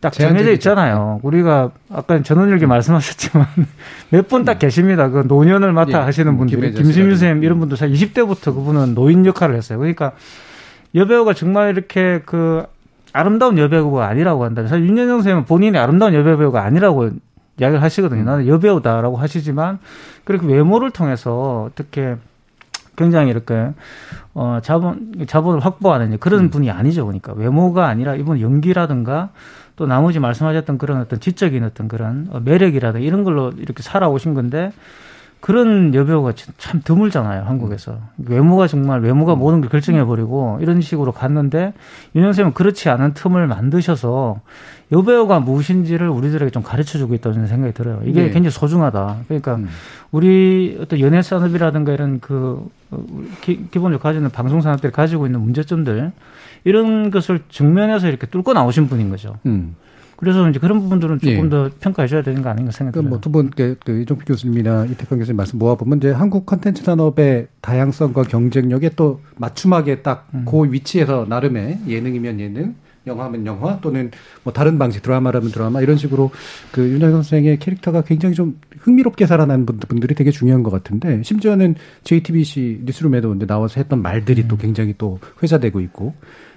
딱 0.00 0.12
정해져 0.12 0.52
있잖아요. 0.52 1.18
우리가 1.22 1.72
아까 1.90 2.22
전원일기 2.22 2.66
음. 2.66 2.68
말씀하셨지만 2.68 3.46
몇 4.10 4.28
분딱 4.28 4.56
음. 4.56 4.58
계십니다. 4.58 5.08
그 5.08 5.24
노년을 5.26 5.72
맡아 5.72 5.90
예. 5.90 6.02
하시는 6.02 6.30
음, 6.30 6.38
분들이 6.38 6.72
김수민 6.72 7.16
쌤 7.16 7.42
이런 7.42 7.58
분들 7.58 7.76
사실 7.76 7.96
20대부터 7.96 8.54
그분은 8.54 8.94
노인 8.94 9.26
역할을 9.26 9.56
했어요. 9.56 9.78
그러니까 9.78 10.12
여배우가 10.94 11.34
정말 11.34 11.70
이렇게 11.70 12.22
그 12.24 12.64
아름다운 13.12 13.58
여배우가 13.58 14.06
아니라고 14.06 14.44
한다면 14.44 14.68
사실 14.68 14.86
윤여정 14.86 15.16
선생님은 15.16 15.44
본인이 15.46 15.76
아름다운 15.76 16.14
여배우가 16.14 16.62
아니라고 16.62 17.10
이야기를 17.60 17.82
하시거든요. 17.82 18.24
나는 18.24 18.46
여배우다라고 18.46 19.16
하시지만 19.16 19.78
그렇게 20.24 20.46
외모를 20.46 20.90
통해서 20.90 21.68
어떻게 21.70 22.16
굉장히 22.96 23.30
이렇게 23.30 23.72
어 24.34 24.58
자본 24.62 25.24
자본을 25.26 25.60
확보하는 25.60 26.18
그런 26.18 26.44
음. 26.44 26.50
분이 26.50 26.70
아니죠. 26.70 27.06
그러니까 27.06 27.32
외모가 27.32 27.86
아니라 27.86 28.16
이분 28.16 28.40
연기라든가 28.40 29.30
또 29.76 29.86
나머지 29.86 30.18
말씀하셨던 30.18 30.78
그런 30.78 31.00
어떤 31.00 31.20
지적인 31.20 31.62
어떤 31.62 31.86
그런 31.86 32.26
어, 32.30 32.40
매력이라든가 32.40 33.04
이런 33.04 33.22
걸로 33.22 33.52
이렇게 33.56 33.82
살아오신 33.82 34.34
건데 34.34 34.72
그런 35.40 35.94
여배우가 35.94 36.32
참 36.58 36.80
드물잖아요, 36.82 37.44
한국에서. 37.44 37.98
외모가 38.18 38.66
정말, 38.66 39.00
외모가 39.00 39.34
모든 39.36 39.60
걸 39.60 39.70
결정해버리고 39.70 40.58
이런 40.60 40.80
식으로 40.80 41.12
갔는데 41.12 41.72
윤영쌤은 42.16 42.54
그렇지 42.54 42.88
않은 42.88 43.14
틈을 43.14 43.46
만드셔서 43.46 44.40
여배우가 44.90 45.40
무엇인지를 45.40 46.08
우리들에게 46.08 46.50
좀 46.50 46.62
가르쳐 46.62 46.98
주고 46.98 47.14
있다는 47.14 47.46
생각이 47.46 47.74
들어요. 47.74 48.00
이게 48.04 48.22
네. 48.22 48.30
굉장히 48.30 48.50
소중하다. 48.50 49.18
그러니까 49.28 49.56
음. 49.56 49.68
우리 50.10 50.78
어떤 50.80 50.98
연예 51.00 51.22
산업이라든가 51.22 51.92
이런 51.92 52.20
그 52.20 52.66
어, 52.90 53.04
기, 53.42 53.58
본적으로 53.58 53.98
가지는 53.98 54.30
방송 54.30 54.60
산업들이 54.60 54.92
가지고 54.92 55.26
있는 55.26 55.40
문제점들 55.40 56.10
이런 56.64 57.10
것을 57.10 57.40
증면해서 57.50 58.08
이렇게 58.08 58.26
뚫고 58.26 58.54
나오신 58.54 58.88
분인 58.88 59.10
거죠. 59.10 59.36
음. 59.46 59.76
그래서 60.18 60.50
이제 60.50 60.58
그런 60.58 60.80
부분들은 60.80 61.20
조금 61.20 61.44
예. 61.44 61.48
더 61.48 61.70
평가해줘야 61.78 62.22
되는 62.22 62.42
거 62.42 62.48
아닌가 62.48 62.72
생각합니다. 62.72 62.90
그러니까 62.92 63.08
뭐두 63.08 63.30
분, 63.30 63.50
그, 63.50 63.76
그 63.84 64.02
이종필 64.02 64.24
교수님이나 64.24 64.86
이태강 64.86 65.20
교수님 65.20 65.36
말씀 65.36 65.60
모아보면 65.60 65.98
이제 65.98 66.10
한국 66.10 66.44
컨텐츠 66.44 66.82
산업의 66.82 67.46
다양성과 67.60 68.24
경쟁력에 68.24 68.90
또 68.96 69.20
맞춤하게 69.36 70.02
딱그 70.02 70.64
음. 70.64 70.72
위치에서 70.72 71.26
나름의 71.28 71.82
예능이면 71.86 72.40
예능, 72.40 72.74
영화면 73.06 73.46
영화 73.46 73.80
또는 73.80 74.10
뭐 74.42 74.52
다른 74.52 74.76
방식 74.76 75.02
드라마라면 75.02 75.52
드라마 75.52 75.80
이런 75.82 75.96
식으로 75.96 76.32
그 76.72 76.82
윤현 76.82 77.12
선생의 77.12 77.60
캐릭터가 77.60 78.02
굉장히 78.02 78.34
좀 78.34 78.58
흥미롭게 78.80 79.24
살아난 79.26 79.66
분들이 79.66 80.16
되게 80.16 80.32
중요한 80.32 80.64
것 80.64 80.70
같은데 80.70 81.22
심지어는 81.22 81.76
JTBC 82.02 82.82
뉴스룸에도 82.86 83.38
나와서 83.46 83.80
했던 83.80 84.02
말들이 84.02 84.42
음. 84.42 84.48
또 84.48 84.56
굉장히 84.56 84.96
또 84.98 85.20
회자되고 85.40 85.78
있고 85.80 86.14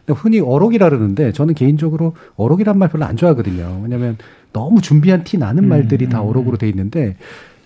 흔히 0.08 0.40
어록이라 0.40 0.90
그러는데 0.90 1.32
저는 1.32 1.54
개인적으로 1.54 2.16
어록이란 2.36 2.78
말 2.78 2.90
별로 2.90 3.06
안 3.06 3.16
좋아하거든요. 3.16 3.82
왜냐하면 3.84 4.18
너무 4.54 4.82
준비한 4.82 5.24
티 5.24 5.38
나는 5.38 5.68
말들이 5.68 6.06
음, 6.06 6.10
다 6.10 6.22
음, 6.22 6.28
어록으로 6.28 6.58
돼 6.58 6.68
있는데 6.70 7.16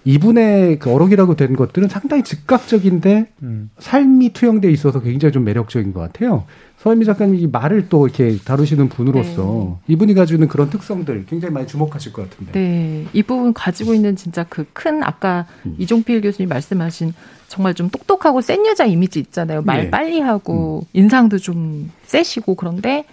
이분의 0.03 0.77
그 0.79 0.93
어록이라고 0.93 1.35
된 1.35 1.55
것들은 1.55 1.87
상당히 1.87 2.23
즉각적인데 2.23 3.27
음. 3.41 3.71
삶이 3.79 4.33
투영돼 4.33 4.71
있어서 4.71 5.01
굉장히 5.01 5.31
좀 5.31 5.43
매력적인 5.43 5.93
것 5.93 5.99
같아요. 5.99 6.45
서현미 6.85 7.03
작가님 7.03 7.35
이 7.39 7.47
말을 7.47 7.89
또 7.89 8.05
이렇게 8.05 8.37
다루시는 8.45 8.89
분으로서 8.89 9.77
네. 9.87 9.93
이분이 9.93 10.13
가지고 10.13 10.35
있는 10.35 10.47
그런 10.47 10.69
특성들 10.69 11.25
굉장히 11.25 11.51
많이 11.51 11.65
주목하실 11.65 12.13
것 12.13 12.29
같은데. 12.29 12.51
네, 12.51 13.07
이 13.11 13.23
부분 13.23 13.53
가지고 13.53 13.95
있는 13.95 14.15
진짜 14.15 14.43
그 14.43 14.65
큰 14.71 15.01
아까 15.03 15.47
음. 15.65 15.75
이종필 15.79 16.21
교수님 16.21 16.47
말씀하신 16.47 17.15
정말 17.47 17.73
좀 17.73 17.89
똑똑하고 17.89 18.41
센 18.41 18.63
여자 18.67 18.85
이미지 18.85 19.19
있잖아요. 19.19 19.63
말 19.63 19.85
네. 19.85 19.89
빨리 19.89 20.19
하고 20.19 20.81
음. 20.83 20.87
인상도 20.93 21.39
좀 21.39 21.89
세시고 22.05 22.53
그런데 22.53 23.05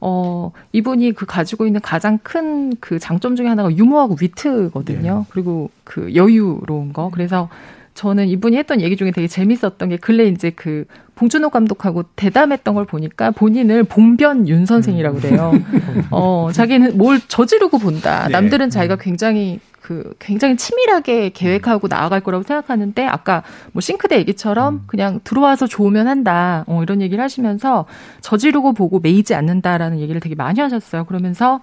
어 0.00 0.52
이분이 0.72 1.12
그 1.12 1.24
가지고 1.24 1.66
있는 1.66 1.80
가장 1.80 2.18
큰 2.22 2.76
그 2.78 2.98
장점 2.98 3.36
중에 3.36 3.46
하나가 3.46 3.74
유머하고 3.74 4.16
위트거든요. 4.20 5.18
네. 5.20 5.24
그리고 5.30 5.70
그 5.84 6.14
여유로운 6.14 6.92
거. 6.92 7.08
그래서 7.10 7.48
저는 7.94 8.28
이분이 8.28 8.56
했던 8.56 8.80
얘기 8.80 8.96
중에 8.96 9.12
되게 9.12 9.28
재밌었던 9.28 9.88
게 9.88 9.96
근래 9.96 10.24
이제 10.24 10.50
그 10.50 10.84
봉준호 11.14 11.50
감독하고 11.50 12.02
대담했던 12.16 12.74
걸 12.74 12.84
보니까 12.84 13.30
본인을 13.30 13.84
봉변 13.84 14.48
윤 14.48 14.66
선생이라고 14.66 15.20
그래요. 15.20 15.52
음. 15.54 16.02
어, 16.10 16.50
자기는 16.52 16.98
뭘 16.98 17.20
저지르고 17.20 17.78
본다. 17.78 18.24
네. 18.26 18.32
남들은 18.32 18.70
자기가 18.70 18.94
음. 18.94 18.98
굉장히 19.00 19.60
그 19.80 20.14
굉장히 20.18 20.56
치밀하게 20.56 21.28
계획하고 21.28 21.88
나아갈 21.88 22.20
거라고 22.20 22.42
생각하는데 22.42 23.06
아까 23.06 23.42
뭐 23.72 23.80
싱크대 23.80 24.16
얘기처럼 24.18 24.74
음. 24.74 24.82
그냥 24.86 25.20
들어와서 25.22 25.66
좋으면 25.66 26.08
한다. 26.08 26.64
어, 26.66 26.82
이런 26.82 27.00
얘기를 27.00 27.22
하시면서 27.22 27.84
저지르고 28.22 28.72
보고 28.72 28.98
매이지 28.98 29.34
않는다라는 29.34 30.00
얘기를 30.00 30.20
되게 30.20 30.34
많이 30.34 30.60
하셨어요. 30.60 31.04
그러면서 31.04 31.60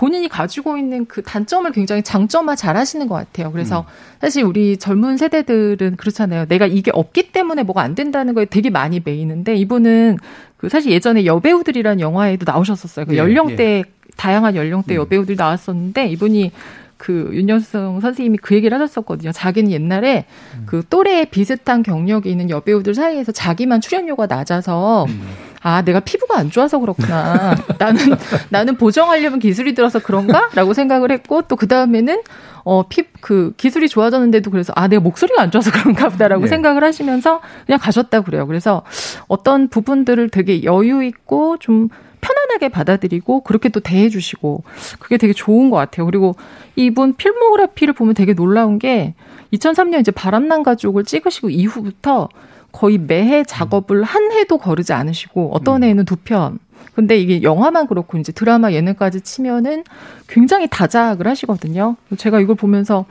본인이 0.00 0.30
가지고 0.30 0.78
있는 0.78 1.04
그 1.04 1.20
단점을 1.20 1.70
굉장히 1.72 2.02
장점화 2.02 2.56
잘 2.56 2.78
하시는 2.78 3.06
것 3.06 3.16
같아요. 3.16 3.52
그래서 3.52 3.80
음. 3.80 3.84
사실 4.18 4.42
우리 4.42 4.78
젊은 4.78 5.18
세대들은 5.18 5.96
그렇잖아요. 5.96 6.46
내가 6.46 6.66
이게 6.66 6.90
없기 6.94 7.32
때문에 7.32 7.64
뭐가 7.64 7.82
안 7.82 7.94
된다는 7.94 8.32
거에 8.32 8.46
되게 8.46 8.70
많이 8.70 9.02
매이는데 9.04 9.56
이분은 9.56 10.16
그 10.56 10.70
사실 10.70 10.90
예전에 10.92 11.26
여배우들이라는 11.26 12.00
영화에도 12.00 12.50
나오셨었어요. 12.50 13.04
그 13.04 13.12
예, 13.12 13.18
연령대 13.18 13.64
예. 13.64 13.84
다양한 14.16 14.56
연령대 14.56 14.94
음. 14.94 15.00
여배우들이 15.00 15.36
나왔었는데 15.36 16.06
이분이 16.06 16.52
그 16.96 17.28
윤여성 17.34 18.00
선생님이 18.00 18.38
그 18.38 18.54
얘기를 18.54 18.74
하셨었거든요. 18.80 19.32
자기는 19.32 19.70
옛날에 19.70 20.24
음. 20.54 20.62
그 20.64 20.82
또래 20.88 21.26
비슷한 21.26 21.82
경력이 21.82 22.30
있는 22.30 22.48
여배우들 22.48 22.94
사이에서 22.94 23.32
자기만 23.32 23.82
출연료가 23.82 24.28
낮아서 24.28 25.04
음. 25.10 25.20
아, 25.62 25.82
내가 25.82 26.00
피부가 26.00 26.38
안 26.38 26.50
좋아서 26.50 26.78
그렇구나. 26.78 27.54
나는, 27.78 28.16
나는 28.48 28.76
보정하려면 28.76 29.38
기술이 29.38 29.74
들어서 29.74 29.98
그런가? 29.98 30.48
라고 30.54 30.72
생각을 30.72 31.10
했고, 31.12 31.42
또 31.42 31.56
그 31.56 31.68
다음에는, 31.68 32.22
어, 32.64 32.88
피, 32.88 33.02
그, 33.20 33.52
기술이 33.58 33.88
좋아졌는데도 33.88 34.50
그래서, 34.50 34.72
아, 34.74 34.88
내가 34.88 35.02
목소리가 35.02 35.42
안 35.42 35.50
좋아서 35.50 35.70
그런가 35.70 36.08
보다라고 36.08 36.42
네. 36.42 36.48
생각을 36.48 36.82
하시면서 36.82 37.40
그냥 37.66 37.78
가셨다 37.78 38.22
그래요. 38.22 38.46
그래서 38.46 38.82
어떤 39.28 39.68
부분들을 39.68 40.30
되게 40.30 40.64
여유 40.64 41.02
있고 41.04 41.58
좀 41.58 41.88
편안하게 42.22 42.68
받아들이고 42.68 43.40
그렇게 43.42 43.68
또 43.70 43.80
대해주시고 43.80 44.62
그게 44.98 45.16
되게 45.16 45.32
좋은 45.32 45.70
것 45.70 45.76
같아요. 45.76 46.04
그리고 46.06 46.36
이분 46.76 47.14
필모그래피를 47.14 47.94
보면 47.94 48.14
되게 48.14 48.34
놀라운 48.34 48.78
게 48.78 49.14
2003년 49.54 50.00
이제 50.00 50.10
바람난 50.10 50.62
가족을 50.62 51.04
찍으시고 51.04 51.50
이후부터 51.50 52.28
거의 52.72 52.98
매해 52.98 53.44
작업을 53.44 54.02
한 54.04 54.32
해도 54.32 54.58
거르지 54.58 54.92
않으시고 54.92 55.50
어떤 55.54 55.82
음. 55.82 55.84
해에는 55.84 56.04
두 56.04 56.16
편. 56.16 56.58
근데 56.94 57.16
이게 57.18 57.42
영화만 57.42 57.86
그렇고 57.86 58.18
이제 58.18 58.32
드라마 58.32 58.72
예능까지 58.72 59.20
치면은 59.20 59.84
굉장히 60.28 60.66
다작을 60.68 61.26
하시거든요. 61.28 61.96
제가 62.16 62.40
이걸 62.40 62.56
보면서 62.56 63.04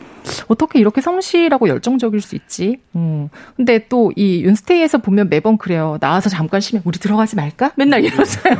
어떻게 0.47 0.80
이렇게 0.80 1.01
성실하고 1.01 1.70
열정적일 1.70 2.20
수 2.22 2.36
있지? 2.36 2.80
음. 2.95 3.30
근데 3.55 3.88
또 3.88 4.12
이 4.16 4.43
윤스테이에서 4.43 4.97
보면 4.99 5.30
매번 5.30 5.57
그래요. 5.57 5.97
나와서 6.01 6.30
잠깐 6.30 6.62
쉬면 6.62 6.82
우리 6.86 6.99
들어가지 6.99 7.36
말까? 7.36 7.72
맨날 7.76 8.03
이러세요. 8.03 8.55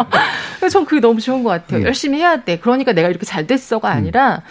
전 0.70 0.84
그게 0.86 1.00
너무 1.00 1.20
좋은 1.20 1.42
것 1.44 1.50
같아요. 1.50 1.80
음. 1.80 1.84
열심히 1.86 2.18
해야 2.18 2.42
돼. 2.42 2.58
그러니까 2.58 2.92
내가 2.92 3.08
이렇게 3.08 3.26
잘 3.26 3.46
됐어가 3.46 3.90
아니라 3.90 4.42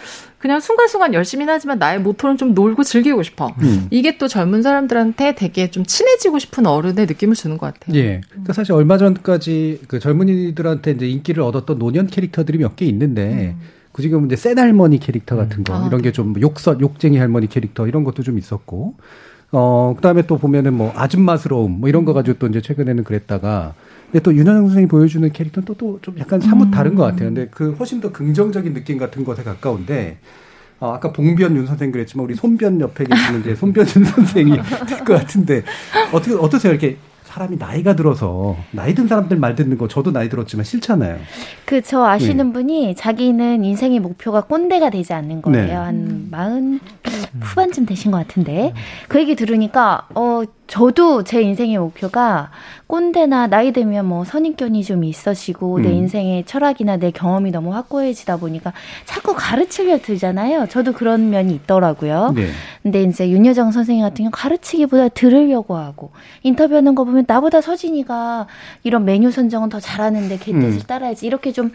그냥 0.44 0.60
순간순간 0.60 1.14
열심히 1.14 1.46
하지만 1.48 1.78
나의 1.78 2.00
모토는 2.02 2.36
좀 2.36 2.52
놀고 2.52 2.84
즐기고 2.84 3.22
싶어. 3.22 3.54
음. 3.62 3.86
이게 3.90 4.18
또 4.18 4.28
젊은 4.28 4.60
사람들한테 4.60 5.36
되게 5.36 5.70
좀 5.70 5.86
친해지고 5.86 6.38
싶은 6.38 6.66
어른의 6.66 7.06
느낌을 7.06 7.34
주는 7.34 7.56
것 7.56 7.72
같아요. 7.72 7.96
예. 7.98 8.20
그러니까 8.28 8.52
사실 8.52 8.74
얼마 8.74 8.98
전까지 8.98 9.80
그 9.88 9.98
젊은이들한테 9.98 10.90
이제 10.90 11.08
인기를 11.08 11.42
얻었던 11.42 11.78
노년 11.78 12.08
캐릭터들이 12.08 12.58
몇 12.58 12.76
개 12.76 12.84
있는데 12.84 13.54
음. 13.58 13.60
그 13.92 14.02
지금 14.02 14.26
이제 14.26 14.36
센 14.36 14.58
할머니 14.58 14.98
캐릭터 14.98 15.34
같은 15.34 15.64
거 15.64 15.82
아, 15.82 15.86
이런 15.86 16.02
게 16.02 16.10
좀 16.12 16.34
욕설 16.38 16.78
욕쟁이 16.82 17.16
할머니 17.16 17.48
캐릭터 17.48 17.86
이런 17.86 18.04
것도 18.04 18.22
좀 18.22 18.36
있었고 18.36 18.96
어 19.50 19.94
그다음에 19.96 20.26
또 20.26 20.36
보면은 20.36 20.74
뭐 20.74 20.92
아줌마스러움 20.94 21.80
뭐 21.80 21.88
이런 21.88 22.04
거 22.04 22.12
가지고 22.12 22.38
또 22.38 22.46
이제 22.48 22.60
최근에는 22.60 23.02
그랬다가 23.04 23.72
근데 24.14 24.22
또 24.22 24.32
윤현영 24.32 24.66
선생이 24.68 24.86
보여주는 24.86 25.28
캐릭터는 25.32 25.64
또 25.66 25.74
또 25.74 25.98
좀 26.00 26.14
약간 26.20 26.40
사뭇 26.40 26.70
다른 26.70 26.94
것 26.94 27.02
같아요. 27.02 27.30
근데 27.30 27.48
그 27.50 27.72
훨씬 27.72 28.00
더 28.00 28.12
긍정적인 28.12 28.72
느낌 28.72 28.96
같은 28.96 29.24
것에 29.24 29.42
가까운데 29.42 30.18
어, 30.78 30.92
아까 30.92 31.12
봉변 31.12 31.56
윤 31.56 31.66
선생 31.66 31.90
그랬지만 31.90 32.24
우리 32.24 32.36
손변 32.36 32.80
옆에 32.80 33.04
계시는 33.06 33.40
이제 33.40 33.56
손변 33.56 33.84
윤 33.96 34.04
선생이 34.04 34.52
될 34.86 34.98
것 35.04 35.14
같은데 35.18 35.64
어떻게 36.12 36.32
어떠세요? 36.36 36.72
이렇게 36.72 36.96
사람이 37.24 37.56
나이가 37.56 37.96
들어서 37.96 38.56
나이 38.70 38.94
든 38.94 39.08
사람들 39.08 39.36
말 39.36 39.56
듣는 39.56 39.76
거 39.78 39.88
저도 39.88 40.12
나이 40.12 40.28
들었지만 40.28 40.62
싫잖아요. 40.62 41.18
그 41.66 41.82
저 41.82 42.04
아시는 42.04 42.46
네. 42.48 42.52
분이 42.52 42.94
자기는 42.94 43.64
인생의 43.64 43.98
목표가 43.98 44.42
꼰대가 44.42 44.90
되지 44.90 45.12
않는 45.12 45.42
거예요. 45.42 45.66
네. 45.66 45.72
한 45.74 46.28
마흔 46.30 46.78
후반쯤 47.40 47.86
되신 47.86 48.12
것 48.12 48.18
같은데 48.18 48.72
그 49.08 49.18
얘기 49.18 49.34
들으니까 49.34 50.06
어 50.14 50.42
저도 50.74 51.22
제 51.22 51.40
인생의 51.40 51.78
목표가 51.78 52.50
꼰대나 52.88 53.46
나이 53.46 53.72
들면 53.72 54.06
뭐 54.06 54.24
선입견이 54.24 54.82
좀 54.82 55.04
있어지고 55.04 55.76
음. 55.76 55.82
내 55.82 55.92
인생의 55.92 56.44
철학이나 56.46 56.96
내 56.96 57.12
경험이 57.12 57.52
너무 57.52 57.72
확고해지다 57.72 58.38
보니까 58.38 58.72
자꾸 59.04 59.34
가르치려 59.36 59.98
들잖아요. 59.98 60.66
저도 60.68 60.92
그런 60.92 61.30
면이 61.30 61.54
있더라고요. 61.54 62.32
네. 62.34 62.48
근데 62.82 63.04
이제 63.04 63.30
윤여정 63.30 63.70
선생님 63.70 64.02
같은 64.02 64.24
경우 64.24 64.30
가르치기보다 64.32 65.10
들으려고 65.10 65.76
하고 65.76 66.10
인터뷰하는 66.42 66.96
거 66.96 67.04
보면 67.04 67.24
나보다 67.28 67.60
서진이가 67.60 68.48
이런 68.82 69.04
메뉴 69.04 69.30
선정은 69.30 69.68
더 69.68 69.78
잘하는데 69.78 70.38
걔 70.38 70.52
뜻을 70.52 70.80
음. 70.80 70.80
따라야지 70.88 71.24
이렇게 71.24 71.52
좀 71.52 71.70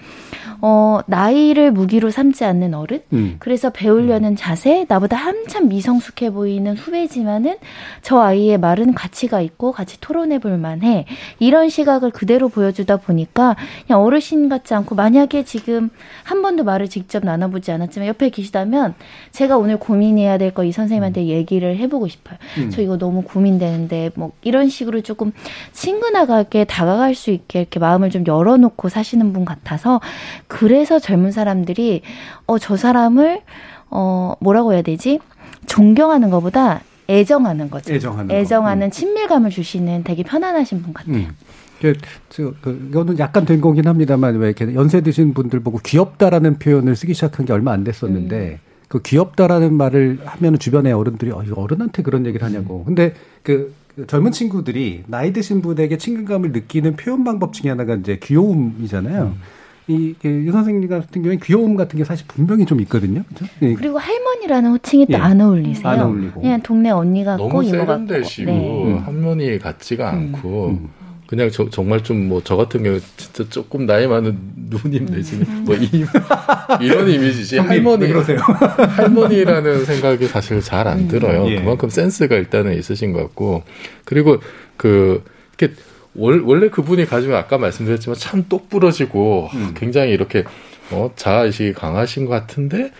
어, 0.60 1.00
나이를 1.08 1.72
무기로 1.72 2.12
삼지 2.12 2.44
않는 2.44 2.74
어른. 2.74 3.02
음. 3.14 3.38
그래서 3.40 3.70
배우려는 3.70 4.36
자세 4.36 4.86
나보다 4.90 5.16
한참 5.16 5.70
미성숙해 5.70 6.32
보이는 6.32 6.76
후배지만은 6.76 7.56
저 8.02 8.20
아이의 8.20 8.58
말은 8.58 8.89
가치가 8.94 9.42
있고 9.42 9.72
같이 9.72 10.00
토론해 10.02 10.40
볼 10.40 10.58
만해. 10.58 11.06
이런 11.40 11.70
시각을 11.70 12.12
그대로 12.12 12.50
보여주다 12.50 12.98
보니까 12.98 13.56
그냥 13.88 14.02
어르신 14.04 14.50
같지 14.50 14.74
않고 14.74 14.96
만약에 14.96 15.44
지금 15.44 15.90
한 16.24 16.42
번도 16.42 16.64
말을 16.64 16.90
직접 16.90 17.24
나눠보지 17.26 17.72
않았지만 17.72 18.08
옆에 18.08 18.30
계시다면 18.30 18.96
제가 19.32 19.58
오늘 19.58 19.78
고민해야 19.78 20.38
될 20.38 20.52
거 20.52 20.64
이 20.64 20.72
선생님한테 20.72 21.22
음. 21.22 21.28
얘기를 21.28 21.78
해보고 21.78 22.08
싶어요. 22.08 22.38
음. 22.58 22.70
저 22.70 22.82
이거 22.82 22.98
너무 22.98 23.22
고민되는데 23.22 24.12
뭐 24.16 24.32
이런 24.42 24.68
식으로 24.70 25.02
조금 25.02 25.32
친근하게 25.72 26.66
다가갈 26.66 27.16
수 27.16 27.32
있게 27.32 27.60
이렇게 27.62 27.80
마음을 27.80 28.10
좀 28.10 28.24
열어놓고 28.28 28.90
사시는 28.90 29.32
분 29.34 29.46
같아서 29.46 30.02
그래서 30.48 31.00
젊은 31.00 31.32
사람들이 31.32 32.02
어 32.48 32.58
저 32.60 32.76
사람을 32.76 33.42
어 33.90 34.34
뭐라고 34.40 34.74
해야 34.74 34.82
되지? 34.82 35.20
존경하는 35.68 36.30
것보다 36.30 36.82
애정하는 37.10 37.70
거죠. 37.70 37.94
애정하는, 37.94 38.36
애정하는 38.36 38.88
음. 38.88 38.92
친밀감을 38.92 39.50
주시는 39.50 40.04
되게 40.04 40.24
편안하신 40.24 40.84
분 40.84 40.94
같아요. 40.94 41.16
음. 41.16 41.36
그, 41.82 41.94
저, 42.30 42.54
그, 42.62 42.88
이거는 42.90 43.18
약간 43.20 43.46
된 43.46 43.62
거긴 43.62 43.88
합니다만, 43.88 44.36
왜 44.36 44.48
이렇게 44.50 44.74
연세 44.76 45.02
드신 45.02 45.34
분들 45.34 45.62
보고 45.62 45.80
귀엽다라는 45.80 46.60
표현을 46.60 46.96
쓰기 46.96 47.14
시작한 47.14 47.46
게 47.46 47.54
얼마 47.54 47.72
안 47.72 47.84
됐었는데, 47.84 48.60
음. 48.62 48.70
그 48.88 49.02
귀엽다라는 49.02 49.74
말을 49.74 50.20
하면 50.26 50.60
주변의 50.60 50.94
어른들이, 50.94 51.32
어, 51.32 51.42
이거 51.46 51.62
어른한테 51.62 52.04
그런 52.04 52.26
얘기를 52.26 52.46
하냐고. 52.46 52.84
근데 52.84 53.14
그, 53.44 53.74
그 53.96 54.06
젊은 54.08 54.32
친구들이 54.32 55.04
나이 55.08 55.32
드신 55.32 55.62
분에게 55.62 55.98
친근감을 55.98 56.52
느끼는 56.52 56.96
표현 56.96 57.24
방법 57.24 57.54
중에 57.54 57.70
하나가 57.70 57.96
이제 57.96 58.20
귀여움이잖아요. 58.22 59.24
음. 59.24 59.42
이유 59.90 60.14
그 60.22 60.50
선생님 60.52 60.88
같은 60.88 61.22
경우에 61.24 61.38
귀여움 61.44 61.76
같은 61.76 61.98
게 61.98 62.06
사실 62.06 62.26
분명히 62.28 62.66
좀 62.66 62.80
있거든요. 62.82 63.24
그렇죠? 63.28 63.46
네. 63.60 63.74
그리고 63.74 63.98
할머니라는 63.98 64.72
호칭이 64.72 65.08
예. 65.10 65.14
또안 65.18 65.42
어울리세요. 65.42 65.88
안 65.88 66.00
어울리고. 66.02 66.42
그냥 66.42 66.62
동네 66.62 66.92
언니 66.92 67.24
같고 67.24 67.48
너무 67.50 67.64
세련되시고 67.68 68.52
네. 68.52 69.00
할머니 69.04 69.58
같지가 69.60 70.12
음. 70.14 70.34
않고 70.36 70.68
음. 70.70 70.90
그냥 71.28 71.50
저, 71.52 71.70
정말 71.70 72.04
좀 72.04 72.28
뭐 72.28 72.42
저 72.44 72.56
같은 72.56 72.82
경우 72.84 73.00
진짜 73.18 73.48
조금 73.50 73.86
나이 73.86 74.08
많은 74.08 74.38
누님 74.70 75.06
내지는 75.06 75.46
음. 75.48 75.64
뭐 75.66 75.76
이, 75.76 75.88
이런 76.82 77.08
이미지지 77.10 77.58
할머니 77.62 78.08
그러세요. 78.08 78.40
할머니라는 78.98 79.86
생각이 79.86 80.28
사실 80.28 80.62
잘 80.62 80.88
안 80.88 81.08
들어요. 81.08 81.48
예. 81.50 81.60
그만큼 81.62 81.90
센스가 81.90 82.36
일단은 82.36 82.78
있으신 82.78 83.14
것 83.14 83.22
같고 83.24 83.64
그리고 84.06 84.38
그 84.78 85.24
이렇게 85.60 85.76
월, 86.16 86.42
원래 86.42 86.70
그분이 86.70 87.06
가지고 87.06 87.36
아까 87.36 87.58
말씀드렸지만 87.58 88.18
참 88.18 88.46
똑부러지고 88.50 89.50
음. 89.54 89.74
굉장히 89.76 90.12
이렇게 90.12 90.44
어, 90.92 91.12
자아의식이 91.16 91.74
강하신 91.74 92.26
것 92.26 92.32
같은데 92.32 92.92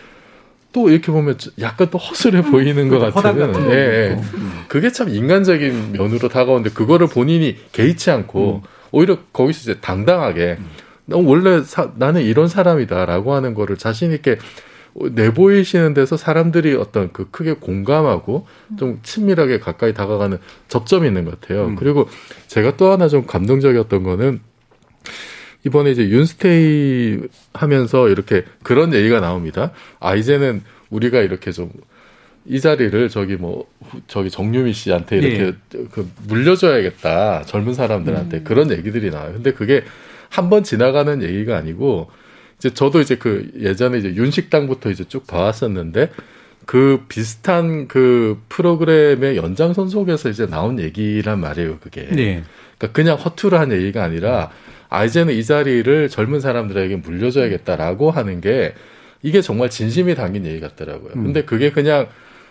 또 0.72 0.90
이렇게 0.90 1.12
보면 1.12 1.38
약간 1.60 1.90
또 1.90 1.98
허술해 1.98 2.44
보이는 2.44 2.90
것 2.90 3.00
같은. 3.00 3.72
예, 3.72 3.76
예. 3.76 4.22
음. 4.36 4.66
그게 4.68 4.92
참 4.92 5.10
인간적인 5.10 5.94
면으로 5.94 6.30
다가오는데 6.30 6.70
그거를 6.72 7.08
본인이 7.08 7.58
개의치 7.72 8.12
않고 8.12 8.62
음. 8.64 8.68
오히려 8.92 9.18
거기서 9.34 9.72
이제 9.72 9.82
당당하게 9.82 10.58
음. 10.60 11.28
원래 11.28 11.64
사, 11.64 11.92
나는 11.96 12.22
이런 12.22 12.48
사람이다라고 12.48 13.34
하는 13.34 13.56
거를 13.56 13.78
자신 13.78 14.12
있게 14.12 14.38
내보이시는 14.96 15.94
데서 15.94 16.18
사람들이 16.18 16.76
어떤 16.76 17.12
그 17.12 17.30
크게 17.30 17.54
공감하고 17.54 18.48
좀 18.78 19.00
친밀하게 19.04 19.60
가까이 19.60 19.94
다가가는 19.94 20.38
접점이 20.68 21.08
있는 21.08 21.26
것 21.26 21.40
같아요. 21.40 21.68
음. 21.68 21.76
그리고 21.76 22.08
제가 22.48 22.78
또 22.78 22.92
하나 22.92 23.08
좀 23.08 23.26
감동적이었던 23.26 24.04
거는 24.04 24.40
이번에 25.66 25.92
이제 25.92 26.10
윤스테이 26.10 27.20
하면서 27.54 28.10
이렇게 28.10 28.46
그런 28.64 28.94
얘기가 28.94 29.20
나옵니다. 29.20 29.72
아, 30.00 30.16
이제는 30.16 30.64
우리가 30.90 31.22
이렇게 31.22 31.52
좀 31.52 31.72
이 32.46 32.60
자리를 32.60 33.10
저기 33.10 33.36
뭐 33.36 33.68
저기 34.08 34.30
정유미 34.32 34.74
씨한테 34.74 35.18
이렇게 35.18 35.58
네. 35.70 35.84
그 35.92 36.10
물려줘야겠다 36.28 37.44
젊은 37.44 37.74
사람들한테 37.76 38.38
음. 38.38 38.44
그런 38.44 38.72
얘기들이 38.72 39.12
나와요. 39.12 39.34
근데 39.34 39.54
그게 39.54 39.84
한 40.30 40.50
번 40.50 40.64
지나가는 40.64 41.22
얘기가 41.22 41.58
아니고 41.58 42.10
이제 42.60 42.74
저도 42.74 43.00
이제 43.02 43.16
그 43.16 43.52
예전에 43.60 43.98
이제 43.98 44.14
윤식당부터 44.14 44.92
이제 44.92 45.06
쭉 45.06 45.26
봐왔었는데 45.26 46.12
그 46.66 47.04
비슷한 47.08 47.88
그 47.88 48.40
프로그램의 48.50 49.38
연장선 49.38 49.90
속에서 49.90 50.30
이제 50.30 50.46
나온 50.46 50.80
얘기란 50.80 51.40
말이에요, 51.40 51.80
그게. 51.80 52.04
네. 52.12 52.44
그러니까 52.78 52.92
그냥 52.94 53.18
허투루 53.18 53.58
한 53.58 53.72
얘기가 53.72 54.04
아니라 54.04 54.52
아 54.90 55.06
이제는 55.06 55.34
이 55.34 55.44
자리를 55.44 56.10
젊은 56.10 56.40
사람들에게 56.42 56.98
물려줘야겠다라고 56.98 58.12
하는 58.12 58.42
게 58.42 58.74
이게 59.22 59.42
정말 59.42 59.70
진심이 59.70 60.16
담긴 60.16 60.46
얘기 60.46 60.60
같더라고요. 60.60 61.14
음. 61.16 61.24
근데 61.26 61.44
그게 61.44 61.72
그냥 61.72 62.08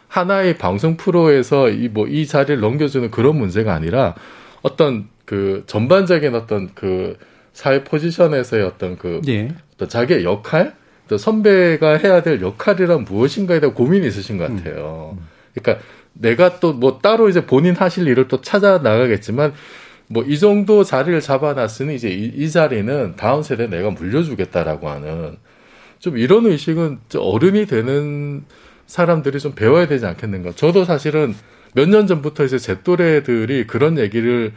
하나의 0.09 0.57
방송 0.59 0.97
프로에서 0.97 1.69
이 1.69 1.89
뭐이 1.89 1.89
뭐 1.89 2.07
이 2.09 2.27
자리를 2.27 2.61
넘겨주는 2.61 3.11
그런 3.11 3.37
문제가 3.37 3.75
아니라 3.75 4.15
어떤 4.63 5.09
그 5.25 5.65
전반적인 5.67 6.35
어떤 6.35 6.71
그 6.75 7.17
사회 7.53 7.85
포지션에서의 7.85 8.65
어떤 8.65 8.97
그 8.99 9.21
예. 9.29 9.49
또 9.77 9.87
자기의 9.89 10.25
역할, 10.25 10.75
또 11.09 11.17
선배가 11.19 11.97
해야 11.99 12.23
될 12.23 12.41
역할이란 12.43 13.05
무엇인가에 13.05 13.61
대한 13.61 13.75
고민이 13.75 14.07
있으신 14.07 14.39
것 14.39 14.49
같아요. 14.55 15.17
음. 15.19 15.27
그러니까 15.55 15.85
내가 16.13 16.61
또 16.61 16.73
뭐 16.73 16.99
따로 17.01 17.29
이제 17.29 17.47
본인 17.47 17.75
하실 17.75 18.07
일을 18.09 18.29
또 18.29 18.41
찾아 18.41 18.79
나가겠지만 18.79 19.53
뭐 20.09 20.25
이 20.27 20.39
정도 20.39 20.85
자리를 20.85 21.21
잡아놨으니 21.21 21.95
이제 21.95 22.09
이, 22.11 22.25
이 22.35 22.51
자리는 22.51 23.15
다음 23.17 23.43
세대 23.43 23.67
내가 23.67 23.91
물려주겠다라고 23.91 24.89
하는 24.89 25.37
좀 25.99 26.17
이런 26.17 26.47
의식은 26.47 26.99
어른이 27.17 27.67
되는 27.67 28.45
사람들이 28.87 29.39
좀 29.41 29.53
배워야 29.55 29.87
되지 29.87 30.07
않겠는가. 30.07 30.53
저도 30.53 30.85
사실은 30.85 31.35
몇 31.75 31.89
년 31.89 32.07
전부터 32.07 32.45
이제 32.45 32.59
제 32.59 32.83
또래들이 32.83 33.67
그런 33.67 33.99
얘기를 33.99 34.53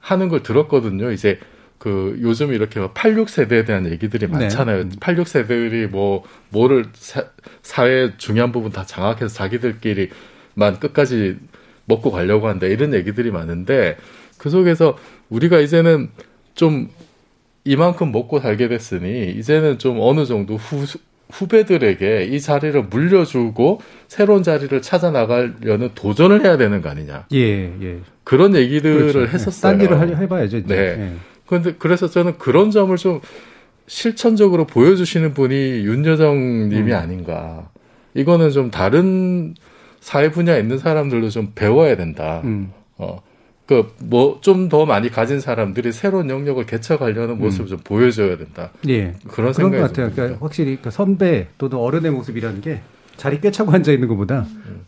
하는 0.00 0.28
걸 0.28 0.42
들었거든요. 0.42 1.10
이제 1.12 1.38
그 1.78 2.18
요즘 2.22 2.52
이렇게 2.52 2.80
86세대에 2.80 3.64
대한 3.64 3.86
얘기들이 3.86 4.26
네. 4.26 4.32
많잖아요. 4.32 4.88
네. 4.88 4.96
86세대들이 4.96 5.88
뭐 5.88 6.24
뭐를 6.50 6.86
사, 6.94 7.24
사회 7.62 8.12
중요한 8.16 8.52
부분 8.52 8.72
다 8.72 8.84
장악해서 8.84 9.28
자기들끼리만 9.28 10.80
끝까지 10.80 11.36
먹고 11.84 12.10
가려고 12.10 12.48
한다 12.48 12.66
이런 12.66 12.92
얘기들이 12.94 13.30
많은데 13.30 13.96
그 14.36 14.50
속에서 14.50 14.98
우리가 15.30 15.60
이제는 15.60 16.10
좀 16.54 16.88
이만큼 17.64 18.12
먹고 18.12 18.40
살게 18.40 18.68
됐으니 18.68 19.30
이제는 19.30 19.78
좀 19.78 19.98
어느 20.00 20.24
정도 20.26 20.56
후, 20.56 20.84
후배들에게 21.30 22.24
이 22.24 22.40
자리를 22.40 22.82
물려주고 22.84 23.80
새로운 24.08 24.42
자리를 24.42 24.80
찾아 24.82 25.10
나가려는 25.10 25.90
도전을 25.94 26.44
해야 26.44 26.56
되는 26.56 26.80
거 26.80 26.88
아니냐. 26.88 27.26
예, 27.34 27.72
예. 27.82 27.98
그런 28.24 28.56
얘기들을 28.56 29.12
그렇죠. 29.12 29.32
했었어요. 29.32 29.72
딴 29.72 29.80
일을 29.80 30.18
해봐야죠. 30.18 30.58
이제. 30.58 30.74
네. 30.74 30.76
예. 30.76 31.12
그런데 31.48 31.74
그래서 31.78 32.08
저는 32.08 32.38
그런 32.38 32.70
점을 32.70 32.94
좀 32.96 33.20
실천적으로 33.86 34.66
보여주시는 34.66 35.34
분이 35.34 35.54
윤여정 35.54 36.68
님이 36.68 36.92
음. 36.92 36.96
아닌가. 36.96 37.70
이거는 38.14 38.50
좀 38.50 38.70
다른 38.70 39.54
사회 40.00 40.30
분야에 40.30 40.60
있는 40.60 40.78
사람들도 40.78 41.30
좀 41.30 41.52
배워야 41.54 41.96
된다. 41.96 42.42
음. 42.44 42.72
어. 42.96 43.20
그 43.66 43.84
뭐 44.10 44.40
좀 44.40 44.68
더 44.70 44.86
많이 44.86 45.10
가진 45.10 45.40
사람들이 45.40 45.92
새로운 45.92 46.30
영역을 46.30 46.64
개척하려는 46.66 47.34
음. 47.34 47.38
모습을 47.40 47.66
음. 47.66 47.68
좀 47.68 47.78
보여줘야 47.84 48.36
된다. 48.38 48.70
예. 48.88 49.14
그런 49.28 49.52
생각이 49.52 49.76
그런 49.76 49.82
것 49.82 49.88
같아요. 49.88 50.10
그러니까 50.14 50.38
확실히 50.40 50.78
그 50.80 50.90
선배 50.90 51.48
또는 51.58 51.76
어른의 51.76 52.10
모습이라는 52.12 52.60
게 52.62 52.80
자리 53.16 53.40
꿰차고 53.40 53.70
앉아 53.72 53.92
있는 53.92 54.08
것보다 54.08 54.46
음. 54.66 54.84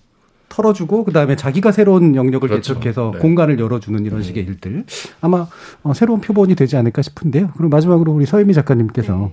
털어주고 0.50 1.04
그 1.04 1.12
다음에 1.12 1.36
자기가 1.36 1.72
새로운 1.72 2.14
영역을 2.14 2.48
그렇죠. 2.48 2.74
개척해서 2.74 3.12
네. 3.14 3.20
공간을 3.20 3.58
열어주는 3.58 4.04
이런 4.04 4.18
음. 4.20 4.22
식의 4.22 4.44
일들 4.44 4.84
아마 5.22 5.46
어, 5.82 5.94
새로운 5.94 6.20
표본이 6.20 6.54
되지 6.56 6.76
않을까 6.76 7.00
싶은데요. 7.00 7.52
그리고 7.56 7.70
마지막으로 7.70 8.12
우리 8.12 8.26
서유미 8.26 8.52
작가님께서 8.52 9.16
네. 9.16 9.32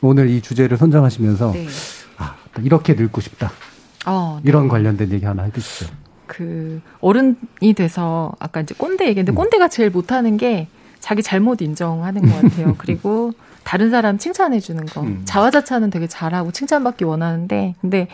오늘 0.00 0.30
이 0.30 0.40
주제를 0.40 0.78
선정하시면서 0.78 1.52
네. 1.52 1.66
아 2.16 2.36
이렇게 2.62 2.94
늙고 2.94 3.20
싶다. 3.20 3.50
어, 4.06 4.40
네. 4.42 4.48
이런 4.48 4.68
관련된 4.68 5.10
얘기 5.10 5.26
하나 5.26 5.42
해주시죠. 5.42 5.92
그 6.26 6.80
어른이 7.00 7.74
돼서 7.76 8.32
아까 8.38 8.60
이제 8.60 8.74
꼰대 8.78 9.04
얘기했는데 9.08 9.32
음. 9.32 9.34
꼰대가 9.34 9.68
제일 9.68 9.90
못하는 9.90 10.36
게 10.36 10.68
자기 11.00 11.22
잘못 11.22 11.60
인정하는 11.60 12.22
것 12.22 12.40
같아요. 12.40 12.74
그리고 12.78 13.32
다른 13.64 13.90
사람 13.90 14.18
칭찬해 14.18 14.60
주는 14.60 14.84
거. 14.86 15.00
음. 15.00 15.22
자화자찬은 15.24 15.90
되게 15.90 16.06
잘하고 16.06 16.52
칭찬받기 16.52 17.04
원하는데 17.04 17.74
근데 17.80 18.08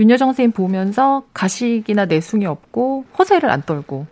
윤여정 0.00 0.28
선생님 0.28 0.52
보면서 0.52 1.24
가식이나 1.34 2.06
내숭이 2.06 2.46
없고 2.46 3.04
허세를 3.18 3.50
안 3.50 3.62
떨고 3.62 4.06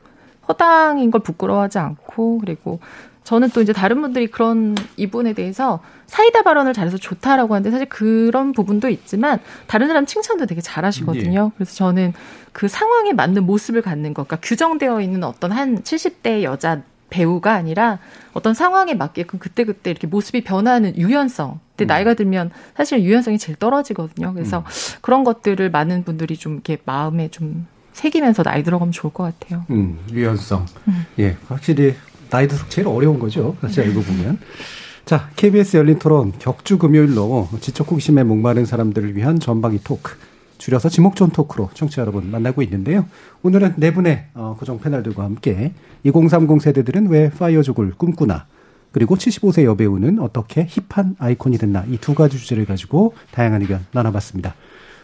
허당인 0.48 1.10
걸 1.10 1.22
부끄러워하지 1.22 1.78
않고 1.78 2.38
그리고 2.38 2.80
저는 3.24 3.48
또 3.50 3.62
이제 3.62 3.72
다른 3.72 4.02
분들이 4.02 4.26
그런 4.26 4.74
이분에 4.98 5.32
대해서 5.32 5.80
사이다 6.06 6.42
발언을 6.42 6.74
잘해서 6.74 6.98
좋다라고 6.98 7.54
하는데 7.54 7.70
사실 7.70 7.88
그런 7.88 8.52
부분도 8.52 8.90
있지만 8.90 9.40
다른 9.66 9.88
사람 9.88 10.04
칭찬도 10.04 10.44
되게 10.44 10.60
잘하시거든요. 10.60 11.50
예. 11.50 11.54
그래서 11.56 11.74
저는 11.74 12.12
그 12.52 12.68
상황에 12.68 13.14
맞는 13.14 13.44
모습을 13.44 13.80
갖는 13.80 14.12
것, 14.12 14.28
그러니까 14.28 14.46
규정되어 14.46 15.00
있는 15.00 15.24
어떤 15.24 15.52
한 15.52 15.82
70대 15.82 16.42
여자 16.42 16.82
배우가 17.14 17.52
아니라 17.52 18.00
어떤 18.32 18.54
상황에 18.54 18.94
맞게끔 18.94 19.38
그때그때 19.38 19.90
이렇게 19.90 20.08
모습이 20.08 20.42
변하는 20.42 20.96
유연성. 20.96 21.60
근데 21.70 21.84
음. 21.84 21.86
나이가 21.86 22.14
들면 22.14 22.50
사실 22.76 23.02
유연성이 23.04 23.38
제일 23.38 23.56
떨어지거든요. 23.56 24.34
그래서 24.34 24.58
음. 24.58 24.64
그런 25.00 25.22
것들을 25.22 25.70
많은 25.70 26.02
분들이 26.02 26.36
좀 26.36 26.54
이렇게 26.54 26.78
마음에 26.84 27.28
좀 27.28 27.68
새기면서 27.92 28.42
나이 28.42 28.64
들어가면 28.64 28.90
좋을 28.90 29.12
것 29.12 29.22
같아요. 29.38 29.64
음, 29.70 30.00
유연성. 30.10 30.66
음. 30.88 31.06
예, 31.20 31.36
확실히 31.46 31.94
나이 32.30 32.48
들수록 32.48 32.68
제일 32.68 32.88
어려운 32.88 33.20
거죠. 33.20 33.56
사실 33.60 33.84
알고 33.84 34.02
보면. 34.02 34.40
자, 35.04 35.30
KBS 35.36 35.76
열린 35.76 36.00
토론 36.00 36.32
격주 36.38 36.78
금요일로 36.78 37.48
지적 37.60 37.92
호기심에 37.92 38.24
목마른 38.24 38.64
사람들을 38.64 39.14
위한 39.14 39.38
전방위 39.38 39.80
토크. 39.84 40.16
줄여서 40.64 40.88
지목전 40.88 41.28
토크로 41.28 41.68
청취자 41.74 42.00
여러분 42.00 42.30
만나고 42.30 42.62
있는데요. 42.62 43.04
오늘은 43.42 43.74
네 43.76 43.92
분의 43.92 44.28
어, 44.32 44.56
고정 44.58 44.80
패널들과 44.80 45.22
함께 45.22 45.74
2030 46.04 46.62
세대들은 46.62 47.08
왜 47.08 47.28
파이어족을 47.28 47.92
꿈꾸나 47.98 48.46
그리고 48.90 49.14
75세 49.14 49.64
여배우는 49.64 50.20
어떻게 50.20 50.66
힙한 50.88 51.16
아이콘이 51.18 51.58
됐나 51.58 51.84
이 51.90 51.98
두 51.98 52.14
가지 52.14 52.38
주제를 52.38 52.64
가지고 52.64 53.12
다양한 53.32 53.60
의견 53.60 53.84
나눠봤습니다. 53.92 54.54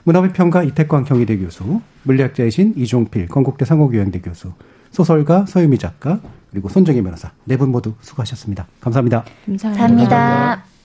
문화비평가 0.04 0.62
이태광 0.62 1.04
경희대 1.04 1.36
교수, 1.36 1.82
물리학자이신 2.04 2.72
이종필 2.78 3.28
건국대 3.28 3.66
상호교양대 3.66 4.22
교수, 4.22 4.52
소설가 4.92 5.44
서유미 5.44 5.76
작가, 5.78 6.20
그리고 6.50 6.70
손정희 6.70 7.02
변호사 7.02 7.32
네 7.44 7.58
분 7.58 7.70
모두 7.70 7.92
수고하셨습니다. 8.00 8.66
감사합니다. 8.80 9.24
감사합니다. 9.44 9.78
감사합니다. 10.08 10.79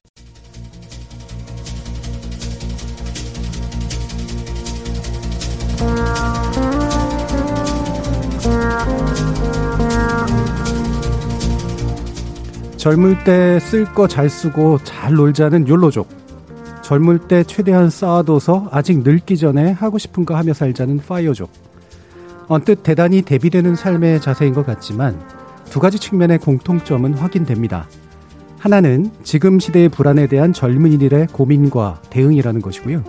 젊을 12.77 13.23
때 13.23 13.57
쓸 13.57 13.85
거 13.95 14.07
잘 14.07 14.29
쓰고 14.29 14.77
잘 14.83 15.15
놀자는 15.15 15.67
욜로족. 15.67 16.07
젊을 16.83 17.17
때 17.27 17.43
최대한 17.43 17.89
쌓아둬서 17.89 18.67
아직 18.71 18.99
늙기 18.99 19.37
전에 19.37 19.71
하고 19.71 19.97
싶은 19.97 20.23
거 20.23 20.35
하며 20.35 20.53
살자는 20.53 20.99
파이어족. 20.99 21.49
언뜻 22.47 22.83
대단히 22.83 23.23
대비되는 23.23 23.75
삶의 23.75 24.21
자세인 24.21 24.53
것 24.53 24.67
같지만 24.67 25.19
두 25.71 25.79
가지 25.79 25.97
측면의 25.97 26.37
공통점은 26.37 27.15
확인됩니다. 27.15 27.87
하나는 28.59 29.09
지금 29.23 29.59
시대의 29.59 29.89
불안에 29.89 30.27
대한 30.27 30.53
젊은이들의 30.53 31.27
고민과 31.31 32.01
대응이라는 32.11 32.61
것이고요. 32.61 33.03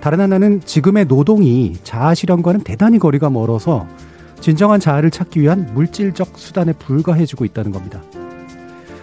다른 0.00 0.20
하나는 0.20 0.60
지금의 0.64 1.06
노동이 1.06 1.76
자아 1.82 2.14
실현과는 2.14 2.60
대단히 2.60 2.98
거리가 2.98 3.30
멀어서 3.30 3.86
진정한 4.40 4.78
자아를 4.78 5.10
찾기 5.10 5.40
위한 5.40 5.68
물질적 5.74 6.38
수단에 6.38 6.72
불과해지고 6.72 7.44
있다는 7.44 7.72
겁니다. 7.72 8.00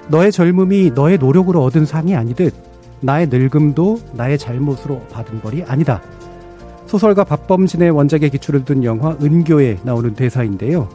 너의 0.07 0.31
젊음이 0.31 0.91
너의 0.95 1.17
노력으로 1.17 1.63
얻은 1.63 1.85
상이 1.85 2.15
아니듯 2.15 2.53
나의 3.01 3.27
늙음도 3.27 3.99
나의 4.13 4.37
잘못으로 4.37 5.01
받은 5.11 5.41
벌이 5.41 5.63
아니다. 5.63 6.01
소설가 6.87 7.23
박범진의 7.23 7.89
원작의 7.89 8.29
기초를 8.29 8.63
둔 8.63 8.83
영화 8.83 9.17
은교에 9.21 9.79
나오는 9.83 10.13
대사인데요. 10.13 10.87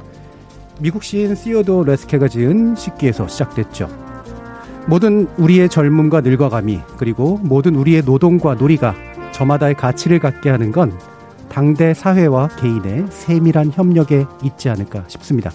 미국 0.80 1.02
시인 1.04 1.34
시어도 1.34 1.84
레스케가 1.84 2.28
지은 2.28 2.74
식기에서 2.76 3.28
시작됐죠. 3.28 3.88
모든 4.86 5.28
우리의 5.36 5.68
젊음과 5.68 6.22
늙어감이 6.22 6.80
그리고 6.96 7.38
모든 7.42 7.74
우리의 7.76 8.02
노동과 8.02 8.54
놀이가 8.54 8.94
저마다의 9.40 9.74
가치를 9.74 10.18
갖게 10.18 10.50
하는 10.50 10.70
건 10.70 10.92
당대 11.48 11.94
사회와 11.94 12.48
개인의 12.58 13.06
세밀한 13.08 13.72
협력에 13.72 14.26
있지 14.42 14.68
않을까 14.68 15.04
싶습니다. 15.08 15.50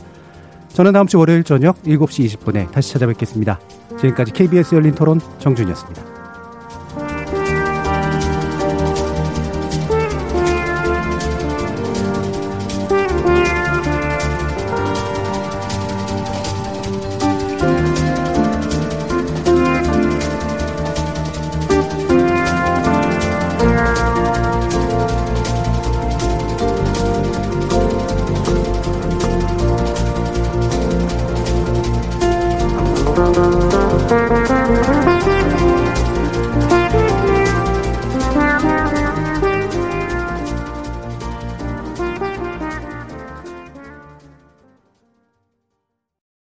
저는 0.70 0.92
다음 0.92 1.06
주 1.06 1.20
월요일 1.20 1.44
저녁 1.44 1.80
7시 1.84 2.26
20분에 2.26 2.72
다시 2.72 2.94
찾아뵙겠습니다. 2.94 3.60
지금까지 4.00 4.34
KBS 4.34 4.74
열린 4.74 4.96
토론 4.96 5.22
정준이었습니다. 5.38 6.15